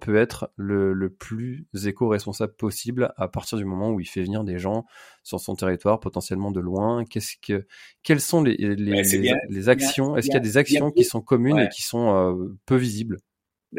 peut 0.00 0.14
être 0.14 0.52
le, 0.54 0.92
le 0.92 1.10
plus 1.10 1.66
éco-responsable 1.84 2.54
possible 2.54 3.12
à 3.16 3.26
partir 3.26 3.58
du 3.58 3.64
moment 3.64 3.90
où 3.90 3.98
il 3.98 4.06
fait 4.06 4.22
venir 4.22 4.44
des 4.44 4.56
gens 4.56 4.86
sur 5.24 5.40
son 5.40 5.56
territoire, 5.56 5.98
potentiellement 5.98 6.52
de 6.52 6.60
loin? 6.60 7.04
Qu'est-ce 7.04 7.32
que, 7.42 7.66
quelles 8.04 8.20
sont 8.20 8.40
les, 8.40 8.56
les, 8.56 9.02
les, 9.48 9.68
actions? 9.68 10.16
Est-ce 10.16 10.26
qu'il 10.26 10.34
y 10.34 10.36
a 10.36 10.40
des 10.40 10.58
actions 10.58 10.92
qui 10.92 11.02
sont 11.02 11.22
communes 11.22 11.58
et 11.58 11.68
qui 11.70 11.82
sont 11.82 12.56
peu 12.66 12.76
visibles? 12.76 13.18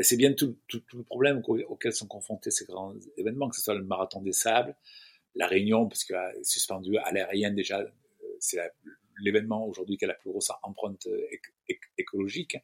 C'est 0.02 0.18
bien 0.18 0.34
tout, 0.34 0.58
tout, 0.68 0.82
tout, 0.82 0.98
le 0.98 1.04
problème 1.04 1.42
auquel 1.70 1.94
sont 1.94 2.08
confrontés 2.08 2.52
ces 2.52 2.66
grands 2.66 2.94
événements, 3.16 3.48
que 3.48 3.56
ce 3.56 3.62
soit 3.62 3.76
le 3.76 3.86
marathon 3.86 4.22
des 4.22 4.34
sables, 4.34 4.76
la 5.36 5.48
Réunion, 5.48 5.88
parce 5.88 6.04
que 6.04 6.14
euh, 6.14 6.44
suspendu 6.44 6.98
à 6.98 7.12
l'aérienne 7.12 7.56
déjà, 7.56 7.80
euh, 7.80 7.92
c'est 8.40 8.60
l'événement 9.22 9.66
aujourd'hui 9.66 9.98
qui 9.98 10.06
a 10.06 10.08
la 10.08 10.14
plus 10.14 10.30
grosse 10.30 10.52
empreinte 10.64 11.08
euh, 11.08 11.74
écologique. 11.98 12.58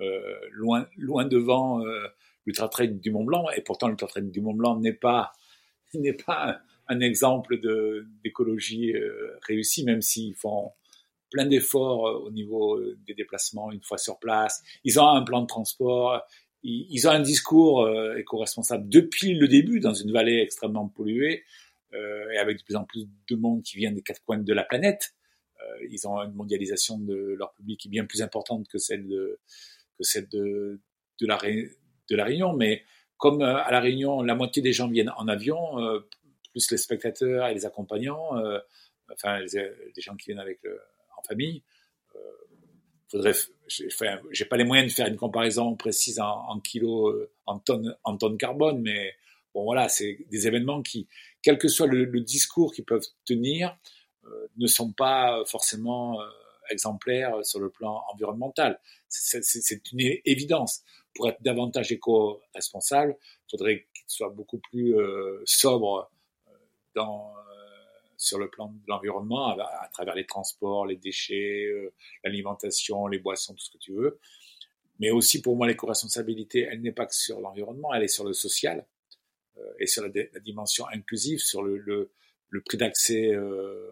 Euh, 0.00 0.38
loin, 0.52 0.86
loin 0.96 1.24
devant 1.24 1.84
euh, 1.84 2.06
l'ultra 2.46 2.68
trail 2.68 2.94
du 2.94 3.10
Mont 3.10 3.24
Blanc, 3.24 3.46
et 3.56 3.62
pourtant 3.62 3.88
l'ultra 3.88 4.06
trail 4.06 4.30
du 4.30 4.40
Mont 4.40 4.54
Blanc 4.54 4.78
n'est 4.78 4.92
pas 4.92 5.32
n'est 5.94 6.12
pas 6.12 6.60
un, 6.88 7.00
exemple 7.00 7.60
d'écologie 8.22 8.92
euh, 8.92 9.36
réussie, 9.42 9.84
même 9.84 10.02
s'ils 10.02 10.34
font 10.34 10.72
plein 11.30 11.46
d'efforts 11.46 12.22
au 12.22 12.30
niveau 12.30 12.80
des 13.06 13.14
déplacements 13.14 13.70
une 13.72 13.82
fois 13.82 13.98
sur 13.98 14.18
place. 14.18 14.62
Ils 14.84 14.98
ont 14.98 15.08
un 15.08 15.22
plan 15.22 15.42
de 15.42 15.46
transport, 15.46 16.22
ils, 16.62 17.06
ont 17.06 17.10
un 17.10 17.20
discours 17.20 17.82
euh, 17.82 18.16
éco-responsable 18.16 18.88
depuis 18.88 19.34
le 19.34 19.48
début 19.48 19.80
dans 19.80 19.94
une 19.94 20.12
vallée 20.12 20.40
extrêmement 20.40 20.88
polluée 20.88 21.42
euh, 21.42 21.67
et 21.92 22.38
avec 22.38 22.58
de 22.58 22.62
plus 22.62 22.76
en 22.76 22.84
plus 22.84 23.06
de 23.30 23.36
monde 23.36 23.62
qui 23.62 23.76
vient 23.76 23.92
des 23.92 24.02
quatre 24.02 24.22
coins 24.24 24.38
de 24.38 24.52
la 24.52 24.64
planète. 24.64 25.14
Euh, 25.60 25.86
ils 25.90 26.06
ont 26.06 26.18
une 26.22 26.34
mondialisation 26.34 26.98
de 26.98 27.34
leur 27.38 27.52
public 27.54 27.88
bien 27.88 28.04
plus 28.04 28.22
importante 28.22 28.68
que 28.68 28.78
celle 28.78 29.08
de 29.08 29.38
que 29.96 30.04
celle 30.04 30.28
de 30.28 30.80
de 31.20 31.26
la 31.26 31.38
de 31.38 32.16
la 32.16 32.24
Réunion, 32.24 32.52
mais 32.52 32.84
comme 33.16 33.42
euh, 33.42 33.56
à 33.56 33.70
la 33.70 33.80
Réunion 33.80 34.22
la 34.22 34.34
moitié 34.34 34.62
des 34.62 34.72
gens 34.72 34.88
viennent 34.88 35.12
en 35.16 35.26
avion, 35.28 35.80
euh, 35.80 36.00
plus 36.52 36.70
les 36.70 36.78
spectateurs 36.78 37.48
et 37.48 37.54
les 37.54 37.66
accompagnants, 37.66 38.30
enfin 39.12 39.40
les, 39.40 40.00
gens 40.00 40.16
qui 40.16 40.26
viennent 40.26 40.38
avec 40.38 40.60
en 41.16 41.22
famille, 41.22 41.62
faudrait, 43.08 43.34
enfin, 43.86 44.18
j'ai 44.30 44.44
pas 44.44 44.56
les 44.56 44.64
moyens 44.64 44.90
de 44.90 44.94
faire 44.94 45.06
une 45.06 45.16
comparaison 45.16 45.74
précise 45.76 46.20
en, 46.20 46.48
en 46.48 46.60
kilos, 46.60 47.14
euh, 47.14 47.30
en 47.46 47.58
tonnes, 47.58 47.96
en 48.04 48.16
tonnes 48.16 48.38
carbone, 48.38 48.80
mais 48.80 49.14
voilà, 49.64 49.88
c'est 49.88 50.18
des 50.30 50.46
événements 50.46 50.82
qui, 50.82 51.08
quel 51.42 51.58
que 51.58 51.68
soit 51.68 51.86
le, 51.86 52.06
discours 52.20 52.72
qu'ils 52.72 52.84
peuvent 52.84 53.06
tenir, 53.24 53.76
euh, 54.24 54.48
ne 54.56 54.66
sont 54.66 54.92
pas 54.92 55.42
forcément 55.46 56.20
euh, 56.20 56.24
exemplaires 56.70 57.44
sur 57.44 57.60
le 57.60 57.70
plan 57.70 58.02
environnemental. 58.12 58.80
C'est 59.08 59.92
une 59.92 60.18
évidence. 60.24 60.82
Pour 61.14 61.28
être 61.28 61.42
davantage 61.42 61.90
éco-responsable, 61.90 63.16
il 63.20 63.50
faudrait 63.50 63.86
qu'il 63.94 64.04
soit 64.06 64.28
beaucoup 64.28 64.58
plus 64.58 64.96
euh, 64.96 65.42
sobre 65.44 66.10
dans 66.94 67.32
sur 68.20 68.40
le 68.40 68.50
plan 68.50 68.66
de 68.66 68.80
l'environnement, 68.88 69.50
à, 69.50 69.88
travers 69.92 70.16
les 70.16 70.26
transports, 70.26 70.84
les 70.86 70.96
déchets, 70.96 71.68
l'alimentation, 72.24 73.06
les 73.06 73.20
boissons, 73.20 73.54
tout 73.54 73.60
ce 73.64 73.70
que 73.70 73.78
tu 73.78 73.92
veux. 73.92 74.18
Mais 74.98 75.10
aussi, 75.10 75.40
pour 75.40 75.54
moi, 75.54 75.68
l'éco-responsabilité, 75.68 76.66
elle 76.68 76.82
n'est 76.82 76.92
pas 76.92 77.06
que 77.06 77.14
sur 77.14 77.40
l'environnement, 77.40 77.94
elle 77.94 78.02
est 78.02 78.08
sur 78.08 78.24
le 78.24 78.32
social 78.32 78.84
et 79.78 79.86
sur 79.86 80.02
la, 80.02 80.40
dimension 80.40 80.86
inclusive, 80.92 81.40
sur 81.40 81.62
le, 81.62 82.10
prix 82.66 82.76
d'accès 82.76 83.32
euh, 83.32 83.90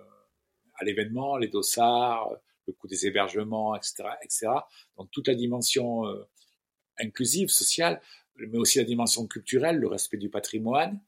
à 0.78 0.84
l'événement, 0.84 1.36
les 1.36 1.48
dossards, 1.48 2.30
le 2.66 2.72
coût 2.72 2.88
des 2.88 3.06
hébergements, 3.06 3.74
etc., 3.76 4.04
etc. 4.22 4.48
Donc 4.96 5.10
toute 5.10 5.28
la 5.28 5.34
dimension 5.34 6.04
inclusive, 6.98 7.48
sociale, 7.48 8.00
mais 8.38 8.58
aussi 8.58 8.78
la 8.78 8.84
dimension 8.84 9.26
culturelle, 9.26 9.76
le 9.76 9.88
respect 9.88 10.16
du 10.16 10.28
patrimoine, 10.28 11.00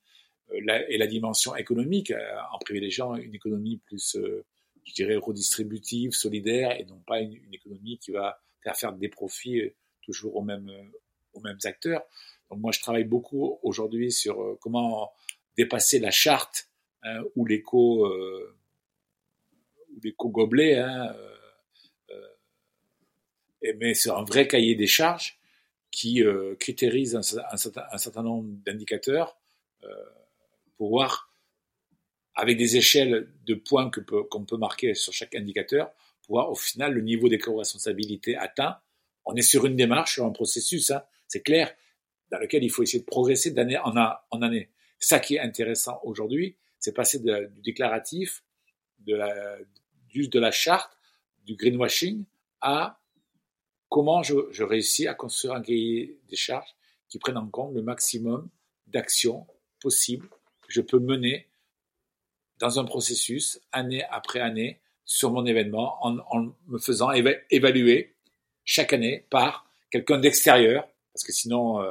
euh, 0.52 0.84
et 0.88 0.98
la 0.98 1.06
dimension 1.06 1.54
économique, 1.56 2.10
euh, 2.10 2.36
en 2.52 2.58
privilégiant 2.58 3.14
une 3.16 3.34
économie 3.34 3.78
plus, 3.78 4.16
euh, 4.16 4.44
je 4.84 4.94
dirais, 4.94 5.16
redistributive, 5.16 6.12
solidaire, 6.12 6.78
et 6.78 6.84
non 6.84 7.00
pas 7.06 7.20
une, 7.20 7.38
économie 7.52 7.98
qui 7.98 8.12
va 8.12 8.40
faire 8.62 8.76
faire 8.76 8.92
des 8.92 9.08
profits 9.08 9.62
toujours 10.02 10.36
aux 10.36 10.42
mêmes, 10.42 10.70
aux 11.34 11.40
mêmes 11.40 11.58
acteurs. 11.64 12.02
Moi, 12.50 12.72
je 12.72 12.80
travaille 12.80 13.04
beaucoup 13.04 13.58
aujourd'hui 13.62 14.10
sur 14.10 14.58
comment 14.60 15.12
dépasser 15.58 15.98
la 15.98 16.12
charte 16.12 16.70
hein, 17.02 17.22
ou 17.34 17.44
l'éco 17.44 18.06
euh, 18.06 18.56
ou 19.90 20.00
l'éco 20.02 20.28
gobelet, 20.30 20.76
hein, 20.76 21.14
euh, 22.10 23.72
mais 23.78 23.92
sur 23.94 24.16
un 24.16 24.24
vrai 24.24 24.46
cahier 24.46 24.76
des 24.76 24.86
charges 24.86 25.38
qui 25.90 26.22
euh, 26.22 26.54
critérise 26.54 27.16
un, 27.16 27.22
certain, 27.22 28.22
nombre 28.22 28.48
d'indicateurs 28.64 29.36
pour 30.76 30.90
voir 30.90 31.32
avec 32.34 32.56
des 32.56 32.76
échelles 32.76 33.28
de 33.46 33.54
points 33.54 33.90
qu'on 33.90 34.02
peut, 34.02 34.46
peut, 34.46 34.56
marquer 34.56 34.94
sur 34.94 35.12
chaque 35.12 35.34
indicateur, 35.34 35.90
pour 36.22 36.36
voir 36.36 36.50
au 36.50 36.54
final 36.54 36.92
le 36.92 37.00
niveau 37.00 37.28
d'éco-responsabilité 37.28 38.36
atteint. 38.36 38.78
On 39.24 39.34
est 39.34 39.42
sur 39.42 39.66
une 39.66 39.74
démarche, 39.74 40.14
sur 40.14 40.24
un 40.24 40.30
processus, 40.30 40.92
hein, 40.92 41.02
c'est 41.26 41.42
clair, 41.42 41.74
dans 42.30 42.38
lequel 42.38 42.64
il 42.64 42.70
faut 42.70 42.82
essayer 42.82 43.00
de 43.00 43.04
progresser 43.04 43.50
d'année 43.50 43.78
en, 43.78 43.94
en 43.96 44.42
année. 44.42 44.70
Ça 44.98 45.20
qui 45.20 45.36
est 45.36 45.40
intéressant 45.40 46.00
aujourd'hui, 46.02 46.56
c'est 46.78 46.92
passer 46.92 47.20
du 47.20 47.60
déclaratif, 47.62 48.42
de 49.00 49.14
la, 49.14 49.58
juste 50.08 50.32
de 50.32 50.40
la 50.40 50.50
charte, 50.50 50.96
du 51.44 51.56
greenwashing, 51.56 52.24
à 52.60 53.00
comment 53.88 54.22
je, 54.22 54.34
je 54.50 54.64
réussis 54.64 55.06
à 55.06 55.14
construire 55.14 55.54
un 55.54 55.62
cahier 55.62 56.18
des 56.28 56.36
charges 56.36 56.74
qui 57.08 57.18
prenne 57.18 57.36
en 57.36 57.48
compte 57.48 57.74
le 57.74 57.82
maximum 57.82 58.48
d'actions 58.86 59.46
possibles 59.80 60.28
je 60.68 60.80
peux 60.80 60.98
mener 60.98 61.48
dans 62.58 62.78
un 62.78 62.84
processus, 62.84 63.60
année 63.72 64.04
après 64.10 64.40
année, 64.40 64.80
sur 65.04 65.32
mon 65.32 65.46
événement, 65.46 65.96
en, 66.04 66.52
me 66.66 66.78
faisant 66.78 67.10
évaluer 67.10 68.14
chaque 68.64 68.92
année 68.92 69.26
par 69.30 69.70
quelqu'un 69.90 70.18
d'extérieur, 70.18 70.86
parce 71.14 71.24
que 71.24 71.32
sinon, 71.32 71.80
euh, 71.80 71.90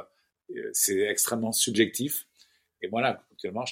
c'est 0.72 1.00
extrêmement 1.00 1.52
subjectif. 1.52 2.26
Et 2.80 2.88
voilà, 2.88 3.24
actuellement, 3.32 3.64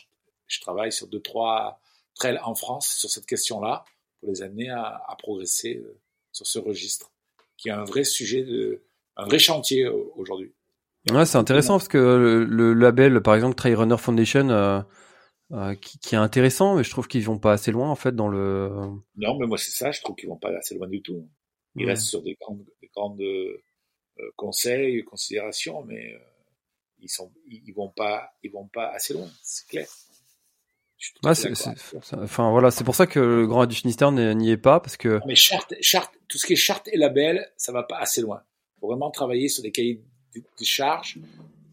je, 0.47 0.61
travaille 0.61 0.93
sur 0.93 1.07
deux, 1.07 1.21
trois 1.21 1.81
trails 2.15 2.39
en 2.43 2.55
France 2.55 2.89
sur 2.89 3.11
cette 3.11 3.27
question-là, 3.27 3.85
pour 4.21 4.31
les 4.31 4.43
amener 4.43 4.71
à, 4.71 5.17
progresser 5.19 5.77
euh, 5.77 6.01
sur 6.33 6.47
ce 6.47 6.59
registre, 6.59 7.13
qui 7.57 7.69
est 7.69 7.73
un 7.73 7.85
vrai 7.85 8.05
sujet, 8.05 8.43
de, 8.43 8.83
un 9.17 9.27
vrai 9.27 9.39
chantier 9.39 9.87
aujourd'hui. 9.87 10.55
Ouais, 11.11 11.25
c'est 11.25 11.39
intéressant 11.39 11.75
parce 11.75 11.89
que 11.89 11.99
le, 12.49 12.75
label, 12.75 13.21
par 13.23 13.35
exemple, 13.35 13.55
Trail 13.55 13.75
Runner 13.75 13.99
Foundation, 13.99 14.85
euh, 15.53 15.75
qui, 15.77 15.99
qui, 16.01 16.17
est 16.17 16.19
intéressant, 16.19 16.75
mais 16.75 16.83
je 16.83 16.91
trouve 16.91 17.07
qu'ils 17.07 17.23
vont 17.23 17.39
pas 17.39 17.53
assez 17.53 17.71
loin 17.71 17.89
en 17.89 17.95
fait 17.95 18.17
dans 18.17 18.27
le. 18.27 18.69
Non, 19.15 19.39
mais 19.39 19.47
moi 19.47 19.59
c'est 19.59 19.71
ça, 19.71 19.93
je 19.93 20.01
trouve 20.03 20.17
qu'ils 20.17 20.29
vont 20.29 20.39
pas 20.39 20.51
assez 20.57 20.75
loin 20.75 20.89
du 20.89 21.03
tout. 21.03 21.29
Ils 21.77 21.87
restent 21.87 22.07
sur 22.07 22.21
des 22.23 22.35
grandes, 22.41 22.65
des 22.83 22.89
grandes 22.89 23.21
euh, 23.21 23.63
conseils, 24.35 25.05
considérations, 25.05 25.85
mais 25.85 26.15
euh, 26.15 26.19
ils 27.07 27.09
sont, 27.09 27.33
ils 27.47 27.73
vont 27.73 27.89
pas, 27.89 28.33
ils 28.43 28.51
vont 28.51 28.67
pas 28.67 28.89
assez 28.89 29.15
loin, 29.15 29.29
c'est 29.43 29.67
clair. 29.69 29.87
Ouais, 31.23 31.35
c'est, 31.35 31.53
enfin 32.15 32.51
voilà, 32.51 32.71
c'est 32.71 32.83
pour 32.83 32.95
ça 32.95 33.07
que 33.07 33.21
le 33.21 33.47
Grand 33.47 33.67
du 33.67 33.77
Finistère 33.77 34.11
n'y 34.13 34.51
est 34.51 34.57
pas 34.57 34.81
parce 34.81 34.97
que. 34.97 35.21
mais 35.27 35.35
charte, 35.35 35.75
charte, 35.81 36.13
tout 36.27 36.39
ce 36.39 36.47
qui 36.47 36.55
est 36.55 36.57
charte 36.57 36.89
et 36.89 36.97
label, 36.97 37.47
ça 37.57 37.71
va 37.71 37.83
pas 37.83 37.99
assez 37.99 38.21
loin. 38.23 38.43
Faut 38.81 38.89
vraiment 38.89 39.11
travailler 39.11 39.49
sur 39.49 39.63
des 39.63 39.73
cahiers 39.73 40.03
de 40.35 40.65
charges 40.65 41.19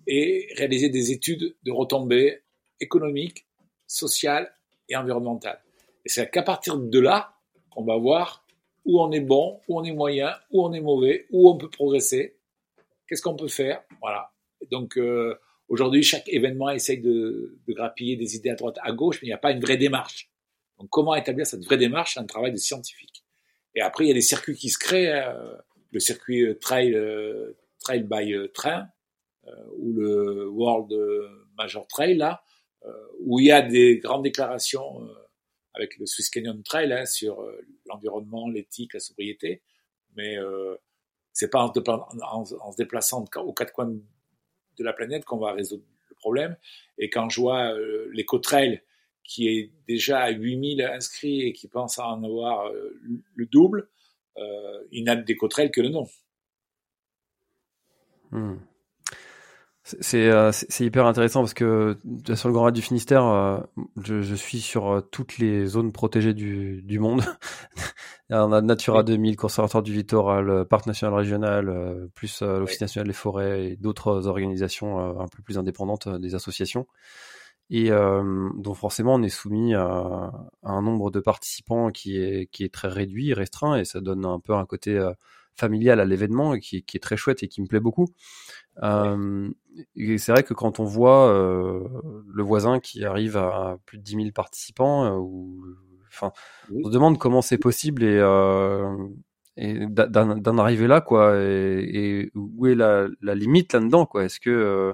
et 0.07 0.49
réaliser 0.57 0.89
des 0.89 1.11
études 1.11 1.55
de 1.63 1.71
retombées 1.71 2.43
économiques 2.79 3.45
sociale 3.87 4.53
et 4.89 4.95
environnementale. 4.95 5.61
Et 6.05 6.09
c'est 6.09 6.29
qu'à 6.29 6.43
partir 6.43 6.77
de 6.77 6.99
là 6.99 7.33
qu'on 7.71 7.83
va 7.83 7.97
voir 7.97 8.45
où 8.85 9.01
on 9.01 9.11
est 9.11 9.21
bon, 9.21 9.61
où 9.67 9.79
on 9.79 9.83
est 9.83 9.93
moyen, 9.93 10.35
où 10.51 10.65
on 10.65 10.73
est 10.73 10.81
mauvais, 10.81 11.25
où 11.31 11.49
on 11.49 11.57
peut 11.57 11.69
progresser, 11.69 12.35
qu'est-ce 13.07 13.21
qu'on 13.21 13.35
peut 13.35 13.47
faire. 13.47 13.81
Voilà. 14.01 14.32
Donc 14.71 14.97
euh, 14.97 15.35
aujourd'hui, 15.67 16.03
chaque 16.03 16.27
événement 16.27 16.69
essaye 16.69 16.99
de, 17.01 17.59
de, 17.67 17.73
grappiller 17.73 18.15
des 18.15 18.35
idées 18.35 18.49
à 18.49 18.55
droite, 18.55 18.77
à 18.81 18.91
gauche, 18.91 19.19
mais 19.21 19.27
il 19.27 19.29
n'y 19.29 19.35
a 19.35 19.39
pas 19.39 19.51
une 19.51 19.61
vraie 19.61 19.77
démarche. 19.77 20.31
Donc 20.79 20.89
comment 20.89 21.15
établir 21.15 21.45
cette 21.45 21.63
vraie 21.63 21.77
démarche? 21.77 22.15
C'est 22.15 22.19
un 22.19 22.25
travail 22.25 22.51
de 22.51 22.57
scientifique. 22.57 23.23
Et 23.75 23.81
après, 23.81 24.05
il 24.05 24.07
y 24.07 24.11
a 24.11 24.15
des 24.15 24.21
circuits 24.21 24.55
qui 24.55 24.69
se 24.69 24.77
créent. 24.77 25.11
Euh, 25.11 25.55
le 25.91 25.99
circuit 25.99 26.41
euh, 26.41 26.55
trail, 26.55 26.97
trail 27.79 28.03
by 28.09 28.35
train 28.53 28.87
ou 29.77 29.93
le 29.93 30.47
World 30.47 30.91
Major 31.55 31.87
Trail 31.87 32.15
là, 32.15 32.43
euh, 32.85 32.91
où 33.21 33.39
il 33.39 33.45
y 33.45 33.51
a 33.51 33.61
des 33.61 33.99
grandes 33.99 34.23
déclarations 34.23 35.01
euh, 35.03 35.13
avec 35.73 35.97
le 35.97 36.05
Swiss 36.05 36.29
Canyon 36.29 36.61
Trail 36.63 36.91
hein, 36.91 37.05
sur 37.05 37.41
euh, 37.41 37.61
l'environnement, 37.85 38.49
l'éthique, 38.49 38.93
la 38.93 38.99
sobriété, 38.99 39.63
mais 40.15 40.37
c'est 41.31 41.49
pas 41.49 41.63
en, 41.63 41.71
en, 41.71 42.45
se 42.45 42.77
déplaçant 42.77 43.25
aux 43.37 43.53
quatre 43.53 43.73
coins 43.73 43.95
de 44.77 44.83
la 44.83 44.93
planète 44.93 45.25
qu'on 45.25 45.37
va 45.37 45.53
résoudre 45.53 45.83
le 46.09 46.15
problème. 46.15 46.57
Et 46.97 47.09
quand 47.09 47.29
je 47.29 47.41
vois 47.41 47.73
euh, 47.73 48.11
qui 49.23 49.47
est 49.47 49.71
déjà 49.87 50.19
à 50.19 50.31
8000 50.31 50.81
inscrits 50.81 51.41
et 51.41 51.53
qui 51.53 51.67
pense 51.67 51.97
à 51.97 52.07
en 52.07 52.23
avoir 52.23 52.69
le 53.35 53.45
double, 53.45 53.87
euh, 54.37 54.83
il 54.91 55.03
n'a 55.05 55.15
d'éco-trail 55.15 55.71
que 55.71 55.81
le 55.81 55.89
nom. 55.89 56.07
Hmm. 58.31 58.57
Euh, 60.15 60.51
c'est 60.53 60.85
hyper 60.85 61.05
intéressant 61.05 61.41
parce 61.41 61.53
que 61.53 61.99
sur 62.35 62.47
le 62.47 62.53
Grand 62.53 62.65
Raid 62.65 62.75
du 62.75 62.81
Finistère, 62.81 63.25
euh, 63.25 63.59
je, 64.01 64.33
suis 64.33 64.61
sur 64.61 64.89
euh, 64.89 65.01
toutes 65.01 65.37
les 65.37 65.65
zones 65.65 65.91
protégées 65.91 66.33
du 66.33 66.99
monde. 66.99 67.23
On 68.35 68.51
a 68.51 68.61
Natura 68.61 69.03
2000, 69.03 69.35
Conservatoire 69.35 69.83
du 69.83 69.93
Littoral, 69.93 70.65
Parc 70.65 70.87
national 70.87 71.13
régional, 71.13 72.09
plus 72.15 72.41
l'Office 72.41 72.81
national 72.81 73.07
des 73.07 73.13
forêts 73.13 73.67
et 73.67 73.75
d'autres 73.75 74.27
organisations 74.27 75.19
un 75.19 75.27
peu 75.27 75.43
plus 75.43 75.57
indépendantes 75.59 76.09
des 76.09 76.33
associations. 76.33 76.87
Et 77.69 77.89
donc 77.89 78.75
forcément, 78.75 79.15
on 79.15 79.21
est 79.21 79.29
soumis 79.29 79.75
à, 79.75 79.85
à, 79.85 80.71
un 80.71 80.81
nombre 80.81 81.11
de 81.11 81.19
participants 81.19 81.91
qui 81.91 82.17
est, 82.17 82.47
qui 82.51 82.63
est 82.63 82.73
très 82.73 82.87
réduit, 82.87 83.33
restreint, 83.33 83.75
et 83.75 83.85
ça 83.85 84.01
donne 84.01 84.25
un 84.25 84.39
peu 84.39 84.53
un 84.53 84.65
côté 84.65 84.99
familial 85.55 85.99
à 85.99 86.05
l'événement 86.05 86.57
qui, 86.57 86.83
qui, 86.83 86.97
est 86.97 86.99
très 86.99 87.17
chouette 87.17 87.43
et 87.43 87.47
qui 87.47 87.61
me 87.61 87.67
plaît 87.67 87.79
beaucoup. 87.79 88.07
Euh, 88.81 89.49
et 89.95 90.17
c'est 90.17 90.31
vrai 90.31 90.43
que 90.43 90.53
quand 90.53 90.79
on 90.79 90.85
voit 90.85 91.29
euh, 91.29 91.87
le 92.27 92.43
voisin 92.43 92.79
qui 92.79 93.05
arrive 93.05 93.37
à 93.37 93.77
plus 93.85 93.97
de 93.97 94.03
10 94.03 94.15
000 94.15 94.27
participants, 94.33 95.05
euh, 95.05 95.17
ou, 95.17 95.63
enfin, 96.13 96.31
on 96.71 96.87
se 96.87 96.93
demande 96.93 97.17
comment 97.17 97.41
c'est 97.41 97.57
possible 97.57 98.03
et, 98.03 98.17
euh, 98.19 99.07
et 99.57 99.85
d'en 99.87 100.57
arriver 100.57 100.87
là, 100.87 101.01
quoi. 101.01 101.39
Et, 101.39 102.21
et 102.23 102.31
où 102.35 102.67
est 102.67 102.75
la, 102.75 103.07
la 103.21 103.35
limite 103.35 103.73
là-dedans, 103.73 104.05
quoi? 104.05 104.25
Est-ce 104.25 104.39
que 104.39 104.49
euh, 104.49 104.93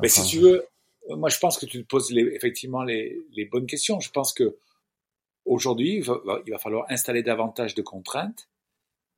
Mais 0.00 0.08
si 0.08 0.24
tu 0.26 0.38
veux, 0.38 0.66
moi 1.08 1.28
je 1.28 1.38
pense 1.38 1.58
que 1.58 1.66
tu 1.66 1.82
te 1.82 1.86
poses 1.86 2.10
les, 2.10 2.22
effectivement 2.22 2.82
les, 2.82 3.24
les, 3.32 3.44
bonnes 3.44 3.66
questions. 3.66 4.00
Je 4.00 4.10
pense 4.10 4.32
que 4.32 4.56
aujourd'hui, 5.44 5.96
il 5.96 6.04
va, 6.04 6.20
il 6.46 6.52
va 6.52 6.58
falloir 6.58 6.86
installer 6.90 7.22
davantage 7.22 7.74
de 7.74 7.82
contraintes 7.82 8.48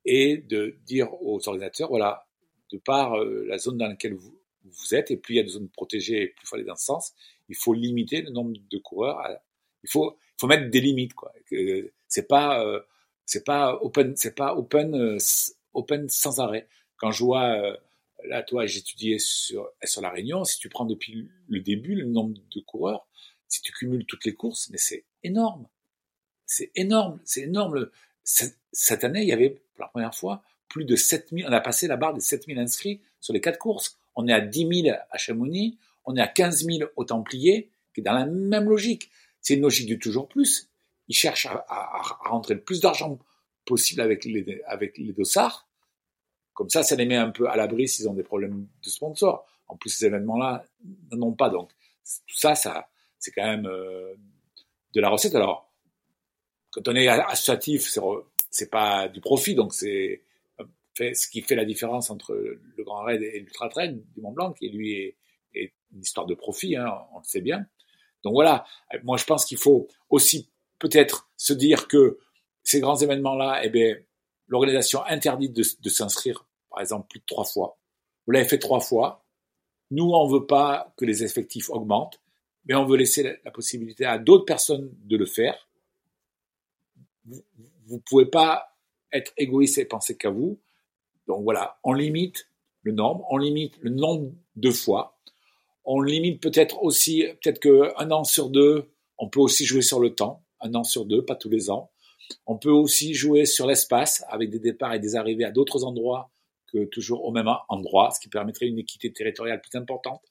et 0.05 0.37
de 0.37 0.77
dire 0.87 1.09
aux 1.23 1.49
organisateurs, 1.49 1.89
voilà, 1.89 2.27
de 2.71 2.79
par 2.79 3.19
euh, 3.19 3.45
la 3.47 3.59
zone 3.59 3.79
dans 3.79 3.87
laquelle 3.87 4.15
vous, 4.15 4.35
vous, 4.65 4.95
êtes, 4.95 5.11
et 5.11 5.17
plus 5.17 5.35
il 5.35 5.37
y 5.37 5.41
a 5.41 5.45
de 5.45 5.49
zones 5.49 5.69
protégées, 5.69 6.23
et 6.23 6.27
plus 6.29 6.45
il 6.45 6.49
faut 6.49 6.57
aller 6.57 6.65
dans 6.65 6.77
ce 6.77 6.87
sens, 6.87 7.15
il 7.49 7.57
faut 7.57 7.75
limiter 7.75 8.23
le 8.23 8.31
nombre 8.31 8.53
de 8.71 8.79
coureurs. 8.79 9.21
Il 9.83 9.91
faut, 9.91 10.17
il 10.17 10.41
faut 10.41 10.47
mettre 10.47 10.71
des 10.71 10.81
limites, 10.81 11.15
quoi. 11.15 11.33
C'est 12.09 12.29
pas, 12.29 12.65
euh, 12.65 12.81
c'est 13.27 13.45
pas 13.45 13.79
open, 13.83 14.17
c'est 14.17 14.35
pas 14.35 14.55
open, 14.55 14.95
euh, 14.95 15.19
open 15.75 16.09
sans 16.09 16.41
arrêt. 16.41 16.69
Quand 16.97 17.11
je 17.11 17.25
vois, 17.25 17.51
euh, 17.57 17.77
là, 18.25 18.43
toi, 18.43 18.67
j'étudiais 18.67 19.19
sur, 19.19 19.71
sur 19.85 20.03
la 20.03 20.11
Réunion, 20.11 20.45
si 20.45 20.59
tu 20.59 20.69
prends 20.69 20.85
depuis 20.85 21.29
le 21.49 21.61
début 21.61 21.95
le 21.95 22.05
nombre 22.05 22.35
de 22.55 22.61
coureurs, 22.61 23.07
si 23.49 23.63
tu 23.63 23.73
cumules 23.73 24.07
toutes 24.07 24.25
les 24.25 24.35
courses, 24.35 24.71
mais 24.71 24.79
c'est 24.79 25.05
énorme. 25.23 25.69
C'est 26.47 26.71
énorme, 26.75 27.21
c'est 27.25 27.43
énorme. 27.43 27.91
Cette 28.25 29.05
année, 29.05 29.23
il 29.23 29.29
y 29.29 29.33
avait, 29.33 29.51
pour 29.51 29.85
la 29.85 29.89
première 29.89 30.15
fois, 30.15 30.43
plus 30.69 30.85
de 30.85 30.97
7000, 30.97 31.47
on 31.47 31.53
a 31.53 31.61
passé 31.61 31.87
la 31.87 31.97
barre 31.97 32.15
des 32.15 32.21
7000 32.21 32.59
inscrits 32.59 33.03
sur 33.21 33.33
les 33.33 33.41
quatre 33.41 33.59
courses. 33.59 33.99
On 34.15 34.27
est 34.27 34.33
à 34.33 34.41
10 34.41 34.83
000 34.85 34.97
à 35.11 35.19
Chamonix, 35.19 35.79
on 36.05 36.17
est 36.17 36.21
à 36.21 36.29
15 36.29 36.65
000 36.65 36.91
au 36.97 37.05
Templier, 37.05 37.71
qui 37.95 38.01
est 38.01 38.05
dans 38.05 38.15
la 38.15 38.27
même 38.27 38.69
logique. 38.69 39.11
C'est 39.43 39.55
une 39.55 39.63
logique 39.63 39.87
du 39.87 39.99
toujours 39.99 40.29
plus. 40.29 40.71
Ils 41.09 41.15
cherchent 41.15 41.47
à, 41.47 41.65
à, 41.69 42.03
rentrer 42.29 42.55
le 42.55 42.63
plus 42.63 42.81
d'argent 42.81 43.19
possible 43.67 44.01
avec 44.01 44.25
les, 44.25 44.63
avec 44.67 44.97
les 44.97 45.13
dossards. 45.13 45.69
Comme 46.55 46.71
ça, 46.71 46.83
ça 46.83 46.97
les 46.97 47.07
met 47.07 47.17
un 47.17 47.31
peu 47.31 47.49
à 47.49 47.57
l'abri 47.57 47.89
s'ils 47.89 48.09
ont 48.09 48.15
des 48.15 48.23
problèmes 48.23 48.69
de 48.83 48.89
sponsors. 48.89 49.47
En 49.69 49.77
plus, 49.77 49.91
ces 49.91 50.07
événements-là 50.07 50.65
n'en 51.11 51.29
ont 51.29 51.33
pas. 51.33 51.51
Donc, 51.51 51.71
tout 52.27 52.37
ça, 52.37 52.55
ça 52.55 52.89
c'est 53.19 53.31
quand 53.31 53.45
même 53.45 53.67
euh, 53.67 54.15
de 54.95 55.01
la 55.01 55.09
recette. 55.09 55.35
Alors, 55.35 55.73
quand 56.71 56.89
on 56.89 56.95
est 56.95 57.09
associatif, 57.09 57.89
c'est 58.51 58.71
pas 58.71 59.09
du 59.09 59.21
profit, 59.21 59.55
donc 59.55 59.75
c'est 59.75 60.23
ce 60.99 61.29
qui 61.29 61.41
fait 61.41 61.55
la 61.55 61.65
différence 61.65 62.11
entre 62.11 62.35
le 62.35 62.85
Grand 62.85 63.05
Raid 63.05 63.23
et 63.23 63.41
l'Ultra 63.41 63.69
Trail 63.69 64.03
du 64.15 64.21
Mont 64.21 64.33
Blanc, 64.33 64.53
qui 64.53 64.69
lui 64.69 64.93
est, 64.93 65.17
est 65.55 65.73
une 65.93 66.01
histoire 66.01 66.27
de 66.27 66.35
profit, 66.35 66.77
hein, 66.77 66.89
on 67.15 67.19
le 67.19 67.25
sait 67.25 67.41
bien. 67.41 67.67
Donc 68.25 68.35
voilà, 68.35 68.65
moi 69.03 69.17
je 69.17 69.25
pense 69.25 69.45
qu'il 69.45 69.59
faut 69.59 69.89
aussi 70.11 70.49
peut-être 70.79 71.29
se 71.37 71.53
dire 71.53 71.89
que 71.89 72.19
ces 72.63 72.81
grands 72.81 72.97
événements-là, 72.97 73.63
eh 73.65 73.69
bien, 73.69 73.97
l'organisation 74.49 75.05
interdit 75.05 75.49
de, 75.49 75.63
s'inscrire, 75.63 76.45
par 76.71 76.81
exemple, 76.81 77.09
plus 77.09 77.21
de 77.21 77.25
trois 77.27 77.45
fois. 77.45 77.79
Vous 78.27 78.33
l'avez 78.33 78.49
fait 78.49 78.59
trois 78.59 78.81
fois. 78.81 79.25
Nous, 79.91 80.11
on 80.11 80.29
veut 80.29 80.47
pas 80.47 80.93
que 80.97 81.05
les 81.05 81.25
effectifs 81.25 81.71
augmentent, 81.71 82.21
mais 82.65 82.75
on 82.75 82.85
veut 82.85 82.97
laisser 82.97 83.23
la, 83.23 83.33
la 83.45 83.51
possibilité 83.51 84.05
à 84.05 84.19
d'autres 84.19 84.45
personnes 84.45 84.91
de 85.05 85.17
le 85.17 85.27
faire. 85.27 85.69
Vous 87.25 87.43
ne 87.89 87.99
pouvez 87.99 88.27
pas 88.27 88.77
être 89.13 89.33
égoïste 89.37 89.79
et 89.79 89.85
penser 89.85 90.17
qu'à 90.17 90.31
vous. 90.31 90.59
Donc 91.27 91.45
voilà, 91.45 91.79
on 91.85 91.93
limite 91.93 92.49
le 92.83 92.93
nombre, 92.93 93.27
on 93.31 93.37
limite 93.37 93.77
le 93.81 93.91
nombre 93.91 94.33
de 94.57 94.71
fois. 94.71 95.12
On 95.85 96.01
limite 96.01 96.41
peut-être 96.41 96.83
aussi, 96.83 97.25
peut-être 97.43 97.61
qu'un 97.61 98.11
an 98.11 98.25
sur 98.25 98.51
deux, 98.51 98.91
on 99.19 99.29
peut 99.29 99.41
aussi 99.41 99.65
jouer 99.65 99.83
sur 99.83 100.01
le 100.01 100.15
temps, 100.15 100.45
un 100.61 100.75
an 100.75 100.85
sur 100.85 101.05
deux, 101.05 101.25
pas 101.25 101.35
tous 101.35 101.51
les 101.51 101.71
ans. 101.71 101.91
On 102.47 102.57
peut 102.57 102.71
aussi 102.71 103.15
jouer 103.15 103.45
sur 103.45 103.67
l'espace 103.67 104.25
avec 104.29 104.51
des 104.51 104.59
départs 104.59 104.95
et 104.95 104.99
des 104.99 105.17
arrivées 105.17 105.45
à 105.45 105.51
d'autres 105.51 105.85
endroits 105.85 106.31
que 106.73 106.85
toujours 106.85 107.25
au 107.25 107.33
même 107.33 107.49
endroit, 107.69 108.11
ce 108.11 108.21
qui 108.21 108.29
permettrait 108.29 108.67
une 108.67 108.79
équité 108.79 109.13
territoriale 109.13 109.61
plus 109.61 109.77
importante. 109.79 110.23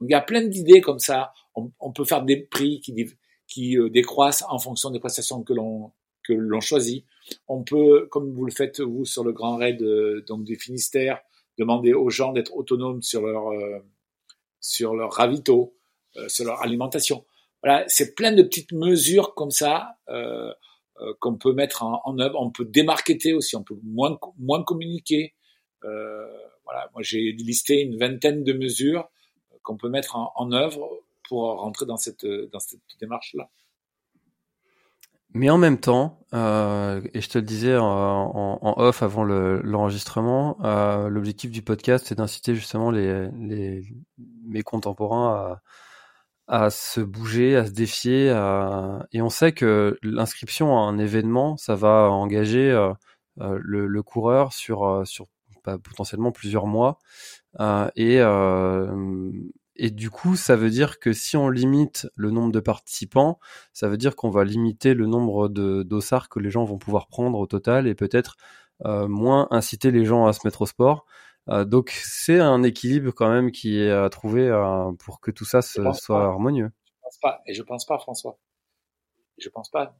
Donc 0.00 0.08
il 0.08 0.12
y 0.12 0.14
a 0.14 0.22
plein 0.22 0.42
d'idées 0.42 0.80
comme 0.80 0.98
ça. 0.98 1.32
On, 1.54 1.92
peut 1.92 2.04
faire 2.04 2.24
des 2.24 2.38
prix 2.38 2.80
qui, 2.80 2.94
qui 3.46 3.76
euh, 3.76 3.90
décroissent 3.90 4.44
en 4.48 4.58
fonction 4.58 4.90
des 4.90 4.98
prestations 4.98 5.42
que 5.42 5.52
l'on 5.52 5.92
que 6.22 6.32
l'on 6.32 6.60
choisit. 6.60 7.04
On 7.48 7.62
peut, 7.62 8.06
comme 8.10 8.32
vous 8.32 8.44
le 8.44 8.52
faites 8.52 8.80
vous 8.80 9.04
sur 9.04 9.24
le 9.24 9.32
Grand 9.32 9.56
Raid 9.56 9.82
euh, 9.82 10.22
donc 10.26 10.44
du 10.44 10.56
Finistère, 10.56 11.20
demander 11.58 11.92
aux 11.92 12.10
gens 12.10 12.32
d'être 12.32 12.54
autonomes 12.54 13.02
sur 13.02 13.26
leur 13.26 13.48
euh, 13.48 13.78
sur 14.60 14.94
leur 14.94 15.12
ravito, 15.12 15.74
euh, 16.16 16.28
sur 16.28 16.44
leur 16.44 16.62
alimentation. 16.62 17.24
Voilà, 17.62 17.84
c'est 17.88 18.14
plein 18.14 18.32
de 18.32 18.42
petites 18.42 18.72
mesures 18.72 19.34
comme 19.34 19.50
ça 19.50 19.98
euh, 20.08 20.52
euh, 21.00 21.14
qu'on 21.20 21.36
peut 21.36 21.52
mettre 21.52 21.82
en, 21.82 22.00
en, 22.04 22.18
œuvre. 22.18 22.40
On 22.40 22.50
peut 22.50 22.64
démarketer 22.64 23.32
aussi, 23.32 23.56
on 23.56 23.62
peut 23.62 23.78
moins 23.82 24.18
moins 24.38 24.62
communiquer. 24.62 25.34
voilà, 25.82 26.88
moi 26.94 27.02
j'ai 27.02 27.32
listé 27.32 27.80
une 27.80 27.98
vingtaine 27.98 28.44
de 28.44 28.52
mesures 28.52 29.08
qu'on 29.62 29.76
peut 29.76 29.88
mettre 29.88 30.16
en, 30.16 30.32
en, 30.36 30.52
œuvre 30.52 30.88
pour 31.28 31.42
rentrer 31.60 31.86
dans 31.86 31.96
cette 31.96 32.26
dans 32.26 32.60
cette 32.60 32.80
démarche 33.00 33.34
là. 33.34 33.50
Mais 35.32 35.48
en 35.50 35.58
même 35.58 35.78
temps, 35.78 36.20
euh, 36.34 37.00
et 37.14 37.20
je 37.20 37.28
te 37.28 37.38
le 37.38 37.44
disais 37.44 37.76
en, 37.76 38.74
off 38.76 39.02
avant 39.02 39.24
l'enregistrement, 39.24 40.58
euh, 40.64 41.08
l'objectif 41.08 41.50
du 41.50 41.62
podcast, 41.62 42.06
c'est 42.08 42.16
d'inciter 42.16 42.54
justement 42.54 42.90
les, 42.90 43.28
les, 43.38 43.84
mes 44.46 44.62
contemporains 44.62 45.60
à, 46.48 46.64
à, 46.64 46.70
se 46.70 47.00
bouger, 47.00 47.56
à 47.56 47.66
se 47.66 47.70
défier. 47.70 48.30
À... 48.30 49.06
Et 49.12 49.22
on 49.22 49.30
sait 49.30 49.52
que 49.52 49.98
l'inscription 50.02 50.76
à 50.76 50.80
un 50.82 50.98
événement, 50.98 51.56
ça 51.56 51.76
va 51.76 52.10
engager 52.10 52.70
euh, 52.70 52.92
euh 53.40 53.58
le, 53.60 53.86
le, 53.86 54.02
coureur 54.02 54.52
sur, 54.52 54.84
euh, 54.84 55.04
sur 55.04 55.26
bah, 55.64 55.78
potentiellement 55.78 56.32
plusieurs 56.32 56.66
mois. 56.66 56.98
Et 57.96 58.20
et 59.82 59.90
du 59.90 60.10
coup, 60.10 60.36
ça 60.36 60.56
veut 60.56 60.68
dire 60.68 60.98
que 60.98 61.14
si 61.14 61.38
on 61.38 61.48
limite 61.48 62.06
le 62.14 62.30
nombre 62.30 62.52
de 62.52 62.60
participants, 62.60 63.40
ça 63.72 63.88
veut 63.88 63.96
dire 63.96 64.14
qu'on 64.14 64.28
va 64.28 64.44
limiter 64.44 64.92
le 64.92 65.06
nombre 65.06 65.48
de 65.48 65.82
dossards 65.82 66.28
que 66.28 66.38
les 66.38 66.50
gens 66.50 66.64
vont 66.64 66.76
pouvoir 66.76 67.06
prendre 67.06 67.38
au 67.38 67.46
total 67.46 67.86
et 67.86 67.94
peut-être 67.94 68.36
euh, 68.84 69.08
moins 69.08 69.48
inciter 69.50 69.90
les 69.90 70.04
gens 70.04 70.26
à 70.26 70.34
se 70.34 70.46
mettre 70.46 70.60
au 70.60 70.66
sport. 70.66 71.06
Euh, 71.48 71.64
donc 71.64 71.92
c'est 72.04 72.38
un 72.38 72.62
équilibre 72.62 73.10
quand 73.12 73.30
même 73.30 73.52
qui 73.52 73.78
est 73.78 73.90
à 73.90 74.10
trouver 74.10 74.48
euh, 74.48 74.92
pour 74.98 75.18
que 75.18 75.30
tout 75.30 75.46
ça 75.46 75.62
se, 75.62 75.80
soit 75.94 76.26
harmonieux. 76.26 76.70
Je 76.84 77.00
pense 77.00 77.18
pas, 77.18 77.42
et 77.46 77.54
je 77.54 77.62
pense 77.62 77.86
pas, 77.86 77.98
François. 77.98 78.38
Je 79.38 79.48
pense 79.48 79.70
pas. 79.70 79.96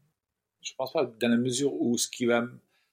Je 0.61 0.75
pense 0.77 0.93
pas 0.93 1.07
dans 1.07 1.31
la 1.31 1.39
mesure 1.39 1.73
où 1.81 1.97
ce 1.97 2.11
qui 2.11 2.27
va 2.27 2.45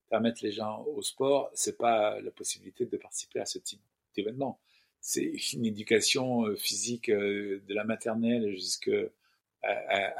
permettre 0.10 0.40
les 0.42 0.54
gens 0.54 0.86
au 0.96 1.02
sport, 1.02 1.50
c'est 1.54 1.78
pas 1.78 2.22
la 2.22 2.32
possibilité 2.32 2.86
de 2.86 2.96
participer 2.96 3.42
à 3.42 3.46
ce 3.46 3.60
type 3.60 3.82
d'événement 4.16 4.62
c'est 5.08 5.54
une 5.54 5.66
éducation 5.66 6.48
euh, 6.48 6.58
physique 6.58 7.08
euh, 7.08 7.64
de 7.66 7.74
la 7.74 7.86
maternelle 7.86 8.58
jusqu'à 8.58 8.92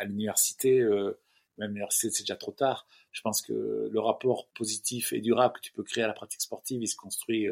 l'université. 0.06 0.80
Euh, 0.80 1.20
même 1.58 1.72
l'université, 1.72 2.10
c'est 2.10 2.24
déjà 2.24 2.38
trop 2.38 2.54
tard. 2.54 2.88
Je 3.12 3.20
pense 3.20 3.42
que 3.42 3.90
le 3.92 4.00
rapport 4.00 4.48
positif 4.56 5.12
et 5.12 5.20
durable 5.20 5.56
que 5.56 5.60
tu 5.60 5.74
peux 5.74 5.84
créer 5.84 6.06
à 6.06 6.08
la 6.08 6.14
pratique 6.14 6.40
sportive, 6.40 6.82
il 6.82 6.88
se 6.88 6.96
construit 6.96 7.48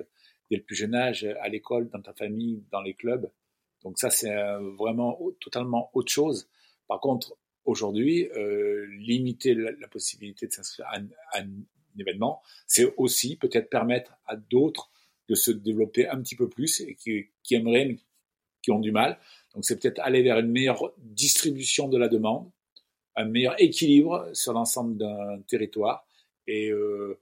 dès 0.50 0.56
le 0.56 0.64
plus 0.64 0.78
jeune 0.78 0.96
âge, 0.96 1.26
à 1.42 1.50
l'école, 1.50 1.90
dans 1.90 2.02
ta 2.02 2.14
famille, 2.14 2.64
dans 2.72 2.82
les 2.82 2.94
clubs. 2.94 3.30
Donc 3.84 4.00
ça, 4.00 4.10
c'est 4.10 4.34
vraiment 4.78 5.20
totalement 5.42 5.90
autre 5.94 6.12
chose. 6.12 6.48
Par 6.88 7.02
contre, 7.02 7.36
aujourd'hui, 7.66 8.30
limiter 9.00 9.56
la, 9.56 9.88
possibilité 9.90 10.48
de 10.48 10.54
s'inscrire 10.54 10.86
à, 10.88 11.40
un 11.40 11.50
événement, 12.00 12.42
c'est 12.68 12.94
aussi 12.96 13.36
peut-être 13.36 13.70
permettre 13.70 14.14
à 14.26 14.36
d'autres 14.36 14.92
de 15.30 15.36
se 15.36 15.52
développer 15.52 16.08
un 16.08 16.22
petit 16.22 16.36
peu 16.36 16.50
plus 16.50 16.82
et 16.82 16.96
qui, 16.96 17.28
qui 17.44 17.56
aimeraient, 17.56 17.98
qui 18.62 18.72
ont 18.72 18.80
du 18.80 18.92
mal. 18.92 19.18
Donc 19.54 19.66
c'est 19.66 19.80
peut-être 19.80 20.00
aller 20.00 20.22
vers 20.22 20.40
une 20.40 20.52
meilleure 20.52 20.94
distribution 20.98 21.88
de 21.88 21.98
la 21.98 22.08
demande, 22.08 22.50
un 23.16 23.26
meilleur 23.26 23.56
équilibre 23.62 24.30
sur 24.34 24.54
l'ensemble 24.54 24.98
d'un 24.98 25.42
territoire. 25.48 26.06
Et 26.48 26.70
euh, 26.70 27.20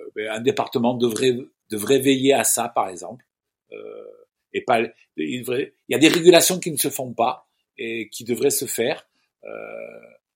euh 0.00 0.10
ben, 0.14 0.30
un 0.30 0.40
département 0.40 0.94
devrait, 0.94 1.36
devrait 1.70 1.98
veiller 1.98 2.34
à 2.34 2.44
ça, 2.44 2.68
par 2.68 2.88
exemple. 2.88 3.24
Euh, 3.72 4.04
et 4.52 4.62
pas, 4.62 4.80
il, 5.16 5.40
devrait, 5.40 5.74
il, 5.88 5.92
y 5.92 5.94
a 5.94 5.98
des 5.98 6.08
régulations 6.08 6.58
qui 6.58 6.70
ne 6.70 6.76
se 6.76 6.88
font 6.88 7.12
pas 7.12 7.48
et 7.78 8.08
qui 8.08 8.24
devraient 8.24 8.50
se 8.50 8.64
faire. 8.64 9.06
Euh, 9.44 9.50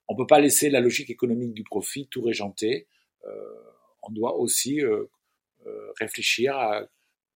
on 0.08 0.16
peut 0.16 0.26
pas 0.26 0.40
laisser 0.40 0.70
la 0.70 0.80
logique 0.80 1.10
économique 1.10 1.54
du 1.54 1.64
profit 1.64 2.06
tout 2.08 2.20
régenter. 2.20 2.86
Euh, 3.24 3.54
on 4.02 4.10
doit 4.10 4.36
aussi 4.36 4.82
euh, 4.82 5.06
réfléchir 5.98 6.56
à 6.56 6.82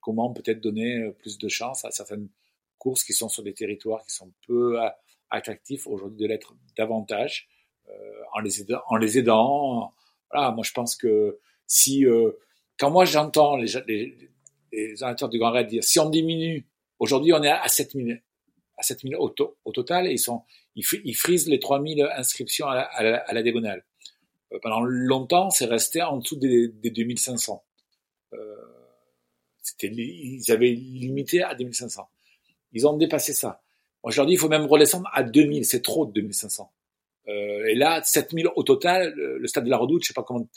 comment 0.04 0.32
peut-être 0.34 0.62
donner 0.62 0.98
euh, 0.98 1.12
plus 1.12 1.38
de 1.38 1.48
chance 1.48 1.86
à 1.86 1.92
certaines 1.92 2.30
courses 2.78 3.04
qui 3.04 3.14
sont 3.14 3.30
sur 3.30 3.42
des 3.42 3.54
territoires 3.54 4.06
qui 4.06 4.14
sont 4.14 4.32
peu 4.46 4.80
euh, 4.80 4.90
attractifs 5.30 5.88
aujourd'hui 5.88 6.20
de 6.20 6.28
l'être 6.28 6.54
davantage 6.78 7.48
euh, 7.90 7.94
en 8.34 8.40
les 8.40 8.62
aidant. 8.62 8.82
En 8.88 8.98
les 8.98 9.18
aidant 9.18 9.94
voilà, 10.32 10.52
moi 10.52 10.64
je 10.64 10.72
pense 10.74 10.96
que 10.96 11.40
si 11.66 12.06
quand 12.78 12.92
moi 12.92 13.06
j'entends 13.06 13.56
les, 13.58 13.68
les, 13.88 14.30
les 14.72 14.96
du 15.30 15.40
Grand 15.40 15.52
Raid 15.52 15.68
dire 15.68 15.84
si 15.84 16.00
on 16.00 16.10
diminue, 16.10 16.68
aujourd'hui 17.00 17.34
on 17.34 17.42
est 17.42 17.50
à 17.50 17.68
7000 17.68 18.22
à 18.78 18.84
7000 18.84 19.16
au, 19.16 19.34
au 19.66 19.72
total 19.72 20.08
et 20.08 20.12
ils 20.12 20.20
sont 20.20 20.44
ils, 20.76 20.84
ils 21.04 21.16
frisent 21.16 21.48
les 21.48 21.60
3000 21.60 22.10
inscriptions 22.16 22.68
à 22.68 22.76
la, 22.76 22.82
à 22.82 23.04
la, 23.04 23.18
à 23.18 23.34
la 23.34 23.44
diagonale. 23.44 23.86
pendant 24.62 24.82
longtemps, 24.82 25.50
c'est 25.50 25.66
resté 25.66 26.02
en 26.02 26.18
dessous 26.18 26.36
des, 26.36 26.68
des 26.68 26.90
2500. 26.90 27.64
Euh, 28.34 28.73
ils 29.82 30.52
avaient 30.52 30.72
limité 30.72 31.44
à 31.44 31.56
2500. 31.56 32.08
Ils 32.74 32.88
ont 32.88 32.98
dépassé 32.98 33.34
ça. 33.34 33.62
Dis, 34.06 34.34
il 34.34 34.38
faut 34.38 34.50
même 34.50 34.66
redescendre 34.66 35.10
à 35.14 35.24
2000. 35.24 35.66
C'est 35.66 35.82
trop 35.82 36.06
de 36.06 36.12
2500. 36.12 36.72
Euh, 37.30 37.66
et 37.66 37.76
là, 37.76 38.02
7000 38.04 38.50
au 38.56 38.64
total, 38.64 39.14
le, 39.16 39.48
stade 39.48 39.64
de 39.66 39.70
la 39.70 39.78
Redoute, 39.78 40.04
je 40.04 40.10
sais 40.10 40.14
pas 40.14 40.24
comment 40.24 40.48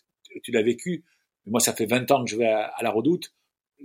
tu 0.42 0.50
l'as 0.50 0.62
vécu, 0.62 1.04
mais 1.44 1.52
moi, 1.52 1.61
ça 1.61 1.72
fait 1.72 1.86
20 1.86 2.11
ans 2.11 2.24
que 2.24 2.30
je 2.30 2.36
vais 2.36 2.48
à, 2.48 2.74
la 2.82 2.90
Redoute. 2.90 3.32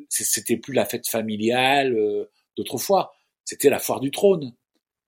C'était 0.09 0.57
plus 0.57 0.73
la 0.73 0.85
fête 0.85 1.07
familiale 1.07 1.93
euh, 1.95 2.25
d'autrefois. 2.57 3.13
C'était 3.45 3.69
la 3.69 3.79
foire 3.79 3.99
du 3.99 4.09
trône. 4.09 4.53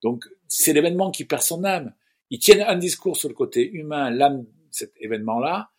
Donc, 0.03 0.25
c'est 0.47 0.73
l'événement 0.73 1.09
qui 1.09 1.25
perd 1.25 1.41
son 1.41 1.63
âme. 1.63 1.93
Ils 2.29 2.39
tiennent 2.39 2.61
un 2.61 2.77
discours 2.77 3.17
sur 3.17 3.29
le 3.29 3.35
côté 3.35 3.69
humain, 3.71 4.09
l'âme 4.11 4.43
de 4.43 4.47
cet 4.71 4.93
événement-là, 4.99 5.71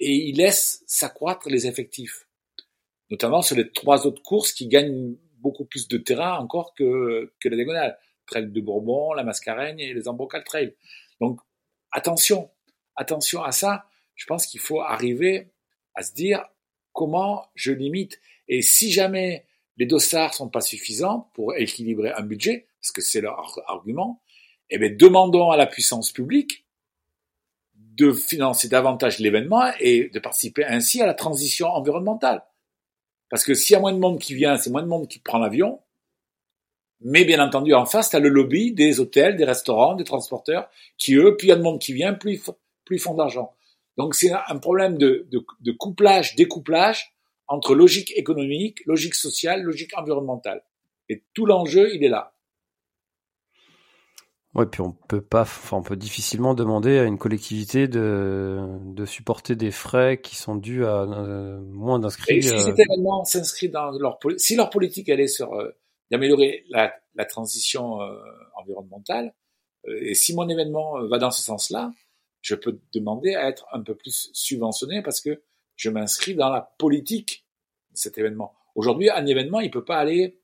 et 0.00 0.14
il 0.14 0.36
laisse 0.36 0.82
s'accroître 0.86 1.48
les 1.48 1.66
effectifs, 1.66 2.27
notamment 3.10 3.42
sur 3.42 3.56
les 3.56 3.70
trois 3.70 4.06
autres 4.06 4.22
courses 4.22 4.52
qui 4.52 4.68
gagnent 4.68 5.16
beaucoup 5.38 5.64
plus 5.64 5.88
de 5.88 5.98
terrain 5.98 6.38
encore 6.38 6.74
que, 6.74 7.32
que 7.40 7.48
la 7.48 7.56
diagonale. 7.56 7.98
Trail 8.26 8.50
de 8.50 8.60
Bourbon, 8.60 9.14
la 9.14 9.24
Mascareigne 9.24 9.80
et 9.80 9.94
les 9.94 10.06
Ambrocal 10.06 10.44
Trail. 10.44 10.74
Donc, 11.20 11.40
attention, 11.90 12.50
attention 12.94 13.42
à 13.42 13.52
ça. 13.52 13.86
Je 14.14 14.26
pense 14.26 14.46
qu'il 14.46 14.60
faut 14.60 14.82
arriver 14.82 15.50
à 15.94 16.02
se 16.02 16.12
dire 16.12 16.44
comment 16.92 17.46
je 17.54 17.72
limite. 17.72 18.20
Et 18.48 18.62
si 18.62 18.92
jamais 18.92 19.46
les 19.78 19.86
dossards 19.86 20.34
sont 20.34 20.48
pas 20.48 20.60
suffisants 20.60 21.30
pour 21.34 21.54
équilibrer 21.54 22.12
un 22.12 22.22
budget, 22.22 22.68
parce 22.80 22.92
que 22.92 23.00
c'est 23.00 23.20
leur 23.20 23.58
argument, 23.66 24.22
eh 24.70 24.78
bien, 24.78 24.90
demandons 24.90 25.50
à 25.50 25.56
la 25.56 25.66
puissance 25.66 26.12
publique 26.12 26.66
de 27.74 28.12
financer 28.12 28.68
davantage 28.68 29.18
l'événement 29.18 29.72
et 29.80 30.08
de 30.08 30.18
participer 30.18 30.64
ainsi 30.64 31.00
à 31.00 31.06
la 31.06 31.14
transition 31.14 31.68
environnementale. 31.68 32.44
Parce 33.30 33.44
que 33.44 33.54
s'il 33.54 33.74
y 33.74 33.76
a 33.76 33.80
moins 33.80 33.92
de 33.92 33.98
monde 33.98 34.18
qui 34.18 34.34
vient, 34.34 34.56
c'est 34.56 34.70
moins 34.70 34.82
de 34.82 34.88
monde 34.88 35.08
qui 35.08 35.18
prend 35.18 35.38
l'avion. 35.38 35.80
Mais 37.00 37.24
bien 37.24 37.44
entendu, 37.44 37.74
en 37.74 37.86
face, 37.86 38.10
tu 38.10 38.16
as 38.16 38.20
le 38.20 38.28
lobby 38.28 38.72
des 38.72 39.00
hôtels, 39.00 39.36
des 39.36 39.44
restaurants, 39.44 39.94
des 39.94 40.04
transporteurs, 40.04 40.68
qui 40.96 41.14
eux, 41.14 41.36
plus 41.36 41.46
il 41.46 41.50
y 41.50 41.52
a 41.52 41.56
de 41.56 41.62
monde 41.62 41.78
qui 41.78 41.92
vient, 41.92 42.14
plus, 42.14 42.42
plus 42.84 42.96
ils 42.96 43.00
font 43.00 43.14
d'argent. 43.14 43.54
Donc 43.96 44.14
c'est 44.14 44.32
un 44.32 44.58
problème 44.58 44.96
de, 44.96 45.26
de, 45.30 45.44
de 45.60 45.72
couplage, 45.72 46.34
découplage 46.34 47.14
entre 47.46 47.74
logique 47.74 48.12
économique, 48.16 48.84
logique 48.86 49.14
sociale, 49.14 49.62
logique 49.62 49.96
environnementale. 49.96 50.62
Et 51.08 51.24
tout 51.34 51.46
l'enjeu, 51.46 51.94
il 51.94 52.04
est 52.04 52.08
là. 52.08 52.32
Ouais, 54.54 54.64
puis 54.66 54.80
on 54.80 54.92
peut 54.92 55.20
pas, 55.20 55.42
enfin, 55.42 55.76
on 55.76 55.82
peut 55.82 55.96
difficilement 55.96 56.54
demander 56.54 56.98
à 56.98 57.04
une 57.04 57.18
collectivité 57.18 57.86
de, 57.86 58.66
de 58.82 59.04
supporter 59.04 59.56
des 59.56 59.70
frais 59.70 60.20
qui 60.22 60.36
sont 60.36 60.56
dus 60.56 60.86
à 60.86 61.02
euh, 61.02 61.60
moins 61.60 61.98
d'inscrits. 61.98 62.42
si 62.42 62.54
euh, 62.54 62.58
cet 62.58 62.78
événement 62.78 63.24
s'inscrit 63.24 63.68
dans 63.68 63.90
leur 63.90 64.18
si 64.38 64.56
leur 64.56 64.70
politique 64.70 65.10
est 65.10 65.26
sur 65.26 65.52
euh, 65.52 65.70
d'améliorer 66.10 66.64
la, 66.70 66.94
la, 67.14 67.26
transition 67.26 67.98
environnementale, 68.56 69.34
et 69.86 70.14
si 70.14 70.34
mon 70.34 70.48
événement 70.48 71.06
va 71.06 71.18
dans 71.18 71.30
ce 71.30 71.42
sens-là, 71.42 71.92
je 72.40 72.54
peux 72.54 72.80
demander 72.94 73.34
à 73.34 73.48
être 73.48 73.66
un 73.72 73.82
peu 73.82 73.94
plus 73.94 74.30
subventionné 74.32 75.02
parce 75.02 75.20
que 75.20 75.42
je 75.76 75.90
m'inscris 75.90 76.34
dans 76.34 76.48
la 76.48 76.72
politique 76.78 77.46
de 77.90 77.98
cet 77.98 78.16
événement. 78.16 78.54
Aujourd'hui, 78.74 79.10
un 79.10 79.26
événement, 79.26 79.60
il 79.60 79.70
peut 79.70 79.84
pas 79.84 79.98
aller 79.98 80.40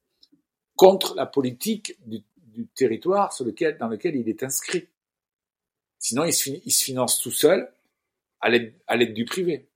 contre 0.77 1.15
la 1.15 1.25
politique 1.25 1.95
du 2.07 2.23
du 2.55 2.67
territoire 2.69 3.33
sur 3.33 3.45
lequel, 3.45 3.77
dans 3.79 3.89
lequel 3.89 4.17
il 4.17 4.29
est 4.29 4.43
inscrit. 4.43 4.89
Sinon, 5.99 6.25
il 6.25 6.33
se, 6.33 6.51
il 6.51 6.71
se 6.71 6.85
finance 6.85 7.21
tout 7.21 7.31
seul 7.31 7.71
à 8.41 8.51
l'aide 8.51 9.15
du 9.15 9.25
privé. 9.25 9.69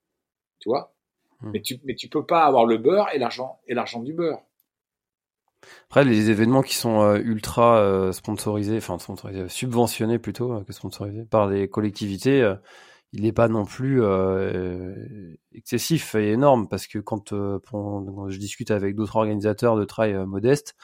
Tu 0.60 0.68
vois? 0.68 0.94
Hmm. 1.40 1.50
mais, 1.52 1.62
tu, 1.62 1.80
mais 1.84 1.94
tu 1.94 2.08
peux 2.08 2.26
pas 2.26 2.44
avoir 2.44 2.66
le 2.66 2.78
beurre 2.78 3.08
et 3.12 3.18
l'argent 3.18 3.60
et 3.66 3.74
l'argent 3.74 4.02
du 4.02 4.12
beurre. 4.12 4.42
Après, 5.86 6.04
les 6.04 6.30
événements 6.30 6.62
qui 6.62 6.74
sont 6.74 7.02
euh, 7.02 7.18
ultra 7.18 7.78
euh, 7.78 8.12
sponsorisés, 8.12 8.76
enfin 8.76 8.98
sponsorisés, 8.98 9.48
subventionnés 9.48 10.18
plutôt 10.18 10.52
euh, 10.52 10.64
que 10.64 10.72
sponsorisés 10.72 11.24
par 11.24 11.48
les 11.48 11.68
collectivités, 11.68 12.54
il 13.12 13.22
n'est 13.22 13.32
pas 13.32 13.48
non 13.48 13.64
plus 13.64 14.02
excessif 15.52 16.14
et 16.14 16.32
énorme 16.32 16.68
parce 16.68 16.86
que 16.86 16.98
quand, 16.98 17.30
quand 17.30 18.28
je 18.28 18.38
discute 18.38 18.70
avec 18.70 18.94
d'autres 18.94 19.16
organisateurs 19.16 19.76
de 19.76 19.84
trail 19.84 20.14
modestes, 20.26 20.76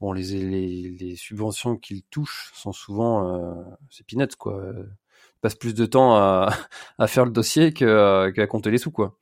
bon, 0.00 0.12
les, 0.12 0.90
les, 0.90 1.16
subventions 1.16 1.76
qu'ils 1.76 2.02
touchent 2.04 2.50
sont 2.54 2.72
souvent, 2.72 3.34
euh, 3.34 3.62
c'est 3.90 4.06
peanuts, 4.06 4.36
quoi. 4.38 4.72
Ils 4.76 5.40
passent 5.40 5.54
plus 5.54 5.74
de 5.74 5.86
temps 5.86 6.14
à, 6.16 6.50
faire 7.06 7.24
le 7.24 7.30
dossier 7.30 7.72
qu'à 7.72 8.46
compter 8.48 8.70
les 8.70 8.78
sous, 8.78 8.90
quoi. 8.90 9.16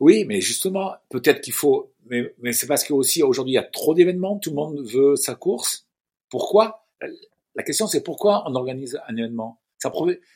Oui, 0.00 0.24
mais 0.24 0.40
justement, 0.40 0.94
peut-être 1.10 1.40
qu'il 1.40 1.52
faut, 1.52 1.92
mais, 2.06 2.52
c'est 2.52 2.66
parce 2.66 2.84
qu'aussi 2.84 3.22
aujourd'hui 3.22 3.52
il 3.52 3.54
y 3.54 3.58
a 3.58 3.62
trop 3.62 3.94
d'événements, 3.94 4.38
tout 4.38 4.50
le 4.50 4.56
monde 4.56 4.80
veut 4.80 5.14
sa 5.14 5.36
course. 5.36 5.86
Pourquoi? 6.28 6.88
La 7.54 7.62
question 7.62 7.86
c'est 7.86 8.02
pourquoi 8.02 8.42
on 8.46 8.56
organise 8.56 8.98
un 9.06 9.16
événement? 9.16 9.60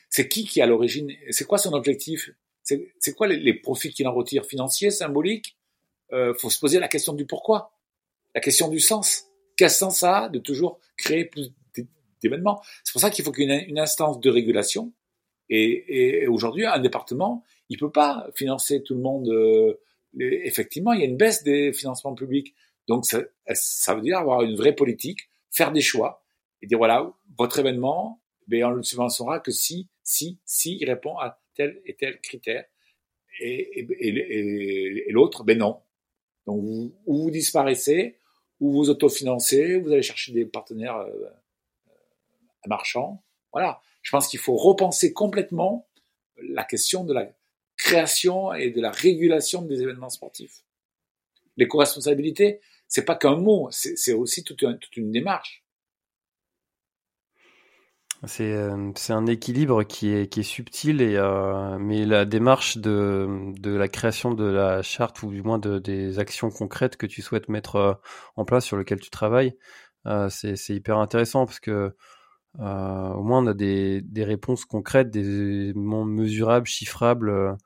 C'est 0.08 0.28
qui 0.28 0.44
qui 0.44 0.60
est 0.60 0.62
à 0.62 0.66
l'origine? 0.66 1.10
C'est 1.30 1.46
quoi 1.46 1.58
son 1.58 1.72
objectif? 1.72 2.30
C'est 2.62 3.14
quoi 3.16 3.26
les, 3.26 3.38
les 3.38 3.54
profits 3.54 3.92
qu'il 3.92 4.06
en 4.06 4.14
retire? 4.14 4.44
Financiers, 4.44 4.90
symboliques? 4.90 5.56
Euh, 6.12 6.32
Faut 6.34 6.50
se 6.50 6.60
poser 6.60 6.78
la 6.78 6.88
question 6.88 7.12
du 7.12 7.26
pourquoi, 7.26 7.72
la 8.34 8.40
question 8.40 8.68
du 8.68 8.78
sens 8.78 9.26
sens 9.68 10.00
ça 10.00 10.28
de 10.28 10.38
toujours 10.38 10.80
créer 10.96 11.24
plus 11.24 11.52
d'événements 12.22 12.62
C'est 12.84 12.92
pour 12.92 13.00
ça 13.00 13.10
qu'il 13.10 13.24
faut 13.24 13.32
qu'une 13.32 13.50
une 13.50 13.78
instance 13.78 14.20
de 14.20 14.30
régulation. 14.30 14.92
Et, 15.48 16.26
aujourd'hui, 16.26 16.64
un 16.64 16.80
département, 16.80 17.44
il 17.68 17.78
peut 17.78 17.92
pas 17.92 18.28
financer 18.34 18.82
tout 18.82 18.94
le 18.94 19.00
monde. 19.00 19.28
Euh, 19.28 19.78
effectivement, 20.18 20.92
il 20.92 21.00
y 21.00 21.02
a 21.02 21.06
une 21.06 21.16
baisse 21.16 21.44
des 21.44 21.72
financements 21.72 22.14
publics. 22.14 22.54
Donc, 22.88 23.04
ça, 23.06 23.94
veut 23.94 24.00
dire 24.00 24.18
avoir 24.18 24.42
une 24.42 24.56
vraie 24.56 24.74
politique, 24.74 25.28
faire 25.50 25.72
des 25.72 25.80
choix 25.80 26.24
et 26.62 26.66
dire 26.66 26.78
voilà, 26.78 27.12
votre 27.38 27.58
événement, 27.58 28.20
ben, 28.48 28.64
on 28.64 28.70
le 28.70 28.82
subventionnera 28.82 29.40
que 29.40 29.50
si, 29.50 29.88
si, 30.02 30.38
si 30.44 30.78
il 30.80 30.88
répond 30.88 31.16
à 31.18 31.40
tel 31.54 31.80
et 31.84 31.94
tel 31.94 32.20
critère. 32.20 32.64
Et, 33.40 33.86
et 34.08 35.12
l'autre, 35.12 35.44
ben 35.44 35.58
non. 35.58 35.80
Donc, 36.46 36.62
vous, 36.62 36.94
vous 37.06 37.30
disparaissez, 37.30 38.18
ou 38.60 38.72
vous 38.72 38.90
autofinancez, 38.90 39.78
vous 39.78 39.92
allez 39.92 40.02
chercher 40.02 40.32
des 40.32 40.44
partenaires 40.44 40.96
euh, 40.96 41.10
euh, 41.88 41.92
marchands. 42.66 43.22
Voilà. 43.52 43.80
Je 44.02 44.10
pense 44.10 44.28
qu'il 44.28 44.40
faut 44.40 44.56
repenser 44.56 45.12
complètement 45.12 45.88
la 46.36 46.64
question 46.64 47.04
de 47.04 47.12
la 47.12 47.28
création 47.76 48.54
et 48.54 48.70
de 48.70 48.80
la 48.80 48.90
régulation 48.90 49.62
des 49.62 49.82
événements 49.82 50.10
sportifs. 50.10 50.64
L'éco-responsabilité, 51.56 52.60
c'est 52.88 53.04
pas 53.04 53.16
qu'un 53.16 53.36
mot, 53.36 53.68
c'est 53.70 54.12
aussi 54.12 54.44
toute 54.44 54.62
une, 54.62 55.10
démarche. 55.10 55.64
Euh, 58.40 58.92
c'est 58.96 59.12
un 59.12 59.26
équilibre 59.26 59.84
qui 59.84 60.12
est, 60.12 60.26
qui 60.28 60.40
est 60.40 60.44
subtil, 60.44 61.00
et, 61.00 61.18
mais 61.78 62.04
la 62.04 62.24
démarche 62.24 62.78
de, 62.78 63.52
de 63.60 63.74
la 63.74 63.88
création 63.88 64.32
de 64.32 64.44
la 64.44 64.82
charte, 64.82 65.22
ou 65.22 65.30
du 65.30 65.42
moins 65.42 65.58
de, 65.58 65.78
des 65.78 66.18
actions 66.18 66.50
concrètes 66.50 66.96
que 66.96 67.06
tu 67.06 67.22
souhaites 67.22 67.48
mettre 67.48 67.76
euh, 67.76 67.94
en 68.36 68.44
place, 68.44 68.64
sur 68.64 68.76
lesquelles 68.76 69.00
tu 69.00 69.10
travailles, 69.10 69.56
euh, 70.06 70.28
c'est 70.28 70.56
hyper 70.70 70.98
intéressant 70.98 71.46
parce 71.46 71.60
que 71.60 71.94
au 72.58 73.22
moins 73.22 73.44
on 73.44 73.46
a 73.48 73.54
des, 73.54 74.00
des 74.00 74.24
réponses 74.24 74.64
concrètes, 74.64 75.10
des 75.10 75.68
éléments 75.70 76.04
mesurables, 76.04 76.66
chiffrables, 76.66 77.56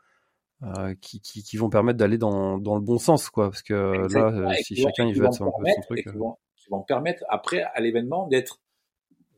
qui, 1.00 1.20
qui, 1.20 1.42
qui, 1.42 1.56
vont 1.56 1.70
permettre 1.70 1.96
d'aller 1.98 2.18
dans, 2.18 2.58
dans 2.58 2.74
le 2.74 2.82
bon 2.82 2.98
sens. 2.98 3.30
quoi. 3.30 3.50
Parce 3.50 3.62
que 3.62 3.74
là, 4.12 4.52
si 4.62 4.76
chacun 4.76 5.06
il 5.06 5.14
veut 5.14 5.26
être 5.26 5.34
son 5.34 5.50
truc. 5.86 6.02
Qui 6.02 6.18
vont, 6.18 6.36
qui 6.56 6.68
vont 6.70 6.82
permettre 6.82 7.22
après 7.28 7.62
à 7.62 7.80
l'événement 7.80 8.26
d'être 8.26 8.58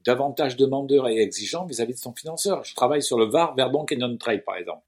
davantage 0.04 0.56
demandeur 0.56 1.08
et 1.08 1.18
exigeant 1.18 1.66
vis-à-vis 1.66 1.94
de 1.94 1.98
son 1.98 2.14
financeur. 2.14 2.64
Je 2.64 2.74
travaille 2.74 3.02
sur 3.02 3.18
le 3.18 3.26
VAR 3.26 3.54
Verdon 3.54 3.84
Canyon 3.84 4.18
Trail, 4.18 4.42
par 4.42 4.56
exemple, 4.56 4.84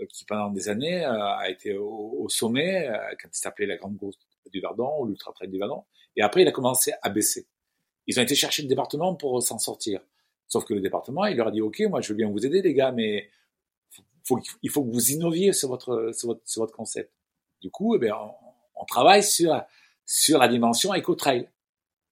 euh, 0.00 0.06
qui 0.06 0.24
pendant 0.24 0.50
des 0.50 0.68
années 0.68 1.04
euh, 1.04 1.36
a 1.36 1.48
été 1.48 1.76
au, 1.76 2.28
sommet, 2.28 2.88
euh, 2.88 2.96
quand 3.20 3.28
il 3.32 3.38
s'appelait 3.38 3.66
la 3.66 3.76
Grande 3.76 3.98
Course 3.98 4.18
du 4.52 4.60
Verdon 4.60 5.00
ou 5.00 5.06
l'Ultra 5.06 5.32
Trail 5.32 5.48
du 5.48 5.58
Verdon, 5.58 5.84
et 6.16 6.22
après 6.22 6.42
il 6.42 6.48
a 6.48 6.52
commencé 6.52 6.92
à 7.02 7.10
baisser. 7.10 7.46
Ils 8.06 8.18
ont 8.20 8.22
été 8.22 8.34
chercher 8.34 8.62
le 8.62 8.68
département 8.68 9.14
pour 9.14 9.42
s'en 9.42 9.58
sortir. 9.58 10.00
Sauf 10.46 10.64
que 10.64 10.74
le 10.74 10.80
département, 10.80 11.24
il 11.24 11.36
leur 11.36 11.48
a 11.48 11.50
dit, 11.50 11.62
OK, 11.62 11.80
moi 11.88 12.00
je 12.00 12.10
veux 12.10 12.16
bien 12.16 12.28
vous 12.30 12.44
aider 12.44 12.60
les 12.60 12.74
gars, 12.74 12.92
mais 12.92 13.30
faut, 14.24 14.38
il 14.62 14.70
faut 14.70 14.84
que 14.84 14.90
vous 14.90 15.10
innoviez 15.12 15.52
sur 15.52 15.68
votre, 15.68 16.10
sur 16.14 16.28
votre, 16.28 16.46
sur 16.46 16.62
votre 16.62 16.74
concept. 16.74 17.12
Du 17.62 17.70
coup, 17.70 17.94
eh 17.96 17.98
bien, 17.98 18.14
on, 18.14 18.32
on 18.76 18.84
travaille 18.84 19.22
sur, 19.22 19.62
sur 20.04 20.38
la 20.38 20.48
dimension 20.48 20.92
éco-trail. 20.94 21.48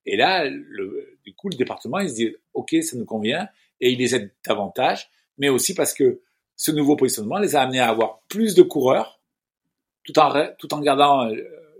Et 0.06 0.16
là, 0.16 0.48
le, 0.48 1.18
du 1.24 1.34
coup, 1.34 1.48
le 1.48 1.56
département, 1.56 1.98
il 1.98 2.10
se 2.10 2.14
dit, 2.14 2.34
OK, 2.54 2.74
ça 2.82 2.96
nous 2.96 3.04
convient, 3.04 3.48
et 3.80 3.90
il 3.90 3.98
les 3.98 4.14
aide 4.14 4.32
davantage, 4.46 5.10
mais 5.38 5.48
aussi 5.48 5.74
parce 5.74 5.94
que 5.94 6.20
ce 6.56 6.70
nouveau 6.70 6.96
positionnement 6.96 7.38
les 7.38 7.56
a 7.56 7.62
amenés 7.62 7.80
à 7.80 7.88
avoir 7.88 8.20
plus 8.28 8.54
de 8.54 8.62
coureurs, 8.62 9.20
tout 10.04 10.18
en, 10.18 10.48
tout 10.58 10.72
en 10.74 10.80
gardant 10.80 11.28
euh, 11.28 11.36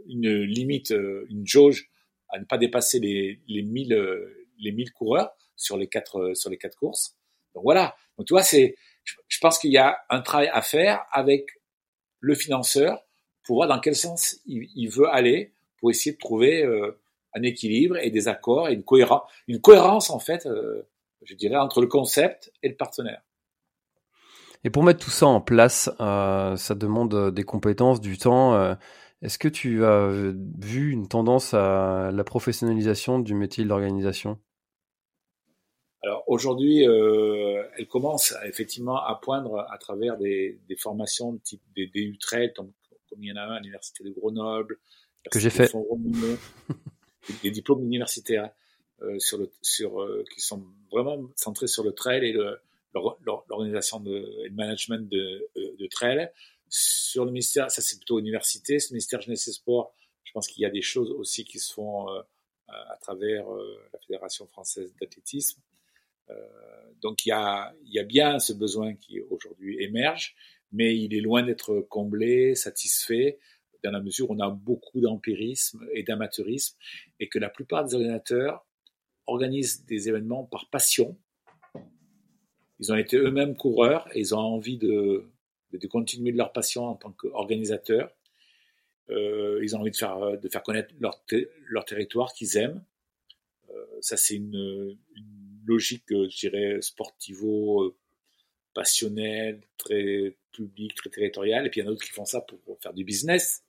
une 0.06 0.42
limite, 0.42 0.92
euh, 0.92 1.26
une 1.30 1.46
jauge 1.46 1.88
à 2.28 2.38
ne 2.38 2.44
pas 2.44 2.58
dépasser 2.58 2.98
les, 2.98 3.40
les 3.46 3.62
1000, 3.62 3.92
euh, 3.92 4.46
les 4.58 4.72
1000 4.72 4.92
coureurs 4.92 5.30
sur 5.56 5.76
les 5.76 5.86
quatre, 5.86 6.32
sur 6.34 6.50
les 6.50 6.58
quatre 6.58 6.76
courses. 6.76 7.16
Donc 7.54 7.64
voilà. 7.64 7.94
Donc 8.16 8.26
tu 8.26 8.34
vois, 8.34 8.42
c'est, 8.42 8.76
je 9.04 9.38
pense 9.38 9.58
qu'il 9.58 9.72
y 9.72 9.78
a 9.78 9.98
un 10.08 10.20
travail 10.20 10.48
à 10.52 10.62
faire 10.62 11.04
avec 11.12 11.46
le 12.20 12.34
financeur 12.34 13.04
pour 13.44 13.56
voir 13.56 13.68
dans 13.68 13.80
quel 13.80 13.96
sens 13.96 14.40
il, 14.46 14.68
il 14.74 14.88
veut 14.88 15.08
aller 15.08 15.52
pour 15.78 15.90
essayer 15.90 16.12
de 16.12 16.18
trouver 16.18 16.64
un 17.34 17.42
équilibre 17.42 17.96
et 17.96 18.10
des 18.10 18.28
accords 18.28 18.68
et 18.68 18.74
une 18.74 18.84
cohérence, 18.84 19.22
une 19.48 19.60
cohérence 19.60 20.10
en 20.10 20.18
fait, 20.18 20.46
euh, 20.46 20.88
je 21.22 21.34
dirais, 21.34 21.56
entre 21.56 21.80
le 21.80 21.86
concept 21.86 22.52
et 22.62 22.68
le 22.68 22.76
partenaire. 22.76 23.22
Et 24.64 24.70
pour 24.70 24.84
mettre 24.84 25.04
tout 25.04 25.10
ça 25.10 25.26
en 25.26 25.40
place, 25.40 25.90
euh, 26.00 26.56
ça 26.56 26.74
demande 26.74 27.14
euh, 27.14 27.30
des 27.30 27.42
compétences, 27.42 28.00
du 28.00 28.16
temps. 28.18 28.76
Est-ce 29.22 29.38
que 29.38 29.48
tu 29.48 29.84
as 29.84 30.08
vu 30.58 30.90
une 30.90 31.08
tendance 31.08 31.54
à 31.54 32.10
la 32.12 32.24
professionnalisation 32.24 33.18
du 33.20 33.34
métier 33.34 33.64
de 33.64 33.68
l'organisation? 33.68 34.38
Alors 36.04 36.24
aujourd'hui, 36.26 36.86
euh, 36.86 37.62
elle 37.78 37.86
commence 37.86 38.34
effectivement 38.44 38.96
à 38.96 39.14
poindre 39.22 39.64
à 39.70 39.78
travers 39.78 40.18
des, 40.18 40.58
des 40.68 40.76
formations 40.76 41.32
de 41.32 41.38
type 41.38 41.62
des 41.76 41.86
DU 41.86 42.18
Trail, 42.18 42.52
comme, 42.54 42.72
il 43.18 43.28
y 43.28 43.32
en 43.32 43.36
a 43.36 43.42
un 43.42 43.54
à 43.54 43.58
l'université 43.60 44.02
de 44.02 44.10
Grenoble, 44.10 44.78
que 45.30 45.38
j'ai 45.38 45.50
fait, 45.50 45.72
des, 47.42 47.50
diplômes 47.50 47.84
universitaires 47.84 48.50
euh, 49.02 49.18
sur 49.18 49.38
le, 49.38 49.50
sur, 49.62 50.00
euh, 50.00 50.24
qui 50.34 50.40
sont 50.40 50.64
vraiment 50.90 51.28
centrés 51.36 51.66
sur 51.66 51.84
le 51.84 51.92
trail 51.92 52.24
et 52.24 52.36
l'organisation 52.94 54.04
et 54.04 54.48
le 54.48 54.54
management 54.54 55.08
de, 55.08 55.48
euh, 55.56 55.76
de 55.78 55.86
trail. 55.86 56.30
Sur 56.68 57.24
le 57.24 57.30
ministère, 57.30 57.70
ça 57.70 57.82
c'est 57.82 57.96
plutôt 57.96 58.18
université, 58.18 58.78
ce 58.78 58.92
ministère 58.92 59.20
jeunesse 59.20 59.48
et 59.48 59.52
sport, 59.52 59.94
je 60.24 60.32
pense 60.32 60.48
qu'il 60.48 60.62
y 60.62 60.66
a 60.66 60.70
des 60.70 60.82
choses 60.82 61.10
aussi 61.10 61.44
qui 61.44 61.58
se 61.58 61.72
font 61.72 62.08
euh, 62.08 62.22
à 62.68 62.96
travers 63.02 63.44
la 63.92 63.98
Fédération 63.98 64.46
française 64.46 64.94
d'athlétisme. 64.98 65.60
Euh, 66.30 66.34
donc 67.00 67.26
il 67.26 67.30
y 67.30 67.32
a, 67.32 67.74
il 67.84 67.92
y 67.92 67.98
a 67.98 68.04
bien 68.04 68.38
ce 68.38 68.52
besoin 68.52 68.94
qui 68.94 69.20
aujourd'hui 69.20 69.82
émerge, 69.82 70.34
mais 70.70 70.96
il 70.96 71.14
est 71.14 71.20
loin 71.20 71.42
d'être 71.42 71.80
comblé, 71.80 72.54
satisfait, 72.54 73.38
dans 73.82 73.90
la 73.90 74.00
mesure 74.00 74.30
où 74.30 74.34
on 74.34 74.40
a 74.40 74.50
beaucoup 74.50 75.00
d'empirisme 75.00 75.86
et 75.92 76.02
d'amateurisme, 76.02 76.76
et 77.20 77.28
que 77.28 77.38
la 77.38 77.48
plupart 77.48 77.84
des 77.84 77.94
organisateurs 77.94 78.64
organisent 79.26 79.84
des 79.86 80.08
événements 80.08 80.44
par 80.44 80.68
passion. 80.68 81.16
Ils 82.80 82.92
ont 82.92 82.96
été 82.96 83.16
eux-mêmes 83.16 83.56
coureurs 83.56 84.08
et 84.12 84.20
ils 84.20 84.34
ont 84.34 84.40
envie 84.40 84.78
de, 84.78 85.30
continuer 85.90 86.32
de 86.32 86.36
leur 86.36 86.52
passion 86.52 86.86
en 86.86 86.96
tant 86.96 87.12
qu'organisateurs. 87.12 88.10
Euh, 89.10 89.60
ils 89.62 89.76
ont 89.76 89.80
envie 89.80 89.90
de 89.90 89.96
faire, 89.96 90.62
connaître 90.64 90.92
leur, 90.98 91.84
territoire 91.84 92.32
qu'ils 92.32 92.56
aiment. 92.56 92.82
Euh, 93.70 93.84
ça, 94.00 94.16
c'est 94.16 94.34
une, 94.34 94.96
logique, 95.64 96.10
euh, 96.10 96.28
je 96.28 96.48
dirais, 96.48 96.82
sportivo, 96.82 97.96
passionnelle, 98.74 99.60
très 99.76 100.36
publique, 100.52 100.94
très 100.94 101.10
territoriale. 101.10 101.66
Et 101.66 101.70
puis 101.70 101.80
il 101.80 101.84
y 101.84 101.86
en 101.86 101.88
a 101.88 101.92
d'autres 101.92 102.04
qui 102.04 102.10
font 102.10 102.24
ça 102.24 102.40
pour 102.40 102.80
faire 102.80 102.94
du 102.94 103.04
business. 103.04 103.62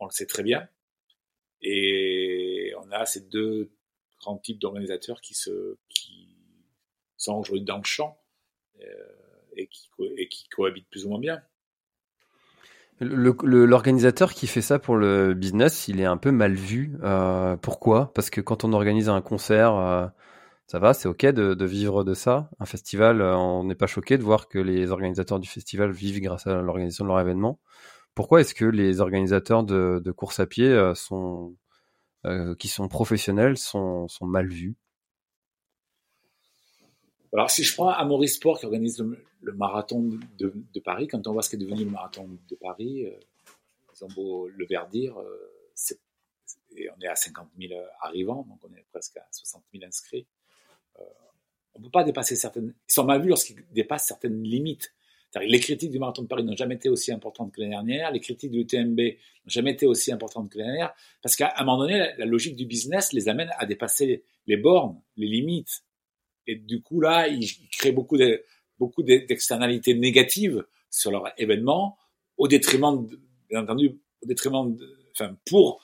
On 0.00 0.06
le 0.06 0.12
sait 0.12 0.26
très 0.26 0.42
bien. 0.42 0.68
Et 1.60 2.72
on 2.80 2.90
a 2.92 3.04
ces 3.06 3.20
deux 3.20 3.72
grands 4.20 4.38
types 4.38 4.58
d'organisateurs 4.58 5.20
qui, 5.20 5.34
se, 5.34 5.76
qui 5.88 6.38
aujourd'hui 7.26 7.62
dans 7.62 7.78
le 7.78 7.84
champ 7.84 8.18
euh, 8.80 8.84
et, 9.56 9.68
qui, 10.28 10.48
cohabitent 10.50 10.88
plus 10.90 11.04
ou 11.04 11.10
moins 11.10 11.18
bien. 11.18 11.42
L'organisateur 13.00 14.32
qui 14.32 14.46
fait 14.46 14.60
ça 14.60 14.78
pour 14.78 14.96
le 14.96 15.34
business, 15.34 15.88
il 15.88 16.00
est 16.00 16.04
un 16.04 16.16
peu 16.16 16.30
mal 16.30 16.54
vu. 16.54 16.96
Euh, 17.02 17.56
pourquoi? 17.56 18.12
Parce 18.14 18.30
que 18.30 18.40
quand 18.40 18.64
on 18.64 18.72
organise 18.72 19.08
un 19.08 19.20
concert, 19.20 19.74
euh, 19.74 20.06
ça 20.66 20.78
va, 20.78 20.94
c'est 20.94 21.08
ok 21.08 21.26
de, 21.26 21.64
vivre 21.64 22.04
de 22.04 22.14
ça. 22.14 22.50
Un 22.60 22.66
festival, 22.66 23.22
on 23.22 23.64
n'est 23.64 23.76
pas 23.76 23.86
choqué 23.86 24.18
de 24.18 24.22
voir 24.22 24.48
que 24.48 24.58
les 24.58 24.90
organisateurs 24.90 25.38
du 25.38 25.48
festival 25.48 25.90
vivent 25.90 26.20
grâce 26.20 26.46
à 26.46 26.60
l'organisation 26.60 27.04
de 27.04 27.08
leur 27.08 27.20
événement. 27.20 27.60
Pourquoi 28.18 28.40
est-ce 28.40 28.52
que 28.52 28.64
les 28.64 29.00
organisateurs 29.00 29.62
de, 29.62 30.02
de 30.04 30.10
course 30.10 30.40
à 30.40 30.46
pied 30.48 30.66
euh, 30.66 30.92
euh, 32.26 32.56
qui 32.56 32.66
sont 32.66 32.88
professionnels 32.88 33.56
sont, 33.56 34.08
mal 34.22 34.48
vus? 34.48 34.74
Alors, 37.32 37.48
si 37.48 37.62
je 37.62 37.72
prends 37.74 37.90
Amaury 37.90 38.26
Sport 38.26 38.58
qui 38.58 38.66
organise 38.66 38.98
le, 38.98 39.52
marathon 39.52 40.18
de, 40.36 40.80
Paris, 40.80 41.06
quand 41.06 41.28
on 41.28 41.32
voit 41.32 41.42
ce 41.42 41.50
qui 41.50 41.54
est 41.54 41.60
devenu 41.60 41.84
le 41.84 41.92
marathon 41.92 42.28
de 42.50 42.56
Paris, 42.56 43.06
euh, 43.06 43.20
ils 43.94 44.04
ont 44.04 44.08
beau 44.08 44.48
le 44.48 44.66
verdir, 44.66 45.16
et 46.74 46.90
on 46.90 47.00
est 47.00 47.06
à 47.06 47.14
50 47.14 47.46
000 47.56 47.80
arrivants, 48.00 48.44
donc 48.48 48.58
on 48.64 48.74
est 48.74 48.84
presque 48.90 49.16
à 49.16 49.28
60 49.30 49.62
000 49.72 49.84
inscrits. 49.86 50.26
On 50.96 51.78
ne 51.78 51.84
peut 51.84 51.92
pas 51.92 52.02
dépasser 52.02 52.34
certaines. 52.34 52.74
Ils 52.88 52.92
sont 52.92 53.04
mal 53.04 53.22
vus 53.22 53.28
lorsqu'ils 53.28 53.64
dépassent 53.70 54.08
certaines 54.08 54.42
limites. 54.42 54.92
Les 55.36 55.60
critiques 55.60 55.90
du 55.90 55.98
marathon 55.98 56.22
de 56.22 56.26
Paris 56.26 56.42
n'ont 56.42 56.56
jamais 56.56 56.76
été 56.76 56.88
aussi 56.88 57.12
importantes 57.12 57.52
que 57.52 57.60
l'année 57.60 57.74
dernière. 57.74 58.10
Les 58.10 58.20
critiques 58.20 58.50
de 58.50 58.56
l'UTMB 58.56 58.98
n'ont 58.98 59.50
jamais 59.50 59.72
été 59.72 59.86
aussi 59.86 60.10
importantes 60.10 60.50
que 60.50 60.58
l'année 60.58 60.72
dernière. 60.72 60.94
Parce 61.22 61.36
qu'à 61.36 61.52
un 61.56 61.64
moment 61.64 61.78
donné, 61.78 62.12
la, 62.16 62.24
logique 62.24 62.56
du 62.56 62.64
business 62.64 63.12
les 63.12 63.28
amène 63.28 63.50
à 63.58 63.66
dépasser 63.66 64.24
les 64.46 64.56
bornes, 64.56 65.00
les 65.16 65.26
limites. 65.26 65.84
Et 66.46 66.56
du 66.56 66.80
coup, 66.80 67.00
là, 67.00 67.28
ils, 67.28 67.46
créent 67.70 67.92
beaucoup 67.92 68.16
de, 68.16 68.42
beaucoup 68.78 69.02
d'externalités 69.02 69.94
négatives 69.94 70.64
sur 70.90 71.10
leur 71.10 71.24
événement, 71.36 71.98
au 72.38 72.48
détriment, 72.48 73.06
bien 73.50 73.62
entendu, 73.62 74.00
au 74.22 74.26
détriment, 74.26 74.74
de, 74.74 75.10
enfin, 75.12 75.36
pour 75.44 75.82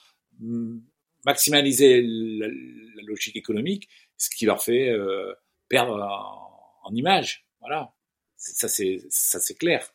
maximaliser 1.25 2.03
la, 2.03 2.49
la, 2.49 3.03
logique 3.03 3.37
économique, 3.37 3.89
ce 4.17 4.31
qui 4.31 4.47
leur 4.47 4.63
fait 4.63 4.89
euh, 4.89 5.35
perdre 5.69 6.01
en, 6.01 6.89
en, 6.89 6.95
image. 6.95 7.47
Voilà, 7.61 7.93
ça 8.37 8.69
c'est 8.69 9.01
ça 9.11 9.41
c'est 9.41 9.55
clair. 9.55 9.93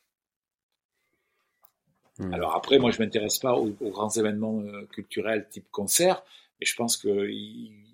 Mmh. 2.17 2.33
Alors 2.33 2.55
après, 2.55 2.79
moi 2.79 2.91
je 2.91 2.99
m'intéresse 2.99 3.39
pas 3.39 3.55
aux, 3.55 3.75
aux, 3.79 3.89
grands 3.91 4.09
événements 4.09 4.59
euh, 4.61 4.85
culturels 4.87 5.47
type 5.49 5.69
concert, 5.71 6.23
mais 6.59 6.65
je 6.65 6.75
pense 6.75 6.97
que 6.97 7.29
ils, 7.29 7.85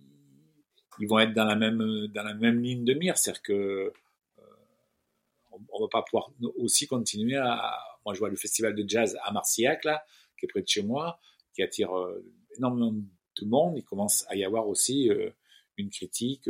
ils, 0.99 1.07
vont 1.07 1.19
être 1.19 1.33
dans 1.33 1.45
la 1.45 1.55
même 1.55 2.07
dans 2.07 2.23
la 2.23 2.33
même 2.33 2.61
ligne 2.61 2.83
de 2.83 2.93
mire, 2.93 3.17
c'est-à-dire 3.17 3.43
que 3.43 3.53
euh, 3.53 4.43
on, 5.51 5.59
on, 5.69 5.81
va 5.81 5.87
pas 5.89 6.01
pouvoir 6.01 6.31
aussi 6.57 6.87
continuer 6.87 7.37
à. 7.37 7.77
Moi, 8.05 8.13
je 8.13 8.19
vois 8.19 8.29
le 8.29 8.35
festival 8.35 8.75
de 8.75 8.87
jazz 8.87 9.17
à 9.23 9.31
Marcillac 9.31 9.83
là, 9.83 10.03
qui 10.37 10.45
est 10.45 10.49
près 10.49 10.61
de 10.61 10.67
chez 10.67 10.83
moi, 10.83 11.19
qui 11.53 11.63
attire 11.63 11.95
euh, 11.97 12.23
énormément 12.57 12.91
de 12.91 13.45
monde. 13.45 13.77
Il 13.77 13.83
commence 13.83 14.25
à 14.27 14.35
y 14.35 14.43
avoir 14.43 14.67
aussi 14.67 15.09
euh, 15.09 15.29
une 15.77 15.89
critique 15.89 16.49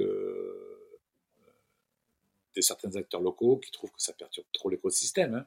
de 2.55 2.61
certains 2.61 2.95
acteurs 2.95 3.21
locaux 3.21 3.57
qui 3.57 3.71
trouvent 3.71 3.91
que 3.91 4.01
ça 4.01 4.13
perturbe 4.13 4.47
trop 4.53 4.69
l'écosystème. 4.69 5.35
Hein. 5.35 5.45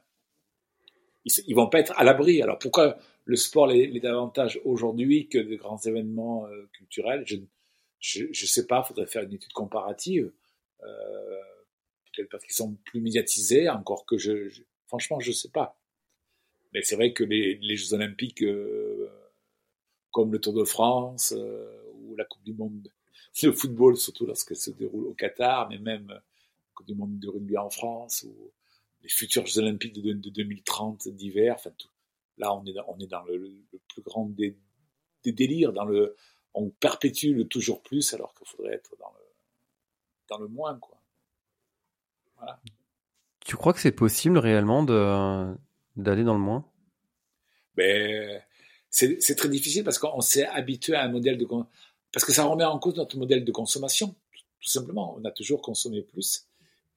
Ils, 1.25 1.31
ils 1.47 1.55
vont 1.55 1.67
pas 1.67 1.79
être 1.79 1.93
à 1.97 2.03
l'abri. 2.03 2.41
Alors 2.41 2.59
pourquoi 2.59 2.97
le 3.25 3.35
sport 3.35 3.67
l'est 3.67 3.99
davantage 3.99 4.61
aujourd'hui 4.65 5.27
que 5.27 5.37
de 5.37 5.55
grands 5.55 5.79
événements 5.79 6.45
euh, 6.47 6.69
culturels? 6.73 7.23
Je 7.25 7.37
je 7.99 8.23
ne 8.23 8.47
sais 8.47 8.65
pas. 8.65 8.81
Faudrait 8.83 9.07
faire 9.07 9.23
une 9.23 9.33
étude 9.33 9.53
comparative. 9.53 10.31
Euh, 10.83 11.41
Peut-être 12.15 12.29
parce 12.31 12.43
qu'ils 12.43 12.55
sont 12.55 12.75
plus 12.85 13.01
médiatisés, 13.01 13.69
encore 13.69 14.03
que 14.05 14.17
je, 14.17 14.49
je 14.49 14.63
franchement 14.87 15.19
je 15.19 15.31
sais 15.31 15.49
pas. 15.49 15.79
Mais 16.73 16.81
c'est 16.81 16.95
vrai 16.95 17.13
que 17.13 17.23
les, 17.23 17.59
les 17.61 17.75
Jeux 17.75 17.93
Olympiques 17.93 18.41
euh, 18.41 19.07
comme 20.11 20.31
le 20.31 20.39
Tour 20.39 20.53
de 20.53 20.63
France 20.63 21.35
ou 21.93 22.15
la 22.15 22.25
Coupe 22.25 22.43
du 22.43 22.53
Monde 22.53 22.89
de 23.43 23.51
football, 23.51 23.95
surtout 23.95 24.25
lorsqu'elle 24.25 24.57
se 24.57 24.71
déroule 24.71 25.05
au 25.05 25.13
Qatar, 25.13 25.69
mais 25.69 25.77
même 25.77 26.19
Coupe 26.79 26.87
du 26.87 26.95
Monde 26.95 27.19
de 27.19 27.27
rugby 27.27 27.57
en 27.57 27.69
France 27.69 28.23
ou 28.23 28.51
les 29.03 29.09
futurs 29.09 29.45
Jeux 29.45 29.59
Olympiques 29.59 29.93
de, 29.93 30.13
de 30.13 30.29
2030 30.29 31.09
d'hiver. 31.09 31.55
Enfin, 31.55 31.71
tout. 31.77 31.89
Là, 32.37 32.55
on 32.55 32.65
est 32.65 32.71
dans, 32.71 32.85
on 32.87 32.97
est 32.99 33.07
dans 33.07 33.23
le, 33.23 33.37
le 33.37 33.79
plus 33.89 34.01
grand 34.01 34.25
des, 34.25 34.57
des, 35.25 35.33
délires, 35.33 35.73
dans 35.73 35.83
le, 35.83 36.15
on 36.53 36.69
perpétue 36.69 37.33
le 37.33 37.45
toujours 37.45 37.81
plus 37.83 38.13
alors 38.13 38.33
qu'il 38.33 38.47
faudrait 38.47 38.75
être 38.75 38.95
dans 38.97 39.11
le, 39.11 39.25
dans 40.29 40.37
le 40.37 40.47
moins, 40.47 40.79
quoi. 40.79 41.01
Voilà. 42.37 42.61
Tu 43.41 43.57
crois 43.57 43.73
que 43.73 43.81
c'est 43.81 43.91
possible 43.91 44.37
réellement 44.37 44.83
d'aller 44.83 46.23
dans 46.23 46.33
le 46.33 46.39
moins? 46.39 46.65
Ben 47.75 48.41
c'est 48.89 49.35
très 49.35 49.49
difficile 49.49 49.83
parce 49.83 49.99
qu'on 49.99 50.21
s'est 50.21 50.45
habitué 50.45 50.95
à 50.95 51.03
un 51.03 51.09
modèle 51.09 51.37
de 51.37 51.45
parce 52.11 52.25
que 52.25 52.31
ça 52.31 52.45
remet 52.45 52.63
en 52.63 52.79
cause 52.79 52.95
notre 52.95 53.17
modèle 53.17 53.45
de 53.45 53.51
consommation 53.51 54.15
tout 54.59 54.69
simplement 54.69 55.15
on 55.15 55.23
a 55.25 55.31
toujours 55.31 55.61
consommé 55.61 56.01
plus 56.01 56.48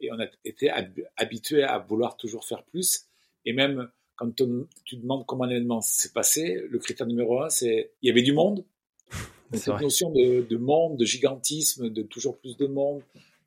et 0.03 0.13
on 0.13 0.21
a 0.21 0.27
été 0.45 0.71
habitué 1.17 1.63
à 1.63 1.79
vouloir 1.79 2.17
toujours 2.17 2.45
faire 2.45 2.63
plus 2.65 3.07
et 3.45 3.53
même 3.53 3.91
quand 4.17 4.41
on, 4.41 4.67
tu 4.85 4.97
demandes 4.97 5.25
comment 5.27 5.45
l'événement 5.45 5.81
s'est 5.81 6.13
passé 6.13 6.63
le 6.69 6.79
critère 6.79 7.07
numéro 7.07 7.43
un 7.43 7.49
c'est 7.49 7.93
il 8.03 8.09
y 8.09 8.11
avait 8.11 8.23
du 8.23 8.33
monde 8.33 8.65
cette 9.53 9.69
vrai. 9.69 9.83
notion 9.83 10.11
de, 10.11 10.43
de, 10.43 10.57
monde 10.57 10.99
de 10.99 11.05
gigantisme 11.05 11.89
de 11.89 12.03
toujours 12.03 12.39
plus 12.39 12.57
de 12.57 12.67
monde 12.67 13.03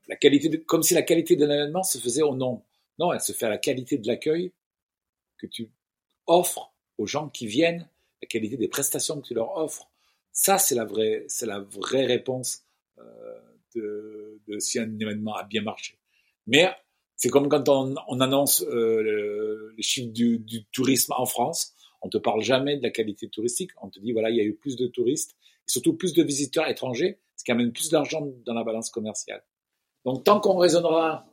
la 0.08 0.16
qualité 0.16 0.50
de, 0.50 0.58
comme 0.58 0.84
si 0.84 0.94
la 0.94 1.04
qualité 1.04 1.36
d'un 1.36 1.50
événement 1.50 1.84
se 1.84 1.98
faisait 2.00 2.24
au 2.24 2.36
nom 2.36 2.64
non 2.98 3.14
elle 3.14 3.22
se 3.22 3.32
fait 3.34 3.46
à 3.46 3.50
la 3.50 3.58
qualité 3.58 3.98
de 3.98 4.08
l'accueil 4.08 4.52
que 5.38 5.48
tu 5.48 5.70
offres 6.28 6.74
aux 6.98 7.08
gens 7.08 7.30
qui 7.30 7.48
viennent 7.48 7.88
la 8.22 8.28
qualité 8.28 8.58
des 8.58 8.68
prestations 8.68 9.22
que 9.22 9.28
tu 9.28 9.34
leur 9.34 9.58
offres. 9.58 9.90
Ça, 10.32 10.58
c'est 10.58 10.76
la 10.76 10.86
vraie, 10.86 11.26
c'est 11.28 11.46
la 11.46 11.60
vraie 11.60 12.06
réponse 12.06 12.64
euh, 12.98 13.04
de, 13.76 14.42
de, 14.48 14.60
si 14.60 14.80
un 14.80 15.00
événement 15.00 15.36
a 15.36 15.44
bien 15.44 15.62
marché. 15.62 15.98
Mais 16.48 16.70
c'est 17.16 17.30
comme 17.30 17.50
quand 17.50 17.70
on, 17.70 17.96
on 18.08 18.20
annonce 18.20 18.62
euh, 18.64 19.02
le, 19.02 19.74
les 19.78 19.84
chiffres 19.84 20.12
du, 20.12 20.40
du, 20.40 20.66
tourisme 20.66 21.14
en 21.18 21.26
France, 21.26 21.74
on 22.02 22.10
te 22.10 22.18
parle 22.18 22.42
jamais 22.42 22.78
de 22.78 22.84
la 22.84 22.92
qualité 22.92 23.30
touristique. 23.30 23.72
On 23.82 23.90
te 23.90 24.00
dit 24.00 24.12
voilà, 24.12 24.30
il 24.30 24.36
y 24.36 24.42
a 24.42 24.44
eu 24.44 24.56
plus 24.56 24.76
de 24.76 24.88
touristes 24.88 25.36
et 25.68 25.72
surtout 25.72 25.96
plus 25.96 26.14
de 26.14 26.24
visiteurs 26.24 26.68
étrangers, 26.68 27.20
ce 27.36 27.44
qui 27.44 27.52
amène 27.52 27.72
plus 27.72 27.90
d'argent 27.90 28.28
dans 28.46 28.54
la 28.54 28.64
balance 28.64 28.90
commerciale. 28.90 29.44
Donc 30.04 30.24
tant 30.24 30.40
qu'on 30.40 30.58
raisonnera 30.58 31.26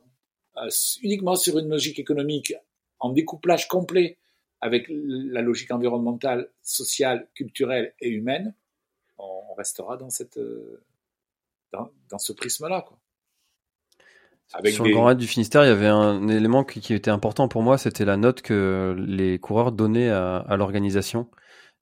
euh, 0.57 0.69
uniquement 1.01 1.35
sur 1.35 1.59
une 1.59 1.69
logique 1.69 1.99
économique 1.99 2.53
en 2.99 3.11
découplage 3.11 3.67
complet 3.67 4.17
avec 4.61 4.85
la 4.89 5.41
logique 5.41 5.71
environnementale, 5.71 6.49
sociale, 6.61 7.27
culturelle 7.35 7.93
et 7.99 8.07
humaine, 8.07 8.55
on, 9.17 9.53
restera 9.55 9.97
dans, 9.97 10.09
cette, 10.09 10.37
euh, 10.37 10.81
dans, 11.71 11.91
dans 12.09 12.17
ce 12.17 12.31
prisme-là. 12.31 12.85
Avec 14.53 14.73
Sur 14.73 14.85
le 14.85 14.91
Grand 14.91 15.05
Raid 15.05 15.17
du 15.17 15.27
Finistère, 15.27 15.63
il 15.63 15.67
y 15.67 15.71
avait 15.71 15.87
un 15.87 16.27
élément 16.27 16.63
qui, 16.63 16.93
était 16.93 17.09
important 17.09 17.47
pour 17.47 17.63
moi, 17.63 17.77
c'était 17.77 18.05
la 18.05 18.17
note 18.17 18.41
que 18.41 18.95
les 18.99 19.39
coureurs 19.39 19.71
donnaient 19.71 20.09
à 20.09 20.55
l'organisation. 20.57 21.27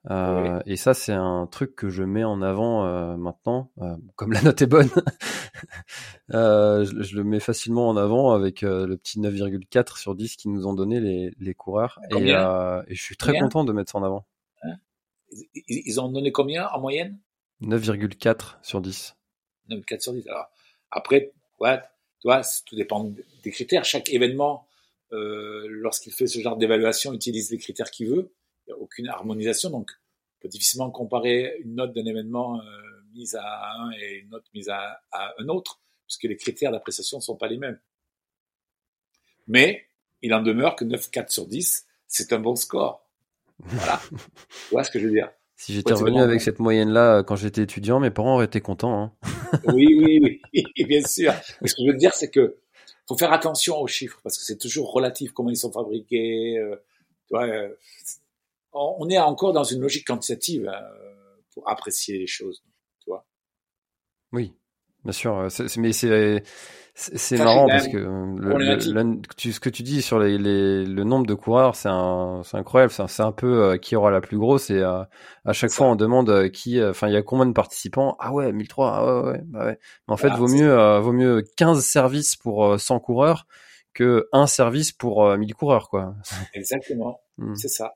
Euh, 0.10 0.60
et 0.66 0.78
ça, 0.78 0.94
c'est 0.94 1.14
un 1.14 1.48
truc 1.48 1.76
que 1.76 1.90
je 1.90 2.04
mets 2.04 2.24
en 2.24 2.42
avant 2.42 2.86
euh, 2.86 3.16
maintenant. 3.18 3.72
Euh, 3.80 3.96
comme 4.16 4.32
la 4.32 4.42
note 4.42 4.62
est 4.62 4.68
bonne, 4.68 4.90
je, 6.30 6.98
je, 7.02 7.16
le 7.16 7.24
mets 7.24 7.40
facilement 7.40 7.88
en 7.88 7.98
avant 7.98 8.32
avec 8.32 8.62
le 8.62 8.96
petit 8.96 9.20
9,4 9.20 10.00
sur 10.00 10.16
10 10.16 10.38
qu'ils 10.38 10.52
nous 10.52 10.66
ont 10.66 10.74
donné 10.74 11.00
les, 11.00 11.32
les 11.40 11.54
coureurs. 11.54 12.00
Et, 12.10 12.30
et, 12.30 12.96
je 12.96 13.02
suis 13.02 13.18
très 13.18 13.38
content 13.38 13.64
de 13.64 13.74
mettre 13.74 13.92
ça 13.92 14.00
en 14.00 14.04
avant. 14.04 14.26
Hein? 14.64 14.76
Ils, 15.32 15.84
ils, 15.86 16.02
ont 16.02 16.10
donné 16.10 16.32
combien 16.32 16.68
en 16.70 16.80
moyenne? 16.80 17.20
9,4 17.62 18.56
sur 18.64 18.82
10. 18.82 19.16
9,4 19.70 20.02
sur 20.02 20.14
10. 20.14 20.28
Alors, 20.28 20.48
après, 20.90 21.32
ouais, 21.60 21.80
tu 22.22 22.28
vois, 22.28 22.42
tout 22.66 22.76
dépend 22.76 23.12
des 23.44 23.52
critères. 23.52 23.84
Chaque 23.84 24.10
événement, 24.10 24.68
lorsqu'il 25.12 26.14
fait 26.14 26.28
ce 26.28 26.40
genre 26.40 26.56
d'évaluation, 26.56 27.14
utilise 27.14 27.52
les 27.52 27.58
critères 27.58 27.92
qu'il 27.92 28.08
veut 28.08 28.32
il 28.66 28.74
n'y 28.74 28.80
a 28.80 28.82
aucune 28.82 29.08
harmonisation. 29.08 29.70
Donc, 29.70 29.92
on 30.38 30.42
peut 30.42 30.50
difficilement 30.50 30.90
comparer 30.92 31.58
une 31.60 31.76
note 31.76 31.94
d'un 31.94 32.06
événement 32.06 32.60
euh, 32.62 32.64
mise 33.14 33.36
à 33.36 33.74
un 33.74 33.92
et 33.92 34.20
une 34.20 34.30
note 34.30 34.46
mise 34.54 34.70
à, 34.70 35.02
un 35.38 35.48
autre, 35.50 35.82
puisque 36.08 36.24
les 36.24 36.38
critères 36.38 36.72
d'appréciation 36.72 37.18
ne 37.18 37.22
sont 37.22 37.36
pas 37.36 37.48
les 37.48 37.58
mêmes. 37.58 37.80
Mais 39.48 39.88
il 40.22 40.34
en 40.34 40.42
demeure 40.42 40.76
que 40.76 40.86
9,4 40.86 41.30
sur 41.30 41.48
10, 41.48 41.88
c'est 42.08 42.34
un 42.34 42.40
bon 42.40 42.56
score. 42.56 43.08
Voilà. 43.60 44.02
tu 44.12 44.72
vois 44.72 44.84
ce 44.84 44.92
que 44.92 45.00
je 45.00 45.06
veux 45.06 45.12
dire? 45.12 45.32
Si 45.62 45.76
j'étais 45.76 45.94
revenu 45.94 46.20
avec 46.20 46.42
cette 46.42 46.58
moyenne-là 46.58 47.18
euh, 47.18 47.24
quand 47.24 47.36
j'étais 47.36 47.62
étudiant, 47.62 48.00
mes 48.00 48.10
parents 48.10 48.34
auraient 48.34 48.46
été 48.46 48.62
contents. 48.62 49.00
Hein. 49.00 49.12
oui, 49.68 49.86
oui, 49.96 50.42
oui, 50.56 50.86
bien 50.88 51.04
sûr. 51.04 51.34
Mais 51.62 51.68
ce 51.68 51.76
que 51.76 51.84
je 51.86 51.92
veux 51.92 51.98
dire, 51.98 52.16
c'est 52.16 52.32
que 52.32 52.58
faut 53.08 53.16
faire 53.16 53.32
attention 53.32 53.80
aux 53.80 53.86
chiffres 53.86 54.20
parce 54.24 54.40
que 54.40 54.44
c'est 54.44 54.58
toujours 54.58 54.92
relatif 54.92 55.34
comment 55.34 55.52
ils 55.52 55.58
sont 55.58 55.72
fabriqués. 55.72 56.58
Euh, 56.58 56.78
tu 57.28 57.36
vois, 57.36 57.48
on 58.74 59.08
est 59.08 59.20
encore 59.20 59.54
dans 59.54 59.64
une 59.64 59.82
logique 59.82 60.08
quantitative 60.08 60.68
hein, 60.68 60.82
pour 61.54 61.70
apprécier 61.70 62.18
les 62.18 62.26
choses, 62.26 62.64
tu 63.04 63.12
vois. 63.12 63.24
Oui, 64.32 64.56
bien 65.04 65.12
sûr. 65.12 65.48
mais 65.78 65.94
c'est 65.94 66.44
c'est 66.94 67.38
marrant 67.38 67.68
parce 67.68 67.88
que 67.88 67.98
le, 67.98 68.80
ce 69.38 69.60
que 69.60 69.70
tu 69.70 69.82
dis 69.82 70.02
sur 70.02 70.20
les, 70.20 70.38
le 70.38 71.04
nombre 71.04 71.26
de 71.26 71.34
coureurs, 71.34 71.76
c'est 71.76 71.88
incroyable. 71.88 72.92
C'est 72.92 73.22
un 73.22 73.32
peu 73.32 73.64
euh, 73.64 73.78
qui 73.78 73.96
aura 73.96 74.12
la 74.12 74.20
plus 74.20 74.38
grosse 74.38 74.70
et 74.70 74.80
euh, 74.80 75.04
à 75.46 75.54
chaque 75.54 75.72
fois 75.72 75.88
on 75.88 75.96
demande 75.96 76.30
euh, 76.30 76.50
qui, 76.50 76.84
enfin 76.84 77.08
il 77.08 77.14
y 77.14 77.18
a 77.18 77.22
combien 77.22 77.46
de 77.46 77.54
participants? 77.54 78.18
Ah 78.20 78.34
ouais, 78.34 78.52
1003. 78.52 78.92
Ah 78.94 79.06
ouais, 79.06 79.32
ouais, 79.32 79.42
bah 79.46 79.66
ouais. 79.66 79.80
Mais 80.08 80.14
en 80.14 80.18
fait, 80.18 80.30
vaut 80.32 80.50
mieux 80.50 81.00
vaut 81.00 81.14
mieux 81.14 81.44
15 81.56 81.84
services 81.84 82.36
pour 82.36 82.80
100 82.80 83.00
coureurs 83.00 83.48
que 83.94 84.28
un 84.32 84.48
service 84.48 84.92
pour 84.92 85.38
1000 85.38 85.56
coureurs 85.56 85.90
quoi. 85.90 86.16
Exactement. 86.54 87.22
Hmm. 87.38 87.56
C'est 87.56 87.70
ça 87.70 87.94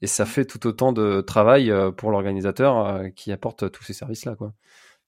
et 0.00 0.06
ça 0.06 0.26
fait 0.26 0.44
tout 0.44 0.66
autant 0.66 0.92
de 0.92 1.20
travail 1.20 1.70
euh, 1.70 1.90
pour 1.90 2.10
l'organisateur 2.10 2.86
euh, 2.86 3.08
qui 3.08 3.32
apporte 3.32 3.70
tous 3.70 3.82
ces 3.82 3.92
services-là, 3.92 4.36
quoi. 4.36 4.52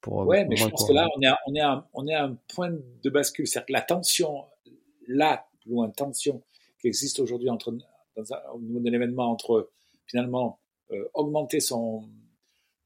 Pour, 0.01 0.23
euh, 0.23 0.25
ouais, 0.25 0.45
mais 0.47 0.57
je 0.57 0.67
pense 0.67 0.87
que 0.87 0.93
là, 0.93 1.09
on 1.17 1.21
est, 1.21 1.27
à, 1.27 1.39
on, 1.47 1.55
est 1.55 1.61
à, 1.61 1.89
on 1.93 2.07
est 2.07 2.15
à 2.15 2.25
un 2.25 2.37
point 2.55 2.71
de 2.71 3.11
bascule. 3.11 3.47
C'est-à-dire 3.47 3.67
que 3.67 3.73
la 3.73 3.83
tension, 3.83 4.45
la 5.07 5.47
loin 5.67 5.91
tension 5.91 6.43
qui 6.81 6.89
existe 6.89 7.21
aujourd'hui 7.21 7.51
entre, 7.51 7.73
dans 8.17 8.33
un, 8.33 8.39
au 8.55 8.61
niveau 8.61 8.81
de 8.81 8.91
l'événement 8.91 9.31
entre 9.31 9.71
finalement 10.07 10.59
euh, 10.91 11.09
augmenter 11.15 11.61
son, 11.61 12.09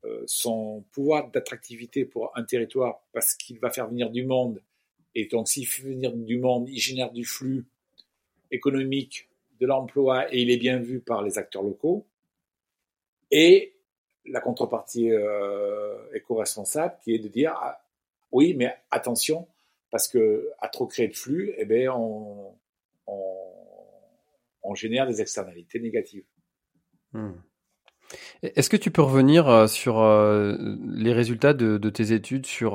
euh, 0.05 0.23
son 0.27 0.85
pouvoir 0.93 1.31
d'attractivité 1.31 2.05
pour 2.05 2.33
un 2.37 2.43
territoire 2.43 3.01
parce 3.13 3.35
qu'il 3.35 3.59
va 3.61 3.71
faire 3.71 3.89
venir 3.89 4.11
du 4.11 4.25
monde. 4.25 4.61
Et 5.15 5.27
donc, 5.27 5.49
s'il 5.49 5.67
fait 5.67 5.83
venir 5.83 6.13
du 6.13 6.39
monde, 6.39 6.69
il 6.69 6.81
génère 6.81 7.13
du 7.13 7.25
flux 7.25 7.65
économique 8.51 9.29
de 9.61 9.67
l'emploi 9.67 10.33
et 10.35 10.43
il 10.43 10.51
est 10.51 10.57
bien 10.57 10.79
vu 10.79 11.01
par 11.01 11.23
les 11.23 11.39
acteurs 11.39 11.63
locaux. 11.63 12.05
Et 13.31 13.74
la 14.27 14.41
contrepartie 14.41 15.11
euh, 15.11 15.97
éco-responsable 16.15 16.97
qui 17.03 17.15
est 17.15 17.19
de 17.19 17.29
dire 17.29 17.53
ah, 17.57 17.81
oui, 18.33 18.55
mais 18.55 18.75
attention, 18.91 19.49
parce 19.91 20.09
que 20.09 20.51
à 20.59 20.69
trop 20.69 20.87
créer 20.87 21.09
de 21.09 21.15
flux, 21.15 21.55
eh 21.57 21.65
bien, 21.65 21.93
on, 21.93 22.57
on, 23.07 24.75
génère 24.75 25.07
des 25.07 25.21
externalités 25.21 25.79
négatives. 25.79 26.25
Hmm. 27.13 27.35
Est-ce 28.43 28.69
que 28.69 28.77
tu 28.77 28.91
peux 28.91 29.03
revenir 29.03 29.49
euh, 29.49 29.67
sur 29.69 30.01
euh, 30.01 30.57
les 30.85 31.13
résultats 31.13 31.55
de, 31.55 31.79
de, 31.79 31.91
tes 31.91 32.13
études, 32.13 32.45
sur 32.45 32.75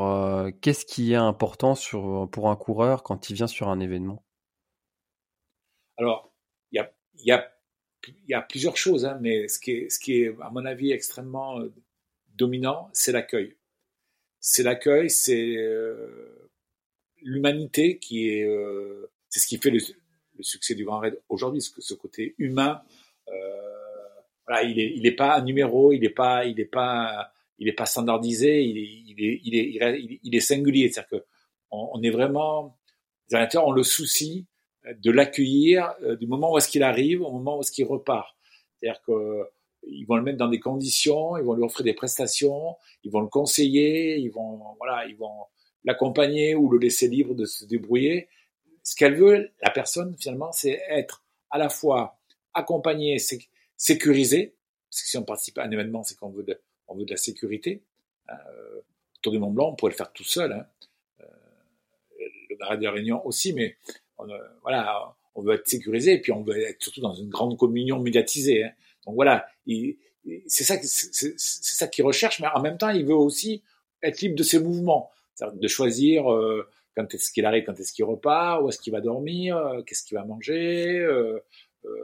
qu'est-ce 0.61 0.85
qui 0.85 1.11
est 1.11 1.17
important 1.17 1.75
sur, 1.75 2.29
pour 2.31 2.49
un 2.49 2.55
coureur 2.55 3.03
quand 3.03 3.29
il 3.29 3.33
vient 3.35 3.47
sur 3.47 3.67
un 3.67 3.81
événement? 3.81 4.23
Alors, 5.97 6.33
il 6.71 6.77
y 6.77 6.79
a, 6.79 6.91
y, 7.15 7.31
a, 7.31 7.51
y 8.27 8.33
a 8.33 8.41
plusieurs 8.41 8.77
choses, 8.77 9.05
hein, 9.05 9.17
mais 9.21 9.47
ce 9.47 9.59
qui, 9.59 9.71
est, 9.71 9.89
ce 9.89 9.99
qui 9.99 10.21
est, 10.21 10.35
à 10.41 10.49
mon 10.49 10.65
avis, 10.65 10.91
extrêmement 10.91 11.59
euh, 11.59 11.73
dominant, 12.35 12.89
c'est 12.93 13.11
l'accueil. 13.11 13.55
C'est 14.39 14.63
l'accueil, 14.63 15.09
c'est 15.09 15.57
euh, 15.57 16.49
l'humanité 17.21 17.99
qui 17.99 18.29
est, 18.29 18.43
euh, 18.43 19.11
c'est 19.29 19.39
ce 19.39 19.47
qui 19.47 19.57
fait 19.57 19.71
le, 19.71 19.79
succès 20.41 20.75
du 20.75 20.85
Grand 20.85 20.99
Raid 20.99 21.19
aujourd'hui, 21.27 21.61
ce, 21.61 21.71
ce 21.79 21.93
côté 21.93 22.35
humain. 22.37 22.81
voilà, 24.47 24.63
il 24.63 24.79
est, 24.79 24.93
il 24.95 25.05
est 25.05 25.15
pas 25.15 25.35
un 25.37 25.43
numéro, 25.43 25.91
il 25.91 26.03
est 26.05 26.09
pas, 26.09 26.45
il 26.45 26.59
est 26.59 26.65
pas, 26.65 27.31
il 27.57 27.67
est 27.67 27.73
pas 27.73 27.85
standardisé, 27.85 28.63
il 28.63 28.77
est, 28.77 29.03
il 29.07 29.25
est, 29.25 29.41
il 29.43 29.55
est, 29.83 30.19
il 30.23 30.35
est, 30.35 30.39
singulier. 30.39 30.89
C'est-à-dire 30.89 31.19
que 31.19 31.25
on, 31.71 31.89
on, 31.93 32.01
est 32.01 32.09
vraiment, 32.09 32.79
les 33.31 33.57
ont 33.57 33.71
le 33.71 33.83
souci 33.83 34.47
de 34.93 35.11
l'accueillir 35.11 35.93
euh, 36.03 36.15
du 36.15 36.27
moment 36.27 36.53
où 36.53 36.57
est-ce 36.57 36.69
qu'il 36.69 36.83
arrive 36.83 37.21
au 37.21 37.31
moment 37.31 37.57
où 37.57 37.61
est-ce 37.61 37.71
qu'il 37.71 37.85
repart. 37.85 38.35
C'est-à-dire 38.79 39.01
qu'ils 39.03 40.05
vont 40.07 40.15
le 40.15 40.23
mettre 40.23 40.37
dans 40.37 40.47
des 40.47 40.59
conditions, 40.59 41.37
ils 41.37 41.43
vont 41.43 41.53
lui 41.53 41.63
offrir 41.63 41.83
des 41.83 41.93
prestations, 41.93 42.75
ils 43.03 43.11
vont 43.11 43.21
le 43.21 43.27
conseiller, 43.27 44.17
ils 44.17 44.29
vont 44.29 44.61
voilà, 44.77 45.05
ils 45.07 45.15
vont 45.15 45.45
l'accompagner 45.83 46.55
ou 46.55 46.69
le 46.69 46.77
laisser 46.77 47.07
libre 47.07 47.35
de 47.35 47.45
se 47.45 47.65
débrouiller. 47.65 48.27
Ce 48.83 48.95
qu'elle 48.95 49.15
veut, 49.15 49.51
la 49.61 49.69
personne 49.69 50.15
finalement, 50.17 50.51
c'est 50.51 50.81
être 50.89 51.23
à 51.49 51.57
la 51.57 51.69
fois 51.69 52.19
accompagné, 52.53 53.17
sécurisé, 53.77 54.55
parce 54.89 55.03
que 55.03 55.07
si 55.09 55.17
on 55.17 55.23
participe 55.23 55.57
à 55.59 55.63
un 55.63 55.71
événement, 55.71 56.03
c'est 56.03 56.17
qu'on 56.17 56.29
veut 56.29 56.43
de, 56.43 56.59
on 56.87 56.95
veut 56.95 57.05
de 57.05 57.11
la 57.11 57.17
sécurité. 57.17 57.83
Euh, 58.29 58.81
autour 59.17 59.33
du 59.33 59.39
Mont 59.39 59.51
Blanc, 59.51 59.69
on 59.69 59.75
pourrait 59.75 59.91
le 59.91 59.97
faire 59.97 60.11
tout 60.11 60.23
seul. 60.23 60.51
Hein. 60.53 60.65
Euh, 61.21 61.25
le 62.49 62.57
Marais 62.57 62.77
de 62.77 62.87
Réunion 62.87 63.25
aussi, 63.25 63.53
mais 63.53 63.75
on, 64.19 64.29
euh, 64.29 64.37
voilà, 64.61 65.15
on 65.35 65.41
veut 65.41 65.55
être 65.55 65.67
sécurisé 65.67 66.13
et 66.13 66.21
puis 66.21 66.31
on 66.31 66.43
veut 66.43 66.59
être 66.61 66.81
surtout 66.81 67.01
dans 67.01 67.13
une 67.13 67.29
grande 67.29 67.57
communion 67.57 67.99
médiatisée. 67.99 68.63
Hein. 68.63 68.71
Donc 69.05 69.15
voilà, 69.15 69.47
c'est 70.47 70.63
ça, 70.63 70.75
c'est 70.81 71.37
ça 71.37 71.87
qu'il 71.87 72.05
recherche, 72.05 72.39
mais 72.39 72.47
en 72.53 72.61
même 72.61 72.77
temps, 72.77 72.89
il 72.89 73.05
veut 73.05 73.15
aussi 73.15 73.63
être 74.03 74.21
libre 74.21 74.35
de 74.35 74.43
ses 74.43 74.59
mouvements, 74.59 75.11
de 75.41 75.67
choisir 75.67 76.31
euh, 76.31 76.67
quand 76.95 77.13
est-ce 77.13 77.31
qu'il 77.31 77.45
arrive, 77.45 77.63
quand 77.65 77.79
est-ce 77.79 77.93
qu'il 77.93 78.05
repart, 78.05 78.61
où 78.61 78.69
est-ce 78.69 78.79
qu'il 78.79 78.93
va 78.93 79.01
dormir, 79.01 79.57
euh, 79.57 79.81
qu'est-ce 79.83 80.03
qu'il 80.03 80.17
va 80.17 80.25
manger, 80.25 80.99
euh, 80.99 81.39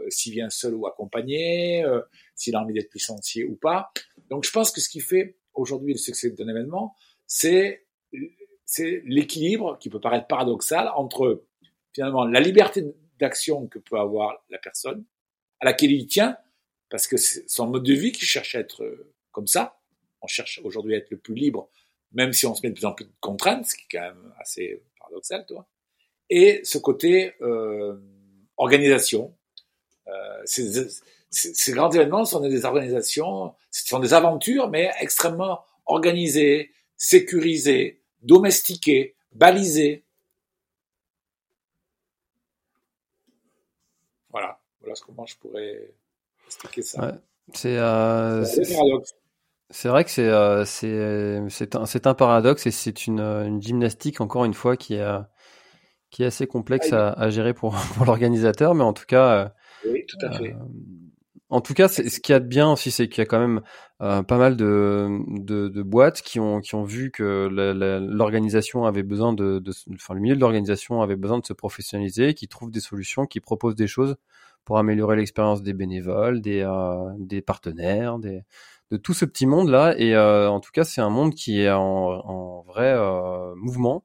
s'il 0.09 0.33
vient 0.33 0.49
seul 0.49 0.73
ou 0.73 0.87
accompagné, 0.87 1.85
s'il 2.33 2.55
a 2.55 2.61
envie 2.61 2.73
d'être 2.73 2.93
licencié 2.93 3.43
ou 3.43 3.55
pas. 3.55 3.91
Donc 4.29 4.45
je 4.45 4.51
pense 4.51 4.71
que 4.71 4.79
ce 4.79 4.87
qui 4.87 5.01
fait 5.01 5.35
aujourd'hui 5.53 5.93
le 5.93 5.99
succès 5.99 6.29
d'un 6.31 6.47
événement, 6.47 6.95
c'est 7.27 7.85
c'est 8.65 9.03
l'équilibre 9.05 9.77
qui 9.77 9.89
peut 9.89 9.99
paraître 9.99 10.27
paradoxal 10.27 10.89
entre 10.95 11.43
finalement 11.95 12.25
la 12.25 12.41
liberté 12.41 12.83
d'action 13.19 13.67
que 13.67 13.79
peut 13.79 13.97
avoir 13.97 14.43
la 14.49 14.57
personne, 14.57 15.05
à 15.61 15.65
laquelle 15.65 15.91
il 15.91 16.05
tient, 16.05 16.37
parce 16.89 17.07
que 17.07 17.17
c'est 17.17 17.49
son 17.49 17.67
mode 17.67 17.83
de 17.83 17.93
vie 17.93 18.11
qui 18.11 18.25
cherche 18.25 18.53
à 18.55 18.59
être 18.59 18.83
euh, 18.83 19.13
comme 19.31 19.47
ça. 19.47 19.79
On 20.21 20.27
cherche 20.27 20.59
aujourd'hui 20.63 20.93
à 20.93 20.97
être 20.97 21.09
le 21.09 21.17
plus 21.17 21.33
libre, 21.33 21.69
même 22.11 22.33
si 22.33 22.45
on 22.45 22.53
se 22.53 22.61
met 22.61 22.69
de 22.69 22.75
plus 22.75 22.85
en 22.85 22.93
plus 22.93 23.05
de 23.05 23.13
contraintes, 23.21 23.65
ce 23.65 23.75
qui 23.75 23.83
est 23.83 23.97
quand 23.97 24.01
même 24.01 24.33
assez 24.39 24.83
paradoxal, 24.99 25.45
toi. 25.45 25.67
Et 26.29 26.61
ce 26.63 26.77
côté 26.77 27.33
euh, 27.41 27.97
organisation. 28.57 29.35
Euh, 30.07 30.41
ces, 30.45 30.87
ces, 31.29 31.71
grands 31.73 31.91
événements 31.91 32.25
sont 32.25 32.39
des 32.39 32.63
organisations, 32.65 33.53
ce 33.71 33.87
sont 33.87 33.99
des 33.99 34.13
aventures, 34.13 34.69
mais 34.69 34.91
extrêmement 34.99 35.63
organisées, 35.85 36.71
sécurisées, 36.95 38.01
domestiquées, 38.21 39.15
balisées. 39.31 40.04
Voilà 44.95 45.05
comment 45.05 45.25
je 45.25 45.37
pourrais 45.37 45.93
expliquer 46.45 46.81
ça. 46.81 47.19
c'est 47.53 47.77
euh, 47.77 48.45
c'est 49.71 49.89
vrai 49.89 50.03
que 50.03 50.11
c'est 50.11 50.29
euh, 50.29 50.65
c'est 50.65 51.75
un, 51.75 51.83
un 51.83 52.13
paradoxe 52.13 52.67
et 52.67 52.71
c'est 52.71 53.07
une, 53.07 53.19
une, 53.19 53.61
gymnastique 53.61 54.21
encore 54.21 54.45
une 54.45 54.53
fois 54.53 54.77
qui 54.77 54.95
est 54.95 55.05
qui 56.15 56.23
est 56.23 56.27
assez 56.27 56.47
complexe 56.47 56.93
à, 56.93 57.09
à 57.09 57.29
gérer 57.29 57.53
pour, 57.53 57.75
pour 57.95 58.05
l'organisateur, 58.05 58.73
mais 58.73 58.83
en 58.85 58.93
tout 58.93 59.05
cas. 59.05 59.31
Euh, 59.31 59.49
oui, 59.91 60.05
tout 60.07 60.25
à 60.25 60.31
fait. 60.31 60.55
En 61.49 61.61
tout 61.61 61.73
cas, 61.73 61.89
ce 61.89 62.01
qu'il 62.01 62.33
y 62.33 62.35
a 62.35 62.39
de 62.39 62.47
bien 62.47 62.71
aussi, 62.71 62.89
c'est 62.89 63.07
qu'il 63.07 63.19
y 63.19 63.21
a 63.21 63.25
quand 63.25 63.39
même 63.39 63.61
euh, 64.01 64.23
pas 64.23 64.37
mal 64.37 64.55
de, 64.55 65.09
de, 65.27 65.67
de, 65.67 65.83
boîtes 65.83 66.21
qui 66.21 66.39
ont, 66.39 66.59
qui 66.59 66.73
ont 66.73 66.83
vu 66.83 67.11
que 67.11 67.47
l'organisation 67.51 68.85
avait 68.85 69.03
besoin 69.03 69.33
de, 69.33 69.59
de, 69.59 69.71
enfin 69.93 70.15
le 70.15 70.21
milieu 70.21 70.35
de 70.35 70.41
l'organisation 70.41 71.01
avait 71.01 71.15
besoin 71.15 71.37
de 71.39 71.45
se 71.45 71.53
professionnaliser, 71.53 72.33
qui 72.33 72.47
trouvent 72.47 72.71
des 72.71 72.79
solutions, 72.79 73.25
qui 73.25 73.41
proposent 73.41 73.75
des 73.75 73.87
choses 73.87 74.15
pour 74.65 74.79
améliorer 74.79 75.15
l'expérience 75.15 75.61
des 75.61 75.73
bénévoles, 75.73 76.41
des, 76.41 76.61
euh, 76.61 77.13
des 77.19 77.41
partenaires, 77.41 78.17
des, 78.17 78.41
de 78.91 78.97
tout 78.97 79.13
ce 79.13 79.23
petit 79.23 79.45
monde 79.45 79.69
là. 79.69 79.95
Et 79.97 80.15
euh, 80.15 80.49
en 80.49 80.59
tout 80.59 80.71
cas, 80.73 80.83
c'est 80.83 81.01
un 81.01 81.11
monde 81.11 81.33
qui 81.33 81.61
est 81.61 81.71
en, 81.71 81.79
en 81.81 82.61
vrai 82.63 82.93
euh, 82.93 83.53
mouvement. 83.55 84.03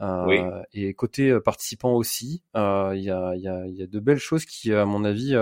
Oui. 0.00 0.40
Et 0.72 0.94
côté 0.94 1.38
participant 1.44 1.92
aussi, 1.92 2.42
il 2.56 2.60
y, 2.60 3.10
a, 3.10 3.36
y, 3.36 3.46
a, 3.46 3.66
y 3.68 3.82
a 3.82 3.86
de 3.86 4.00
belles 4.00 4.18
choses 4.18 4.44
qui, 4.46 4.72
à 4.72 4.84
mon 4.84 5.04
avis, 5.04 5.36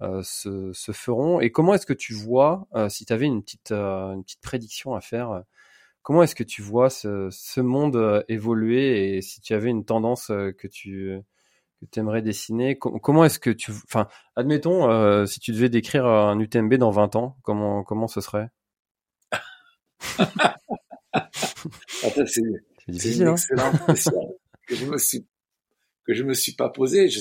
se, 0.00 0.72
se, 0.72 0.92
feront. 0.92 1.38
Et 1.38 1.52
comment 1.52 1.72
est-ce 1.72 1.86
que 1.86 1.92
tu 1.92 2.12
vois, 2.12 2.66
si 2.88 3.06
tu 3.06 3.12
avais 3.12 3.26
une 3.26 3.44
petite, 3.44 3.70
une 3.70 4.24
petite 4.24 4.40
prédiction 4.40 4.96
à 4.96 5.00
faire, 5.00 5.44
comment 6.02 6.24
est-ce 6.24 6.34
que 6.34 6.42
tu 6.42 6.62
vois 6.62 6.90
ce, 6.90 7.28
ce, 7.30 7.60
monde 7.60 8.24
évoluer 8.26 9.16
et 9.16 9.22
si 9.22 9.40
tu 9.40 9.54
avais 9.54 9.70
une 9.70 9.84
tendance 9.84 10.26
que 10.26 10.66
tu 10.66 11.22
que 11.90 12.00
aimerais 12.00 12.22
dessiner, 12.22 12.76
comment 12.78 13.24
est-ce 13.24 13.38
que 13.38 13.50
tu, 13.50 13.70
enfin, 13.70 14.08
admettons, 14.36 15.26
si 15.26 15.40
tu 15.40 15.52
devais 15.52 15.68
décrire 15.68 16.06
un 16.06 16.38
UTMB 16.38 16.74
dans 16.74 16.90
20 16.90 17.16
ans, 17.16 17.36
comment 17.42 17.82
comment 17.84 18.08
ce 18.08 18.20
serait? 18.20 18.48
C'est 22.26 22.42
difficile, 22.88 23.26
hein 23.26 23.34
que 24.66 24.74
je 24.74 24.86
me 24.86 24.98
suis 24.98 25.26
que 26.06 26.14
je 26.14 26.22
me 26.22 26.34
suis 26.34 26.52
pas 26.52 26.68
posé. 26.68 27.08
Je, 27.08 27.20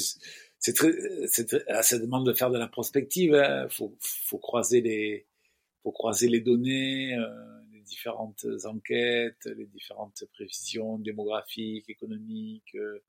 c'est 0.60 0.74
très, 0.74 0.92
c'est 1.28 1.56
ah, 1.70 1.84
ça 1.84 1.98
demande 2.00 2.26
de 2.26 2.34
faire 2.34 2.52
de 2.52 2.58
la 2.58 2.68
prospective. 2.68 3.34
Hein. 3.34 3.68
Faut, 3.70 3.96
faut 4.00 4.38
croiser 4.38 4.82
les, 4.82 5.26
faut 5.84 5.92
croiser 5.92 6.28
les 6.28 6.42
données, 6.42 7.16
euh, 7.16 7.55
différentes 7.86 8.46
enquêtes, 8.66 9.46
les 9.46 9.66
différentes 9.66 10.24
prévisions 10.34 10.98
démographiques, 11.00 11.90
économiques, 11.90 12.76
euh, 12.76 13.04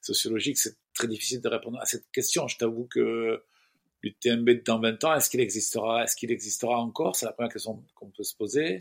sociologiques. 0.00 0.58
C'est 0.58 0.76
très 0.94 1.08
difficile 1.08 1.40
de 1.40 1.48
répondre 1.48 1.78
à 1.80 1.86
cette 1.86 2.10
question. 2.10 2.48
Je 2.48 2.58
t'avoue 2.58 2.86
que 2.86 3.42
l'UTMB 4.02 4.62
dans 4.64 4.80
20 4.80 5.04
ans, 5.04 5.14
est-ce 5.14 5.30
qu'il 5.30 5.40
existera, 5.40 6.04
est-ce 6.04 6.16
qu'il 6.16 6.30
existera 6.30 6.78
encore? 6.78 7.16
C'est 7.16 7.26
la 7.26 7.32
première 7.32 7.52
question 7.52 7.82
qu'on 7.94 8.10
peut 8.10 8.24
se 8.24 8.36
poser. 8.36 8.78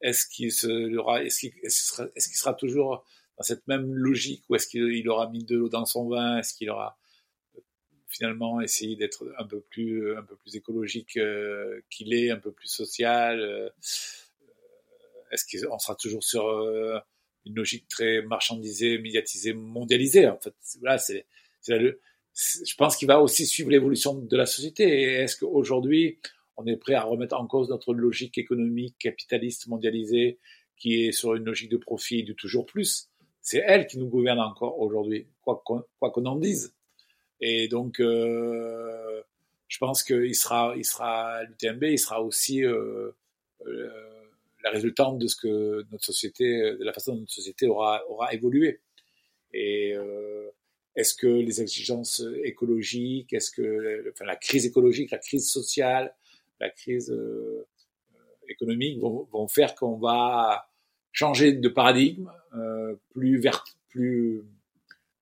Est-ce 0.00 0.26
qu'il 0.26 0.52
sera, 0.52 1.22
est-ce 1.22 1.46
est-ce 1.46 2.38
sera 2.38 2.54
toujours 2.54 3.04
dans 3.38 3.44
cette 3.44 3.66
même 3.68 3.92
logique 3.94 4.44
ou 4.48 4.56
est-ce 4.56 4.66
qu'il 4.66 5.08
aura 5.08 5.30
mis 5.30 5.44
de 5.44 5.56
l'eau 5.56 5.68
dans 5.68 5.86
son 5.86 6.08
vin? 6.08 6.38
Est-ce 6.38 6.54
qu'il 6.54 6.70
aura 6.70 6.98
finalement 8.12 8.60
essayer 8.60 8.94
d'être 8.94 9.24
un 9.38 9.44
peu 9.44 9.60
plus 9.60 10.16
un 10.16 10.22
peu 10.22 10.36
plus 10.36 10.56
écologique 10.56 11.16
euh, 11.16 11.80
qu'il 11.90 12.12
est, 12.12 12.30
un 12.30 12.36
peu 12.36 12.52
plus 12.52 12.68
social. 12.68 13.40
Euh, 13.40 13.70
est-ce 15.32 15.66
qu'on 15.66 15.78
sera 15.78 15.96
toujours 15.96 16.22
sur 16.22 16.46
euh, 16.46 16.98
une 17.46 17.54
logique 17.54 17.88
très 17.88 18.22
marchandisée, 18.22 18.98
médiatisée, 18.98 19.54
mondialisée 19.54 20.28
En 20.28 20.38
fait, 20.38 20.54
voilà, 20.80 20.98
c'est 20.98 21.26
je 22.34 22.74
pense 22.76 22.96
qu'il 22.96 23.08
va 23.08 23.20
aussi 23.20 23.46
suivre 23.46 23.70
l'évolution 23.70 24.14
de 24.14 24.36
la 24.36 24.46
société. 24.46 24.84
Et 24.84 25.12
est-ce 25.14 25.36
qu'aujourd'hui, 25.36 26.18
on 26.56 26.66
est 26.66 26.76
prêt 26.76 26.94
à 26.94 27.02
remettre 27.02 27.38
en 27.38 27.46
cause 27.46 27.68
notre 27.68 27.94
logique 27.94 28.38
économique, 28.38 28.96
capitaliste, 28.98 29.66
mondialisée, 29.66 30.38
qui 30.76 31.04
est 31.04 31.12
sur 31.12 31.34
une 31.34 31.44
logique 31.44 31.70
de 31.70 31.76
profit 31.76 32.24
du 32.24 32.34
toujours 32.34 32.66
plus? 32.66 33.10
C'est 33.40 33.62
elle 33.66 33.86
qui 33.86 33.98
nous 33.98 34.08
gouverne 34.08 34.40
encore 34.40 34.78
aujourd'hui, 34.78 35.26
quoi 35.42 35.62
qu'on 35.64 36.26
en 36.26 36.36
dise. 36.36 36.74
Et 37.40 37.68
donc, 37.68 38.00
euh, 38.00 39.22
je 39.68 39.78
pense 39.78 40.02
qu'il 40.02 40.34
sera, 40.34 40.74
il 40.76 40.84
sera 40.84 41.42
l'UTMB, 41.44 41.82
il 41.84 41.98
sera 41.98 42.22
aussi 42.22 42.64
euh, 42.64 43.10
la 44.62 44.70
résultante 44.70 45.18
de 45.18 45.26
ce 45.26 45.36
que 45.36 45.84
notre 45.90 46.04
société, 46.04 46.60
de 46.60 46.84
la 46.84 46.92
façon 46.92 47.14
dont 47.14 47.20
notre 47.20 47.32
société 47.32 47.66
aura, 47.66 48.02
aura 48.08 48.32
évolué. 48.32 48.80
Et 49.52 49.92
euh, 49.94 50.50
est-ce 50.94 51.14
que 51.14 51.26
les 51.26 51.60
exigences 51.60 52.22
écologiques, 52.44 53.32
est-ce 53.32 53.50
que 53.50 54.10
enfin, 54.10 54.24
la 54.24 54.36
crise 54.36 54.66
écologique, 54.66 55.10
la 55.10 55.18
crise 55.18 55.48
sociale, 55.50 56.14
la 56.60 56.70
crise 56.70 57.10
euh, 57.10 57.66
économique 58.48 58.98
vont, 59.00 59.28
vont 59.32 59.48
faire 59.48 59.74
qu'on 59.74 59.98
va 59.98 60.68
changer 61.12 61.52
de 61.52 61.68
paradigme 61.68 62.30
euh, 62.54 62.94
plus 63.10 63.38
vert, 63.38 63.64
plus 63.88 64.42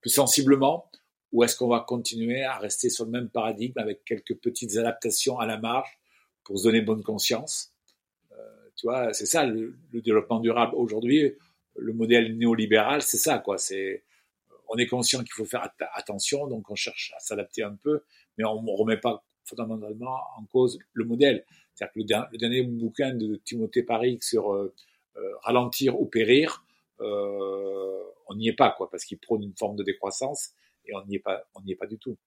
plus 0.01 0.09
sensiblement? 0.09 0.89
Ou 1.31 1.43
est-ce 1.43 1.55
qu'on 1.55 1.69
va 1.69 1.79
continuer 1.79 2.43
à 2.43 2.57
rester 2.57 2.89
sur 2.89 3.05
le 3.05 3.11
même 3.11 3.29
paradigme 3.29 3.79
avec 3.79 4.03
quelques 4.03 4.35
petites 4.35 4.75
adaptations 4.75 5.39
à 5.39 5.45
la 5.45 5.57
marge 5.57 5.97
pour 6.43 6.59
se 6.59 6.63
donner 6.63 6.81
bonne 6.81 7.03
conscience? 7.03 7.70
Tu 8.81 8.87
c'est 9.13 9.25
ça 9.25 9.45
le, 9.45 9.77
développement 9.93 10.39
durable 10.39 10.73
aujourd'hui. 10.75 11.33
Le 11.75 11.93
modèle 11.93 12.35
néolibéral, 12.37 13.01
c'est 13.01 13.17
ça, 13.17 13.37
quoi. 13.37 13.57
C'est 13.57 14.03
on 14.73 14.77
est 14.77 14.87
conscient 14.87 15.19
qu'il 15.19 15.33
faut 15.33 15.45
faire 15.45 15.69
attention, 15.93 16.47
donc 16.47 16.69
on 16.71 16.75
cherche 16.75 17.13
à 17.15 17.19
s'adapter 17.19 17.61
un 17.61 17.75
peu, 17.75 18.03
mais 18.37 18.45
on 18.45 18.63
ne 18.63 18.71
remet 18.71 18.97
pas 18.97 19.23
fondamentalement 19.43 20.17
en 20.37 20.45
cause 20.45 20.79
le 20.93 21.03
modèle. 21.03 21.45
C'est-à-dire 21.73 21.93
que 21.93 22.31
le, 22.31 22.37
dernier 22.37 22.63
bouquin 22.63 23.13
de 23.13 23.35
Timothée 23.43 23.83
Paris 23.83 24.17
sur 24.21 24.53
euh, 24.53 24.73
euh, 25.17 25.21
ralentir 25.43 25.99
ou 25.99 26.05
périr, 26.05 26.63
euh, 27.01 28.01
on 28.27 28.35
n'y 28.35 28.47
est 28.47 28.55
pas, 28.55 28.71
quoi, 28.71 28.89
parce 28.89 29.03
qu'il 29.03 29.19
prône 29.19 29.43
une 29.43 29.55
forme 29.57 29.75
de 29.75 29.83
décroissance 29.83 30.51
et 30.85 30.95
on 30.95 31.05
n'y 31.05 31.15
est 31.15 31.19
pas, 31.19 31.43
on 31.53 31.61
n'y 31.61 31.73
est 31.73 31.75
pas 31.75 31.87
du 31.87 31.99
tout. 31.99 32.17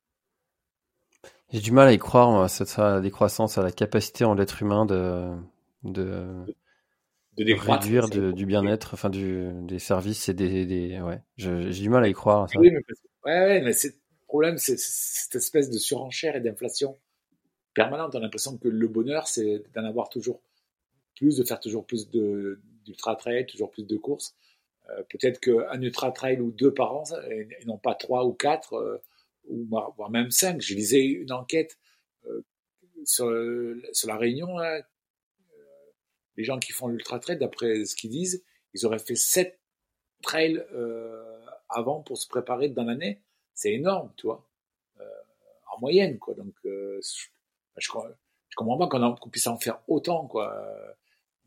J'ai 1.51 1.61
du 1.61 1.73
mal 1.73 1.89
à 1.89 1.93
y 1.93 1.99
croire 1.99 2.43
à 2.43 2.49
cette 2.49 2.79
décroissance, 3.03 3.57
à 3.57 3.63
la 3.63 3.73
capacité 3.73 4.25
en 4.25 4.35
l'être 4.35 4.61
humain 4.61 4.85
de 4.85 5.35
de, 5.85 6.45
de, 7.37 7.55
réduire 7.55 8.09
du 8.09 8.47
bien-être, 8.47 8.95
enfin 8.95 9.11
du, 9.11 9.51
des 9.63 9.79
services 9.79 10.29
et 10.29 10.35
des, 10.35 10.67
des 10.67 11.01
ouais. 11.01 11.21
J'ai 11.37 11.71
du 11.71 11.89
mal 11.89 12.05
à 12.05 12.09
y 12.09 12.13
croire. 12.13 12.49
Oui, 12.57 12.71
mais, 12.71 12.81
ouais, 13.25 13.61
mais 13.63 13.73
c'est, 13.73 13.89
le 13.89 14.27
problème, 14.27 14.59
c'est 14.59 14.79
cette 14.79 15.37
espèce 15.37 15.71
de 15.71 15.79
surenchère 15.79 16.37
et 16.37 16.41
d'inflation 16.41 16.99
permanente. 17.75 18.15
On 18.15 18.19
a 18.19 18.23
l'impression 18.23 18.57
que 18.57 18.69
le 18.69 18.89
bonheur, 18.89 19.27
c'est 19.29 19.63
d'en 19.75 19.85
avoir 19.85 20.09
toujours 20.09 20.41
plus, 21.17 21.37
de 21.37 21.45
faire 21.45 21.61
toujours 21.61 21.87
plus 21.87 22.09
d'ultra 22.11 23.17
trail, 23.17 23.47
toujours 23.47 23.71
plus 23.71 23.87
de 23.87 23.97
courses. 23.97 24.35
Euh, 24.91 25.03
peut-être 25.09 25.41
qu'un 25.41 25.81
ultra 25.81 26.13
trail 26.13 26.41
ou 26.41 26.51
deux 26.51 26.73
par 26.73 26.95
an, 26.95 27.05
et, 27.31 27.49
non 27.67 27.79
pas 27.79 27.95
trois 27.95 28.25
ou 28.27 28.33
quatre, 28.33 28.75
euh, 28.75 29.03
ou 29.49 29.67
voire 29.67 30.11
même 30.11 30.31
cinq. 30.31 30.61
Je 30.61 30.75
lisais 30.75 31.05
une 31.05 31.33
enquête 31.33 31.79
euh, 32.27 32.45
sur, 33.05 33.27
sur, 33.93 34.09
la 34.09 34.17
Réunion, 34.17 34.57
les 36.37 36.45
gens 36.45 36.59
qui 36.59 36.73
font 36.73 36.89
l'ultra 36.89 37.19
trail, 37.19 37.39
d'après 37.39 37.85
ce 37.85 37.95
qu'ils 37.95 38.11
disent, 38.11 38.45
ils 38.75 38.87
auraient 38.87 38.99
fait 38.99 39.15
sept 39.15 39.61
trails 40.23 40.65
avant 41.69 42.03
pour 42.03 42.19
se 42.19 42.27
préparer 42.27 42.69
dans 42.69 42.85
l'année. 42.85 43.21
C'est 43.55 43.73
énorme, 43.73 44.13
tu 44.17 44.27
vois, 44.27 44.49
en 45.73 45.81
moyenne, 45.81 46.19
quoi. 46.19 46.35
Donc, 46.35 46.55
je, 46.65 46.99
je, 47.77 47.89
comprends 48.57 48.79
pas 48.79 48.89
qu'on 48.89 49.31
puisse 49.31 49.47
en 49.47 49.59
faire 49.59 49.81
autant, 49.89 50.27
quoi. 50.27 50.97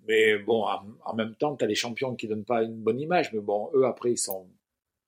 Mais 0.08 0.38
bon, 0.38 0.66
en, 1.04 1.16
même 1.16 1.36
temps, 1.36 1.56
tu 1.58 1.66
as 1.66 1.68
des 1.68 1.76
champions 1.76 2.16
qui 2.16 2.28
donnent 2.28 2.46
pas 2.46 2.64
une 2.64 2.82
bonne 2.82 3.00
image. 3.00 3.34
Mais 3.34 3.40
bon, 3.40 3.70
eux, 3.74 3.86
après, 3.86 4.12
ils 4.12 4.18
sont 4.18 4.48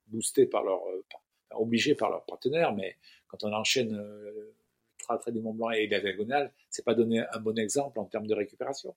boostés 0.07 0.45
par 0.45 0.63
leur, 0.63 0.81
euh, 0.87 1.05
obligés 1.51 1.95
par 1.95 2.09
leurs 2.09 2.25
partenaires. 2.25 2.75
Mais 2.75 2.97
quand 3.27 3.43
on 3.43 3.53
enchaîne 3.53 3.95
euh, 3.95 4.53
le 5.09 5.17
trait 5.17 5.31
du 5.31 5.39
Mont 5.39 5.53
Blanc 5.53 5.69
et 5.69 5.87
la 5.87 6.01
diagonale, 6.01 6.51
c'est 6.69 6.83
pas 6.83 6.95
donner 6.95 7.23
un 7.31 7.39
bon 7.39 7.57
exemple 7.57 7.97
en 7.99 8.05
termes 8.05 8.27
de 8.27 8.35
récupération. 8.35 8.93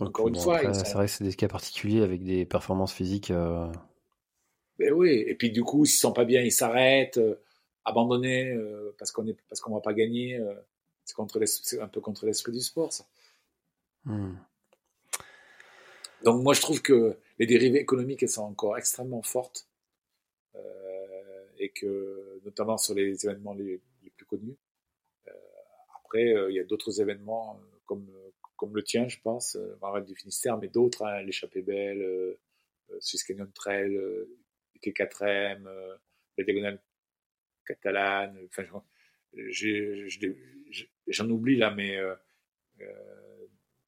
Encore 0.00 0.28
une 0.28 0.36
fois, 0.36 0.74
c'est 0.74 0.92
vrai 0.94 1.06
que 1.06 1.12
c'est 1.12 1.24
des 1.24 1.34
cas 1.34 1.48
particuliers 1.48 2.02
avec 2.02 2.24
des 2.24 2.44
performances 2.44 2.92
physiques. 2.92 3.30
Euh... 3.30 3.70
Ben 4.78 4.92
oui, 4.92 5.24
et 5.26 5.34
puis 5.34 5.50
du 5.50 5.62
coup, 5.62 5.84
s'ils 5.84 6.00
sont 6.00 6.12
pas 6.12 6.24
bien, 6.24 6.42
ils 6.42 6.50
s'arrêtent, 6.52 7.18
euh, 7.18 7.40
abandonnés 7.84 8.56
parce 8.98 9.12
qu'on 9.12 9.26
est 9.26 9.36
parce 9.48 9.60
qu'on 9.60 9.74
va 9.74 9.80
pas 9.80 9.92
gagner. 9.92 10.40
c'est 11.04 11.14
contre 11.14 11.38
c'est 11.44 11.80
un 11.80 11.88
peu 11.88 12.00
contre 12.00 12.26
l'esprit 12.26 12.52
du 12.52 12.60
sport. 12.60 12.92
Ça. 12.92 13.04
Hmm. 14.04 14.34
Donc 16.24 16.42
moi 16.42 16.54
je 16.54 16.60
trouve 16.62 16.80
que 16.80 17.16
les 17.38 17.46
dérivées 17.46 17.80
économiques 17.80 18.22
elles 18.22 18.30
sont 18.30 18.44
encore 18.44 18.78
extrêmement 18.78 19.22
fortes 19.22 19.68
euh, 20.54 21.44
et 21.58 21.70
que 21.70 22.40
notamment 22.44 22.78
sur 22.78 22.94
les 22.94 23.26
événements 23.26 23.52
les, 23.52 23.80
plus 24.16 24.26
connus. 24.26 24.56
Euh, 25.28 25.32
après 26.02 26.34
euh, 26.34 26.50
il 26.50 26.56
y 26.56 26.60
a 26.60 26.64
d'autres 26.64 27.00
événements 27.00 27.60
euh, 27.60 27.76
comme 27.84 28.06
comme 28.64 28.76
le 28.76 28.82
tien 28.82 29.08
je 29.08 29.18
pense, 29.20 29.56
Marais 29.80 30.02
du 30.02 30.14
Finistère, 30.14 30.58
mais 30.58 30.68
d'autres, 30.68 31.04
hein, 31.04 31.22
l'échappée 31.22 31.62
belle, 31.62 32.02
euh, 32.02 32.38
Swiss 33.00 33.24
Canyon 33.24 33.50
Trail, 33.52 33.92
le 33.92 34.38
T4M, 34.82 35.64
la 36.36 36.44
diagonale 36.44 36.82
catalane. 37.66 38.38
J'en 41.06 41.30
oublie 41.30 41.56
là, 41.56 41.70
mais 41.70 41.98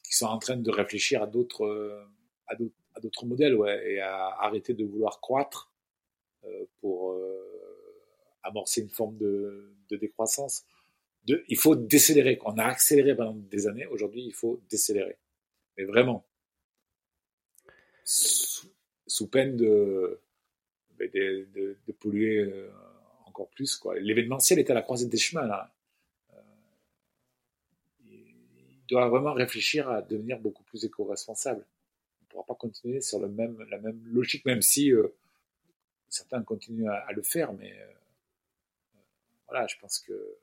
qui 0.07 0.17
sont 0.17 0.27
en 0.27 0.39
train 0.39 0.57
de 0.57 0.71
réfléchir 0.71 1.23
à 1.23 1.27
d'autres 1.27 1.65
euh, 1.65 2.05
à 2.49 3.01
d'autres 3.01 3.27
modèles 3.27 3.55
ouais, 3.55 3.93
et 3.93 4.01
à 4.01 4.29
arrêter 4.41 4.73
de 4.73 4.85
vouloir 4.85 5.21
croître 5.21 5.73
euh, 6.45 6.65
pour 6.81 7.13
euh, 7.13 7.43
amorcer 8.43 8.83
une 8.83 8.89
forme 8.89 9.19
de, 9.19 9.75
décroissance. 9.91 10.65
Il 11.27 11.57
faut 11.57 11.75
décélérer. 11.75 12.39
On 12.45 12.59
a 12.59 12.65
accéléré 12.65 13.15
pendant 13.15 13.35
des 13.35 13.67
années. 13.67 13.87
Aujourd'hui, 13.87 14.25
il 14.25 14.35
faut 14.35 14.61
décélérer. 14.71 15.17
Mais 15.77 15.85
vraiment. 15.85 16.25
Sous, 18.05 19.29
peine 19.29 19.57
de, 19.57 20.21
polluer 21.99 22.39
euh, 22.39 22.71
encore 23.27 23.49
plus. 23.51 23.81
L'événementiel 23.97 24.59
est 24.59 24.71
à 24.71 24.75
la 24.75 24.83
croisée 24.83 25.07
des 25.07 25.17
chemins. 25.17 25.51
Euh, 26.33 26.37
il 28.05 28.87
doit 28.89 29.09
vraiment 29.09 29.33
réfléchir 29.33 29.89
à 29.89 30.03
devenir 30.03 30.39
beaucoup 30.39 30.63
plus 30.63 30.85
éco-responsable. 30.85 31.65
On 32.21 32.25
ne 32.25 32.29
pourra 32.29 32.45
pas 32.45 32.55
continuer 32.55 33.01
sur 33.01 33.19
la 33.19 33.29
même 33.29 34.01
logique, 34.05 34.45
même 34.45 34.63
si 34.63 34.93
euh, 34.93 35.09
certains 36.09 36.43
continuent 36.45 36.89
à, 36.89 37.13
le 37.13 37.23
faire, 37.23 37.53
mais 37.53 37.75
voilà, 39.49 39.67
je 39.67 39.77
pense 39.81 39.99
que 39.99 40.39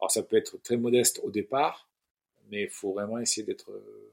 alors 0.00 0.10
ça 0.10 0.22
peut 0.22 0.36
être 0.36 0.56
très 0.62 0.76
modeste 0.76 1.20
au 1.22 1.30
départ, 1.30 1.88
mais 2.50 2.62
il 2.62 2.70
faut 2.70 2.92
vraiment 2.92 3.18
essayer 3.18 3.46
d'être 3.46 3.70
euh, 3.70 4.12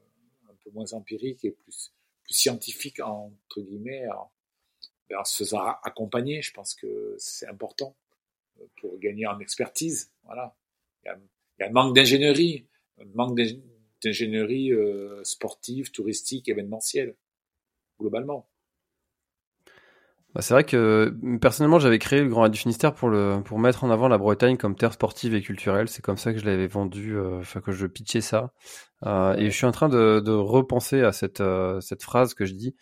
un 0.50 0.54
peu 0.62 0.70
moins 0.70 0.92
empirique 0.92 1.44
et 1.44 1.50
plus, 1.50 1.92
plus 2.22 2.34
scientifique, 2.34 3.00
entre 3.00 3.60
guillemets, 3.60 4.06
ben, 5.08 5.18
en, 5.18 5.24
se 5.24 5.38
faisant 5.38 5.60
accompagner. 5.82 6.42
Je 6.42 6.52
pense 6.52 6.74
que 6.74 7.14
c'est 7.18 7.46
important 7.46 7.96
euh, 8.60 8.66
pour 8.76 8.98
gagner 8.98 9.26
en 9.26 9.38
expertise. 9.40 10.12
Voilà. 10.24 10.54
Il 11.04 11.08
y 11.60 11.62
a, 11.62 11.68
un 11.68 11.72
manque 11.72 11.96
d'ingénierie, 11.96 12.66
un 13.00 13.06
manque 13.14 13.38
d'ingénierie 14.02 14.72
euh, 14.72 15.24
sportive, 15.24 15.90
touristique, 15.90 16.48
événementielle, 16.48 17.16
globalement. 17.98 18.46
Bah, 20.38 20.42
c'est 20.42 20.54
vrai 20.54 20.62
que 20.62 21.12
personnellement, 21.40 21.80
j'avais 21.80 21.98
créé 21.98 22.22
le 22.22 22.28
Grand 22.28 22.42
Raid 22.42 22.52
du 22.52 22.60
Finistère 22.60 22.94
pour 22.94 23.08
le 23.08 23.42
pour 23.44 23.58
mettre 23.58 23.82
en 23.82 23.90
avant 23.90 24.06
la 24.06 24.18
Bretagne 24.18 24.56
comme 24.56 24.76
terre 24.76 24.92
sportive 24.92 25.34
et 25.34 25.42
culturelle. 25.42 25.88
C'est 25.88 26.00
comme 26.00 26.16
ça 26.16 26.32
que 26.32 26.38
je 26.38 26.44
l'avais 26.46 26.68
vendu, 26.68 27.16
euh, 27.16 27.40
enfin 27.40 27.60
que 27.60 27.72
je 27.72 27.88
pitchais 27.88 28.20
ça. 28.20 28.52
Euh, 29.04 29.34
et 29.36 29.46
je 29.46 29.56
suis 29.56 29.66
en 29.66 29.72
train 29.72 29.88
de, 29.88 30.20
de 30.20 30.30
repenser 30.30 31.02
à 31.02 31.10
cette 31.10 31.40
euh, 31.40 31.80
cette 31.80 32.04
phrase 32.04 32.34
que 32.34 32.44
je 32.44 32.54
dis 32.54 32.76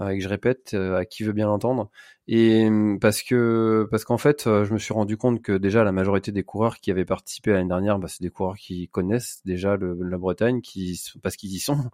et 0.00 0.18
que 0.18 0.22
je 0.22 0.28
répète 0.28 0.72
à 0.74 1.04
qui 1.04 1.24
veut 1.24 1.32
bien 1.32 1.46
l'entendre. 1.48 1.90
Et 2.28 2.68
parce 3.00 3.22
que 3.22 3.88
parce 3.90 4.04
qu'en 4.04 4.18
fait, 4.18 4.44
je 4.44 4.72
me 4.72 4.78
suis 4.78 4.94
rendu 4.94 5.16
compte 5.16 5.42
que 5.42 5.52
déjà 5.58 5.82
la 5.82 5.90
majorité 5.90 6.30
des 6.30 6.44
coureurs 6.44 6.78
qui 6.78 6.92
avaient 6.92 7.04
participé 7.04 7.50
l'année 7.52 7.68
dernière, 7.68 7.98
bah, 7.98 8.06
c'est 8.06 8.22
des 8.22 8.30
coureurs 8.30 8.56
qui 8.56 8.86
connaissent 8.88 9.40
déjà 9.44 9.76
le, 9.76 9.98
la 10.00 10.16
Bretagne, 10.16 10.60
qui 10.60 11.02
parce 11.24 11.36
qu'ils 11.36 11.52
y 11.52 11.58
sont, 11.58 11.90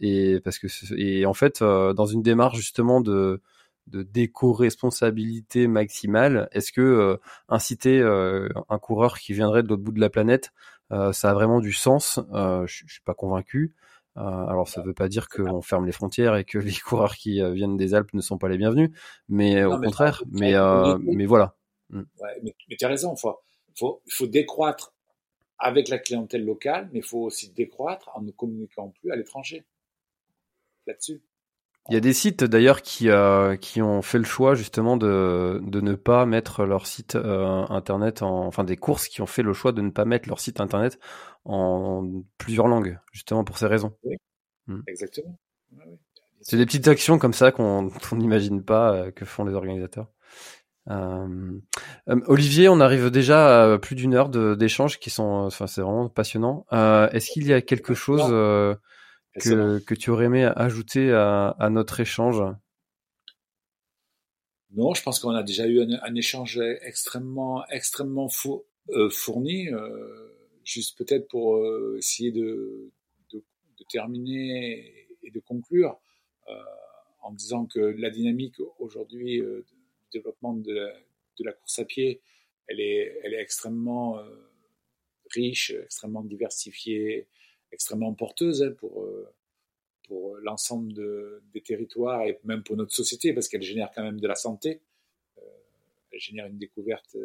et 0.00 0.40
parce 0.42 0.58
que 0.58 0.68
et 0.96 1.26
en 1.26 1.34
fait 1.34 1.62
dans 1.62 2.06
une 2.06 2.22
démarche 2.22 2.56
justement 2.56 3.02
de 3.02 3.42
de 3.90 4.02
déco-responsabilité 4.02 5.66
maximale, 5.66 6.48
est-ce 6.52 6.72
que 6.72 6.80
euh, 6.80 7.16
inciter 7.48 8.00
euh, 8.00 8.48
un 8.68 8.78
coureur 8.78 9.18
qui 9.18 9.32
viendrait 9.32 9.62
de 9.62 9.68
l'autre 9.68 9.82
bout 9.82 9.92
de 9.92 10.00
la 10.00 10.10
planète, 10.10 10.50
euh, 10.92 11.12
ça 11.12 11.30
a 11.30 11.34
vraiment 11.34 11.60
du 11.60 11.72
sens? 11.72 12.20
Je 12.32 12.84
suis 12.86 13.02
pas 13.04 13.14
convaincu. 13.14 13.74
alors 14.16 14.68
ça 14.68 14.80
ne 14.80 14.86
veut 14.86 14.94
pas 14.94 15.08
dire 15.08 15.28
qu'on 15.28 15.62
ferme 15.62 15.86
les 15.86 15.92
frontières 15.92 16.36
et 16.36 16.44
que 16.44 16.58
les 16.58 16.74
coureurs 16.74 17.16
qui 17.16 17.40
viennent 17.52 17.76
des 17.76 17.94
Alpes 17.94 18.14
ne 18.14 18.20
sont 18.20 18.38
pas 18.38 18.48
les 18.48 18.58
bienvenus, 18.58 18.90
mais 19.28 19.64
au 19.64 19.78
contraire. 19.78 20.22
Mais 20.30 20.54
mais 21.00 21.26
voilà. 21.26 21.56
Mm. 21.90 22.02
mais, 22.42 22.54
tu 22.78 22.84
as 22.84 22.88
raison. 22.88 23.14
Il 23.14 23.78
faut, 23.78 24.02
faut 24.08 24.26
décroître 24.26 24.94
avec 25.58 25.88
la 25.88 25.98
clientèle 25.98 26.44
locale, 26.44 26.88
mais 26.92 27.00
il 27.00 27.04
faut 27.04 27.20
aussi 27.20 27.50
décroître 27.50 28.10
en 28.14 28.22
ne 28.22 28.30
communiquant 28.30 28.88
plus 29.00 29.10
à 29.10 29.16
l'étranger 29.16 29.64
là-dessus. 30.86 31.22
Il 31.90 31.94
y 31.94 31.96
a 31.96 32.00
des 32.00 32.12
sites 32.12 32.44
d'ailleurs 32.44 32.82
qui, 32.82 33.10
euh, 33.10 33.56
qui 33.56 33.82
ont 33.82 34.00
fait 34.00 34.18
le 34.18 34.24
choix 34.24 34.54
justement 34.54 34.96
de, 34.96 35.60
de 35.64 35.80
ne 35.80 35.96
pas 35.96 36.24
mettre 36.24 36.64
leur 36.64 36.86
site 36.86 37.16
euh, 37.16 37.66
internet 37.68 38.22
en, 38.22 38.46
enfin 38.46 38.62
des 38.62 38.76
courses 38.76 39.08
qui 39.08 39.22
ont 39.22 39.26
fait 39.26 39.42
le 39.42 39.52
choix 39.52 39.72
de 39.72 39.82
ne 39.82 39.90
pas 39.90 40.04
mettre 40.04 40.28
leur 40.28 40.38
site 40.38 40.60
internet 40.60 41.00
en 41.44 42.22
plusieurs 42.38 42.68
langues, 42.68 43.00
justement 43.10 43.42
pour 43.42 43.58
ces 43.58 43.66
raisons. 43.66 43.92
Oui, 44.04 44.14
hmm. 44.68 44.82
exactement. 44.86 45.36
C'est 46.42 46.56
des 46.56 46.64
petites 46.64 46.86
actions 46.86 47.18
comme 47.18 47.32
ça 47.32 47.50
qu'on 47.50 47.90
n'imagine 48.12 48.62
pas 48.62 48.94
euh, 48.94 49.10
que 49.10 49.24
font 49.24 49.44
les 49.44 49.54
organisateurs. 49.54 50.12
Olivier, 52.26 52.68
on 52.68 52.80
arrive 52.80 53.10
déjà 53.10 53.72
à 53.72 53.78
plus 53.78 53.96
d'une 53.96 54.14
heure 54.14 54.28
d'échanges 54.28 54.98
qui 54.98 55.10
sont, 55.10 55.44
enfin 55.46 55.66
c'est 55.66 55.82
vraiment 55.82 56.08
passionnant. 56.08 56.66
Est-ce 56.72 57.30
qu'il 57.30 57.46
y 57.46 57.52
a 57.52 57.60
quelque 57.62 57.94
chose 57.94 58.32
que, 59.38 59.78
que, 59.80 59.94
tu 59.94 60.10
aurais 60.10 60.26
aimé 60.26 60.44
ajouter 60.56 61.12
à, 61.12 61.50
à 61.58 61.70
notre 61.70 62.00
échange? 62.00 62.42
Non, 64.72 64.94
je 64.94 65.02
pense 65.02 65.18
qu'on 65.18 65.30
a 65.30 65.42
déjà 65.42 65.66
eu 65.66 65.82
un, 65.82 66.00
un 66.02 66.14
échange 66.14 66.60
extrêmement, 66.82 67.66
extrêmement 67.68 68.28
euh, 68.90 69.10
fourni. 69.10 69.68
Euh, 69.68 70.28
juste 70.64 70.96
peut-être 70.96 71.26
pour 71.28 71.56
euh, 71.56 71.96
essayer 71.98 72.30
de, 72.30 72.92
de, 73.32 73.42
de, 73.78 73.84
terminer 73.88 75.08
et 75.22 75.30
de 75.30 75.40
conclure 75.40 75.98
en 77.22 77.32
disant 77.32 77.66
que 77.66 77.78
la 77.78 78.10
dynamique 78.10 78.56
aujourd'hui 78.78 79.40
du 79.40 79.74
développement 80.12 80.54
de 80.54 80.72
la, 80.72 80.92
de 81.38 81.44
la, 81.44 81.52
course 81.52 81.78
à 81.78 81.84
pied, 81.84 82.20
elle 82.66 82.80
est, 82.80 83.20
elle 83.22 83.34
est 83.34 83.40
extrêmement 83.40 84.18
riche, 85.32 85.70
extrêmement 85.84 86.24
diversifiée, 86.24 87.28
extrêmement 87.72 88.12
porteuse 88.14 88.62
hein, 88.62 88.72
pour, 88.78 89.02
euh, 89.02 89.32
pour 90.06 90.36
l'ensemble 90.38 90.92
de, 90.92 91.42
des 91.52 91.62
territoires 91.62 92.22
et 92.22 92.38
même 92.44 92.62
pour 92.62 92.76
notre 92.76 92.94
société 92.94 93.32
parce 93.32 93.48
qu'elle 93.48 93.62
génère 93.62 93.90
quand 93.94 94.02
même 94.02 94.20
de 94.20 94.28
la 94.28 94.34
santé. 94.34 94.80
Euh, 95.38 95.42
elle 96.12 96.20
génère 96.20 96.46
une 96.46 96.58
découverte 96.58 97.16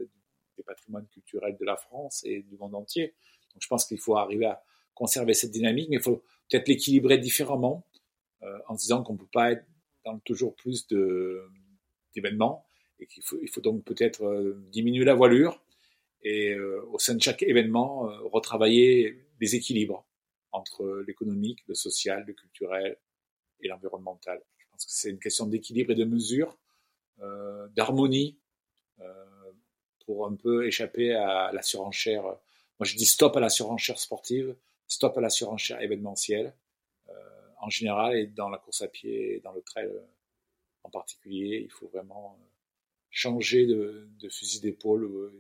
des 0.57 0.63
patrimoines 0.63 1.07
culturels 1.07 1.57
de 1.57 1.65
la 1.65 1.75
France 1.75 2.23
et 2.25 2.43
du 2.43 2.57
monde 2.57 2.75
entier. 2.75 3.13
Donc 3.53 3.61
je 3.61 3.67
pense 3.67 3.85
qu'il 3.85 3.99
faut 3.99 4.15
arriver 4.15 4.45
à 4.45 4.63
conserver 4.93 5.33
cette 5.33 5.51
dynamique, 5.51 5.89
mais 5.89 5.97
il 5.97 6.01
faut 6.01 6.23
peut-être 6.49 6.67
l'équilibrer 6.67 7.17
différemment 7.17 7.85
euh, 8.43 8.59
en 8.67 8.75
disant 8.75 9.03
qu'on 9.03 9.13
ne 9.13 9.17
peut 9.17 9.29
pas 9.31 9.51
être 9.51 9.65
dans 10.05 10.19
toujours 10.19 10.55
plus 10.55 10.87
d'événements 12.13 12.65
et 12.99 13.07
qu'il 13.07 13.23
faut, 13.23 13.37
il 13.41 13.49
faut 13.49 13.61
donc 13.61 13.83
peut-être 13.83 14.55
diminuer 14.71 15.03
la 15.03 15.15
voilure 15.15 15.61
et 16.21 16.55
au 16.55 16.97
sein 16.97 17.15
de 17.15 17.21
chaque 17.21 17.43
événement 17.43 18.03
retravailler 18.31 19.25
les 19.41 19.55
équilibres 19.55 20.05
entre 20.55 21.03
l'économique, 21.05 21.59
le 21.67 21.75
social, 21.75 22.23
le 22.25 22.33
culturel 22.33 22.97
et 23.59 23.67
l'environnemental. 23.67 24.41
Je 24.57 24.65
pense 24.71 24.85
que 24.85 24.91
c'est 24.91 25.09
une 25.09 25.19
question 25.19 25.45
d'équilibre 25.45 25.91
et 25.91 25.95
de 25.95 26.05
mesure, 26.05 26.57
euh, 27.21 27.67
d'harmonie, 27.69 28.39
euh, 28.99 29.51
pour 30.05 30.27
un 30.27 30.35
peu 30.35 30.65
échapper 30.65 31.13
à 31.13 31.51
la 31.51 31.61
surenchère. 31.61 32.23
Moi, 32.23 32.85
je 32.85 32.95
dis 32.95 33.05
stop 33.05 33.35
à 33.35 33.39
la 33.39 33.49
surenchère 33.49 33.99
sportive, 33.99 34.55
stop 34.87 35.17
à 35.17 35.21
la 35.21 35.29
surenchère 35.29 35.81
événementielle, 35.81 36.55
euh, 37.09 37.13
en 37.59 37.69
général, 37.69 38.15
et 38.15 38.27
dans 38.27 38.49
la 38.49 38.57
course 38.57 38.81
à 38.81 38.87
pied, 38.87 39.35
et 39.35 39.39
dans 39.41 39.53
le 39.53 39.61
trail 39.61 39.91
en 40.83 40.89
particulier, 40.89 41.61
il 41.63 41.71
faut 41.71 41.87
vraiment 41.87 42.39
changer 43.09 43.65
de, 43.65 44.07
de 44.19 44.29
fusil 44.29 44.61
d'épaule, 44.61 45.31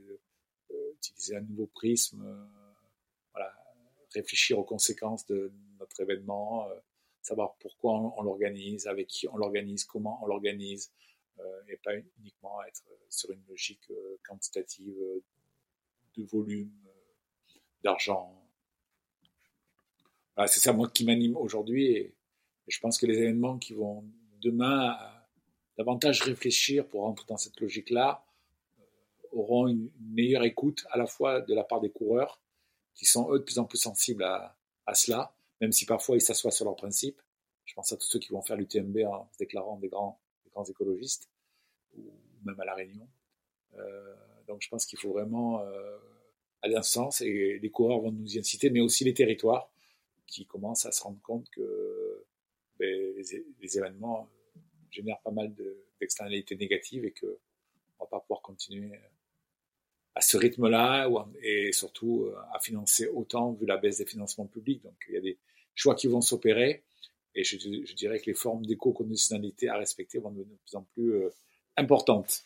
utiliser 0.97 1.35
un 1.35 1.41
nouveau 1.41 1.67
prisme 1.67 2.49
réfléchir 4.15 4.57
aux 4.59 4.63
conséquences 4.63 5.25
de 5.27 5.51
notre 5.79 5.99
événement, 6.01 6.67
euh, 6.69 6.75
savoir 7.21 7.55
pourquoi 7.59 7.93
on, 8.17 8.21
l'organise, 8.21 8.87
avec 8.87 9.07
qui 9.07 9.27
on 9.27 9.37
l'organise, 9.37 9.83
comment 9.83 10.19
on 10.23 10.27
l'organise, 10.27 10.91
euh, 11.39 11.61
et 11.67 11.77
pas 11.77 11.95
uniquement 11.95 12.63
être 12.63 12.83
sur 13.09 13.31
une 13.31 13.43
logique 13.47 13.89
euh, 13.91 14.17
quantitative 14.27 14.95
de 16.17 16.23
volume, 16.23 16.71
d'argent. 17.83 18.41
c'est 20.47 20.59
ça 20.59 20.73
moi 20.73 20.89
qui 20.89 21.05
m'anime 21.05 21.35
aujourd'hui 21.35 21.87
et, 21.87 22.15
je 22.67 22.79
pense 22.79 22.97
que 22.97 23.05
les 23.05 23.19
événements 23.19 23.59
qui 23.59 23.75
vont 23.75 24.03
demain 24.41 24.97
davantage 25.77 26.23
réfléchir 26.23 26.87
pour 26.87 27.03
entrer 27.03 27.27
dans 27.27 27.37
cette 27.37 27.59
logique-là 27.59 28.25
auront 29.31 29.67
une 29.67 29.91
meilleure 29.99 30.43
écoute 30.43 30.83
à 30.89 30.97
la 30.97 31.05
fois 31.05 31.41
de 31.41 31.53
la 31.53 31.63
part 31.63 31.79
des 31.79 31.91
coureurs 31.91 32.41
qui 32.95 33.05
sont 33.05 33.31
eux 33.31 33.39
de 33.39 33.43
plus 33.43 33.59
en 33.59 33.65
plus 33.65 33.77
sensibles 33.77 34.23
à, 34.23 34.57
à 34.85 34.95
cela, 34.95 35.35
même 35.61 35.71
si 35.71 35.85
parfois 35.85 36.15
ils 36.15 36.21
s'assoient 36.21 36.51
sur 36.51 36.65
leurs 36.65 36.75
principes. 36.75 37.21
Je 37.65 37.73
pense 37.73 37.91
à 37.91 37.97
tous 37.97 38.07
ceux 38.07 38.19
qui 38.19 38.31
vont 38.31 38.41
faire 38.41 38.57
l'UTMB 38.57 38.99
en 39.07 39.29
se 39.31 39.37
déclarant 39.37 39.77
des 39.77 39.89
grands, 39.89 40.19
des 40.43 40.51
grands 40.51 40.65
écologistes, 40.65 41.29
ou 41.97 42.11
même 42.43 42.59
à 42.59 42.65
La 42.65 42.75
Réunion. 42.75 43.07
Euh, 43.75 44.15
donc 44.47 44.61
je 44.61 44.69
pense 44.69 44.85
qu'il 44.85 44.99
faut 44.99 45.11
vraiment 45.11 45.61
euh, 45.61 45.97
aller 46.61 46.75
dans 46.75 46.83
ce 46.83 46.91
sens, 46.91 47.21
et 47.21 47.59
les 47.59 47.69
coureurs 47.71 47.99
vont 47.99 48.11
nous 48.11 48.35
y 48.35 48.39
inciter, 48.39 48.69
mais 48.69 48.81
aussi 48.81 49.03
les 49.03 49.13
territoires 49.13 49.71
qui 50.27 50.45
commencent 50.45 50.85
à 50.85 50.91
se 50.91 51.03
rendre 51.03 51.21
compte 51.21 51.49
que 51.49 52.25
ben, 52.79 53.15
les, 53.59 53.77
événements 53.77 54.29
génèrent 54.89 55.21
pas 55.21 55.31
mal 55.31 55.53
d'externalités 55.99 56.55
négatives 56.55 57.05
et 57.05 57.13
qu'on 57.13 57.27
ne 57.27 57.99
va 57.99 58.05
pas 58.05 58.19
pouvoir 58.19 58.41
continuer 58.41 58.99
à 60.15 60.21
ce 60.21 60.37
rythme-là 60.37 61.09
et 61.43 61.71
surtout 61.73 62.23
euh, 62.23 62.35
à 62.53 62.59
financer 62.59 63.07
autant 63.07 63.51
vu 63.51 63.65
la 63.65 63.77
baisse 63.77 63.97
des 63.97 64.05
financements 64.05 64.45
publics. 64.45 64.81
Donc 64.83 64.95
il 65.09 65.15
y 65.15 65.17
a 65.17 65.21
des 65.21 65.37
choix 65.75 65.93
qui 65.93 66.07
vont 66.07 66.21
s'opérer 66.21 66.83
et 67.35 67.43
je, 67.43 67.57
dirais 67.93 68.19
que 68.19 68.27
les 68.27 68.33
formes 68.33 68.65
d'éco-conditionnalité 68.65 69.67
à 69.67 69.77
respecter 69.77 70.19
vont 70.19 70.31
devenir 70.31 70.55
de 70.55 70.61
plus 70.65 70.75
en 70.75 70.83
plus 70.93 71.11
euh, 71.15 71.29
importantes. 71.75 72.43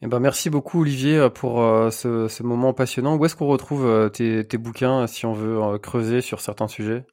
Eh 0.00 0.06
ben, 0.06 0.20
merci 0.20 0.48
beaucoup 0.48 0.80
Olivier 0.80 1.28
pour 1.34 1.60
euh, 1.60 1.90
ce, 1.90 2.28
ce, 2.28 2.42
moment 2.42 2.72
passionnant. 2.72 3.16
Où 3.16 3.24
est-ce 3.26 3.36
qu'on 3.36 3.48
retrouve 3.48 4.10
tes, 4.12 4.44
bouquins 4.56 5.06
si 5.06 5.26
on 5.26 5.34
veut 5.34 5.76
creuser 5.78 6.22
sur 6.22 6.40
certains 6.40 6.68
sujets? 6.68 7.04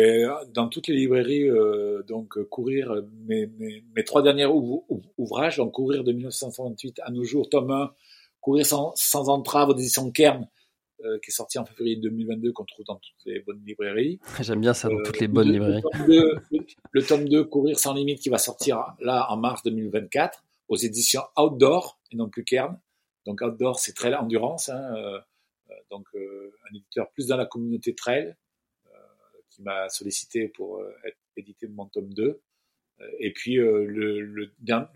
Ben, 0.00 0.30
Dans 0.52 0.68
toutes 0.68 0.88
les 0.88 0.94
librairies, 0.94 1.48
donc 2.06 2.42
courir 2.44 3.02
mes, 3.26 3.46
mes, 3.46 3.84
mes, 3.94 4.04
trois 4.04 4.22
derniers 4.22 4.46
ouvrages, 5.18 5.56
donc 5.56 5.72
courir 5.72 6.04
de 6.04 6.12
1968 6.12 7.00
à 7.02 7.10
nos 7.10 7.24
jours, 7.24 7.48
tome 7.48 7.70
1, 7.70 7.92
courir 8.40 8.66
sans, 8.66 8.92
sans 8.94 9.28
entrave 9.28 9.70
aux 9.70 9.76
éditions 9.76 10.10
Kern, 10.10 10.48
qui 11.00 11.30
est 11.30 11.34
sorti 11.34 11.58
en 11.58 11.64
février 11.64 11.96
2022, 11.96 12.52
qu'on 12.52 12.64
trouve 12.64 12.84
dans 12.86 12.96
toutes 12.96 13.26
les 13.26 13.40
bonnes 13.40 13.62
librairies. 13.64 14.18
J'aime 14.40 14.60
bien 14.60 14.74
ça, 14.74 14.88
dans 14.88 15.02
toutes 15.02 15.20
les 15.20 15.28
bonnes 15.28 15.50
librairies. 15.50 15.82
Le 15.82 16.06
tome, 16.06 16.06
2, 16.08 16.40
le 16.92 17.02
tome 17.02 17.28
2, 17.28 17.44
Courir 17.44 17.78
sans 17.78 17.94
limite, 17.94 18.20
qui 18.20 18.28
va 18.28 18.38
sortir 18.38 18.94
là 19.00 19.26
en 19.30 19.36
mars 19.36 19.62
2024 19.64 20.42
aux 20.68 20.76
éditions 20.76 21.22
Outdoor 21.36 21.98
et 22.10 22.16
non 22.16 22.28
plus 22.28 22.44
Kern. 22.44 22.78
Donc 23.26 23.40
Outdoor, 23.40 23.78
c'est 23.78 23.92
Trail 23.92 24.14
Endurance, 24.14 24.68
hein, 24.68 24.94
euh, 24.96 25.18
euh, 25.70 25.74
donc 25.90 26.06
euh, 26.14 26.52
un 26.70 26.76
éditeur 26.76 27.10
plus 27.12 27.28
dans 27.28 27.36
la 27.36 27.46
communauté 27.46 27.94
trail 27.94 28.36
qui 29.54 29.62
m'a 29.62 29.88
sollicité 29.88 30.48
pour 30.48 30.82
être 31.04 31.18
édité 31.36 31.68
mon 31.68 31.86
tome 31.86 32.12
2. 32.12 32.40
Et 33.18 33.32
puis 33.32 33.56
le, 33.56 33.86
le, 34.20 34.52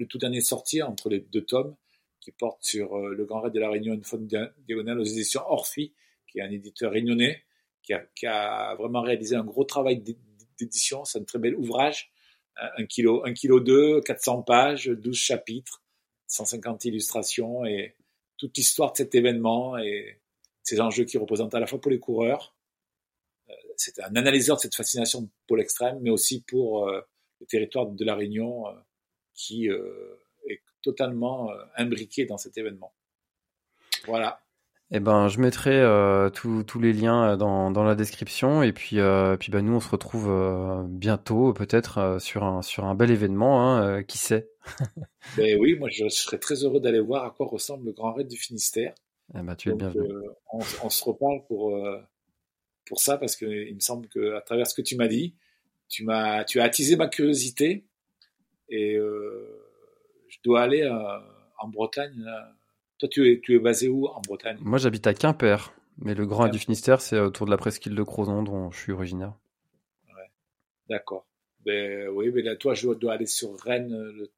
tout 0.09 0.19
dernier 0.19 0.41
sorti 0.41 0.83
entre 0.83 1.09
les 1.09 1.21
deux 1.21 1.45
tomes 1.45 1.77
qui 2.21 2.33
porte 2.33 2.65
sur 2.65 2.97
le 2.99 3.25
Grand 3.25 3.41
Raid 3.41 3.53
de 3.53 3.61
la 3.61 3.71
Réunion, 3.71 3.95
une 3.95 4.05
faune 4.05 4.27
diagonale 4.27 4.99
aux 4.99 5.05
éditions 5.05 5.43
Orphy, 5.47 5.95
qui 6.27 6.39
est 6.39 6.43
un 6.43 6.51
éditeur 6.51 6.93
réunionnais, 6.93 7.43
qui 7.83 8.27
a, 8.27 8.75
vraiment 8.77 9.01
réalisé 9.01 9.37
un 9.37 9.45
gros 9.45 9.65
travail 9.65 10.03
d'édition. 10.59 11.05
C'est 11.05 11.21
un 11.21 11.25
très 11.25 11.39
bel 11.39 11.55
ouvrage 11.57 12.11
1 12.57 12.87
kg, 12.87 13.21
1 13.25 13.35
kg 13.35 13.63
2, 13.63 14.01
400 14.01 14.43
pages, 14.43 14.89
12 14.89 15.17
chapitres, 15.17 15.83
150 16.27 16.85
illustrations 16.87 17.65
et 17.65 17.95
toute 18.37 18.57
l'histoire 18.57 18.93
de 18.93 18.99
cet 18.99 19.15
événement 19.15 19.79
et 19.79 20.21
ces 20.63 20.81
enjeux 20.81 21.05
qui 21.05 21.19
représentent 21.19 21.55
à 21.55 21.61
la 21.61 21.67
fois 21.67 21.81
pour 21.81 21.91
les 21.91 21.99
coureurs, 22.01 22.55
euh, 22.55 22.58
c'est 23.79 24.01
un 24.01 24.15
analyseur 24.17 24.57
de 24.57 24.63
cette 24.63 24.75
fascination 24.75 25.29
pour 25.47 25.57
l'extrême, 25.57 25.99
mais 26.03 26.11
aussi 26.11 26.43
pour 26.43 26.89
euh, 26.89 27.01
le 27.41 27.47
territoire 27.47 27.87
de 27.87 28.05
la 28.05 28.15
Réunion 28.15 28.69
euh, 28.69 28.73
qui 29.35 29.69
est 29.69 30.63
totalement 30.83 31.51
imbriqué 31.77 32.27
dans 32.27 32.39
cet 32.39 32.59
événement. 32.59 32.93
Voilà. 34.07 34.41
Eh 34.91 35.01
ben, 35.01 35.29
je 35.29 35.39
mettrai 35.39 35.75
euh, 35.75 36.31
tous 36.31 36.81
les 36.81 36.95
liens 36.95 37.33
euh, 37.33 37.37
dans, 37.37 37.71
dans, 37.71 37.85
la 37.85 37.95
description 37.95 38.63
et 38.63 38.73
puis 38.73 38.99
euh, 39.01 39.37
puis 39.37 39.53
bah 39.53 39.61
nous 39.61 39.75
on 39.75 39.81
se 39.81 39.91
retrouve 39.91 40.31
euh, 40.31 40.83
bientôt 40.89 41.53
peut-être 41.53 41.99
euh, 41.99 42.19
sur 42.19 42.43
un 42.43 42.63
sur 42.63 42.87
un 42.87 42.95
bel 42.95 43.11
événement, 43.11 43.67
hein, 43.67 44.03
qui 44.03 44.17
sait. 44.17 44.49
ben 45.37 45.59
oui, 45.61 45.75
moi 45.79 45.91
je 45.91 46.09
serais 46.09 46.39
très 46.39 46.65
heureux 46.65 46.81
d'aller 46.81 47.01
voir 47.01 47.27
à 47.27 47.31
quoi 47.31 47.47
ressemble 47.47 47.85
le 47.85 47.93
Grand 47.93 48.15
Raid 48.15 48.29
du 48.29 48.39
Finistère. 48.39 48.95
Eh 49.35 49.43
ben, 49.43 49.55
tu 49.57 49.69
es 49.69 49.75
bienvenu. 49.75 50.09
On, 50.51 50.61
on, 50.83 50.89
se 50.89 51.05
reparle 51.05 51.45
pour 51.49 51.77
pour 52.89 53.01
ça 53.01 53.19
parce 53.19 53.37
que 53.37 53.47
il 53.47 53.75
me 53.75 53.81
semble 53.81 54.09
que 54.09 54.35
à 54.35 54.41
travers 54.41 54.67
ce 54.67 54.75
que 54.75 54.83
tu 54.83 54.97
m'as 54.97 55.09
dit, 55.09 55.35
tu 55.89 56.05
m'as 56.05 56.45
tu 56.45 56.61
as 56.61 56.65
attisé 56.65 56.97
ma 56.97 57.09
curiosité 57.09 57.85
et 58.69 58.97
je 58.97 60.39
dois 60.45 60.63
aller 60.63 60.89
en 61.59 61.69
Bretagne. 61.69 62.15
Là, 62.19 62.55
toi, 62.99 63.09
tu 63.09 63.31
es, 63.31 63.41
tu 63.41 63.55
es 63.55 63.59
basé 63.59 63.89
où 63.89 64.07
en 64.07 64.21
Bretagne? 64.21 64.59
Moi, 64.61 64.79
j'habite 64.79 65.07
à 65.07 65.15
Quimper, 65.15 65.73
mais 65.99 66.15
le 66.15 66.27
Grand 66.27 66.49
du 66.49 66.59
Finistère, 66.59 67.01
c'est 67.01 67.19
autour 67.19 67.47
de 67.47 67.51
la 67.53 67.57
presqu'île 67.57 67.95
de 67.95 68.03
Crozon, 68.03 68.43
dont 68.43 68.71
je 68.73 68.79
suis 68.79 68.93
originaire. 68.93 69.35
Ouais. 70.09 70.31
D'accord. 70.89 71.25
Ben, 71.65 72.09
oui, 72.09 72.31
mais 72.35 72.43
là, 72.43 72.57
toi, 72.57 72.75
je 72.75 72.89
dois 72.89 73.13
aller 73.13 73.27
sur 73.27 73.57
Rennes 73.61 73.93
euh, 73.93 74.13
le 74.13 74.31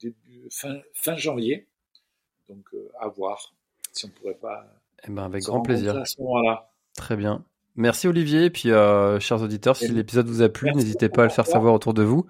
début, 0.00 0.48
fin, 0.50 0.80
fin 0.92 1.16
janvier. 1.16 1.66
Donc, 2.48 2.66
euh, 2.74 2.90
à 3.00 3.08
voir 3.08 3.54
si 3.92 4.04
on 4.04 4.08
pourrait 4.10 4.34
pas. 4.34 4.66
Eh 5.06 5.10
ben, 5.10 5.24
avec 5.24 5.44
grand 5.44 5.62
plaisir. 5.62 5.96
À 5.96 6.04
ce 6.04 6.20
moment-là. 6.20 6.70
Très 6.94 7.16
bien. 7.16 7.44
Merci 7.78 8.08
Olivier, 8.08 8.46
et 8.46 8.50
puis 8.50 8.72
euh, 8.72 9.20
chers 9.20 9.40
auditeurs, 9.40 9.76
si 9.76 9.86
l'épisode 9.86 10.26
vous 10.26 10.42
a 10.42 10.48
plu, 10.48 10.68
n'hésitez 10.74 11.08
pas 11.08 11.22
à 11.22 11.24
le 11.26 11.30
faire 11.30 11.46
savoir 11.46 11.72
autour 11.72 11.94
de 11.94 12.02
vous. 12.02 12.26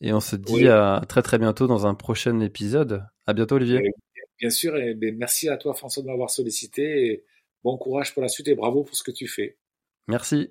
Et 0.00 0.12
on 0.12 0.18
se 0.18 0.34
dit 0.34 0.66
à 0.66 1.00
très 1.08 1.22
très 1.22 1.38
bientôt 1.38 1.68
dans 1.68 1.86
un 1.86 1.94
prochain 1.94 2.40
épisode. 2.40 3.04
À 3.24 3.32
bientôt 3.32 3.54
Olivier. 3.54 3.92
Bien 4.40 4.50
sûr, 4.50 4.76
et 4.76 4.96
merci 5.16 5.48
à 5.48 5.56
toi 5.56 5.72
François 5.72 6.02
de 6.02 6.08
m'avoir 6.08 6.30
sollicité 6.30 7.06
et 7.06 7.24
bon 7.62 7.78
courage 7.78 8.12
pour 8.12 8.22
la 8.22 8.28
suite 8.28 8.48
et 8.48 8.56
bravo 8.56 8.82
pour 8.82 8.96
ce 8.96 9.04
que 9.04 9.12
tu 9.12 9.28
fais. 9.28 9.56
Merci. 10.08 10.50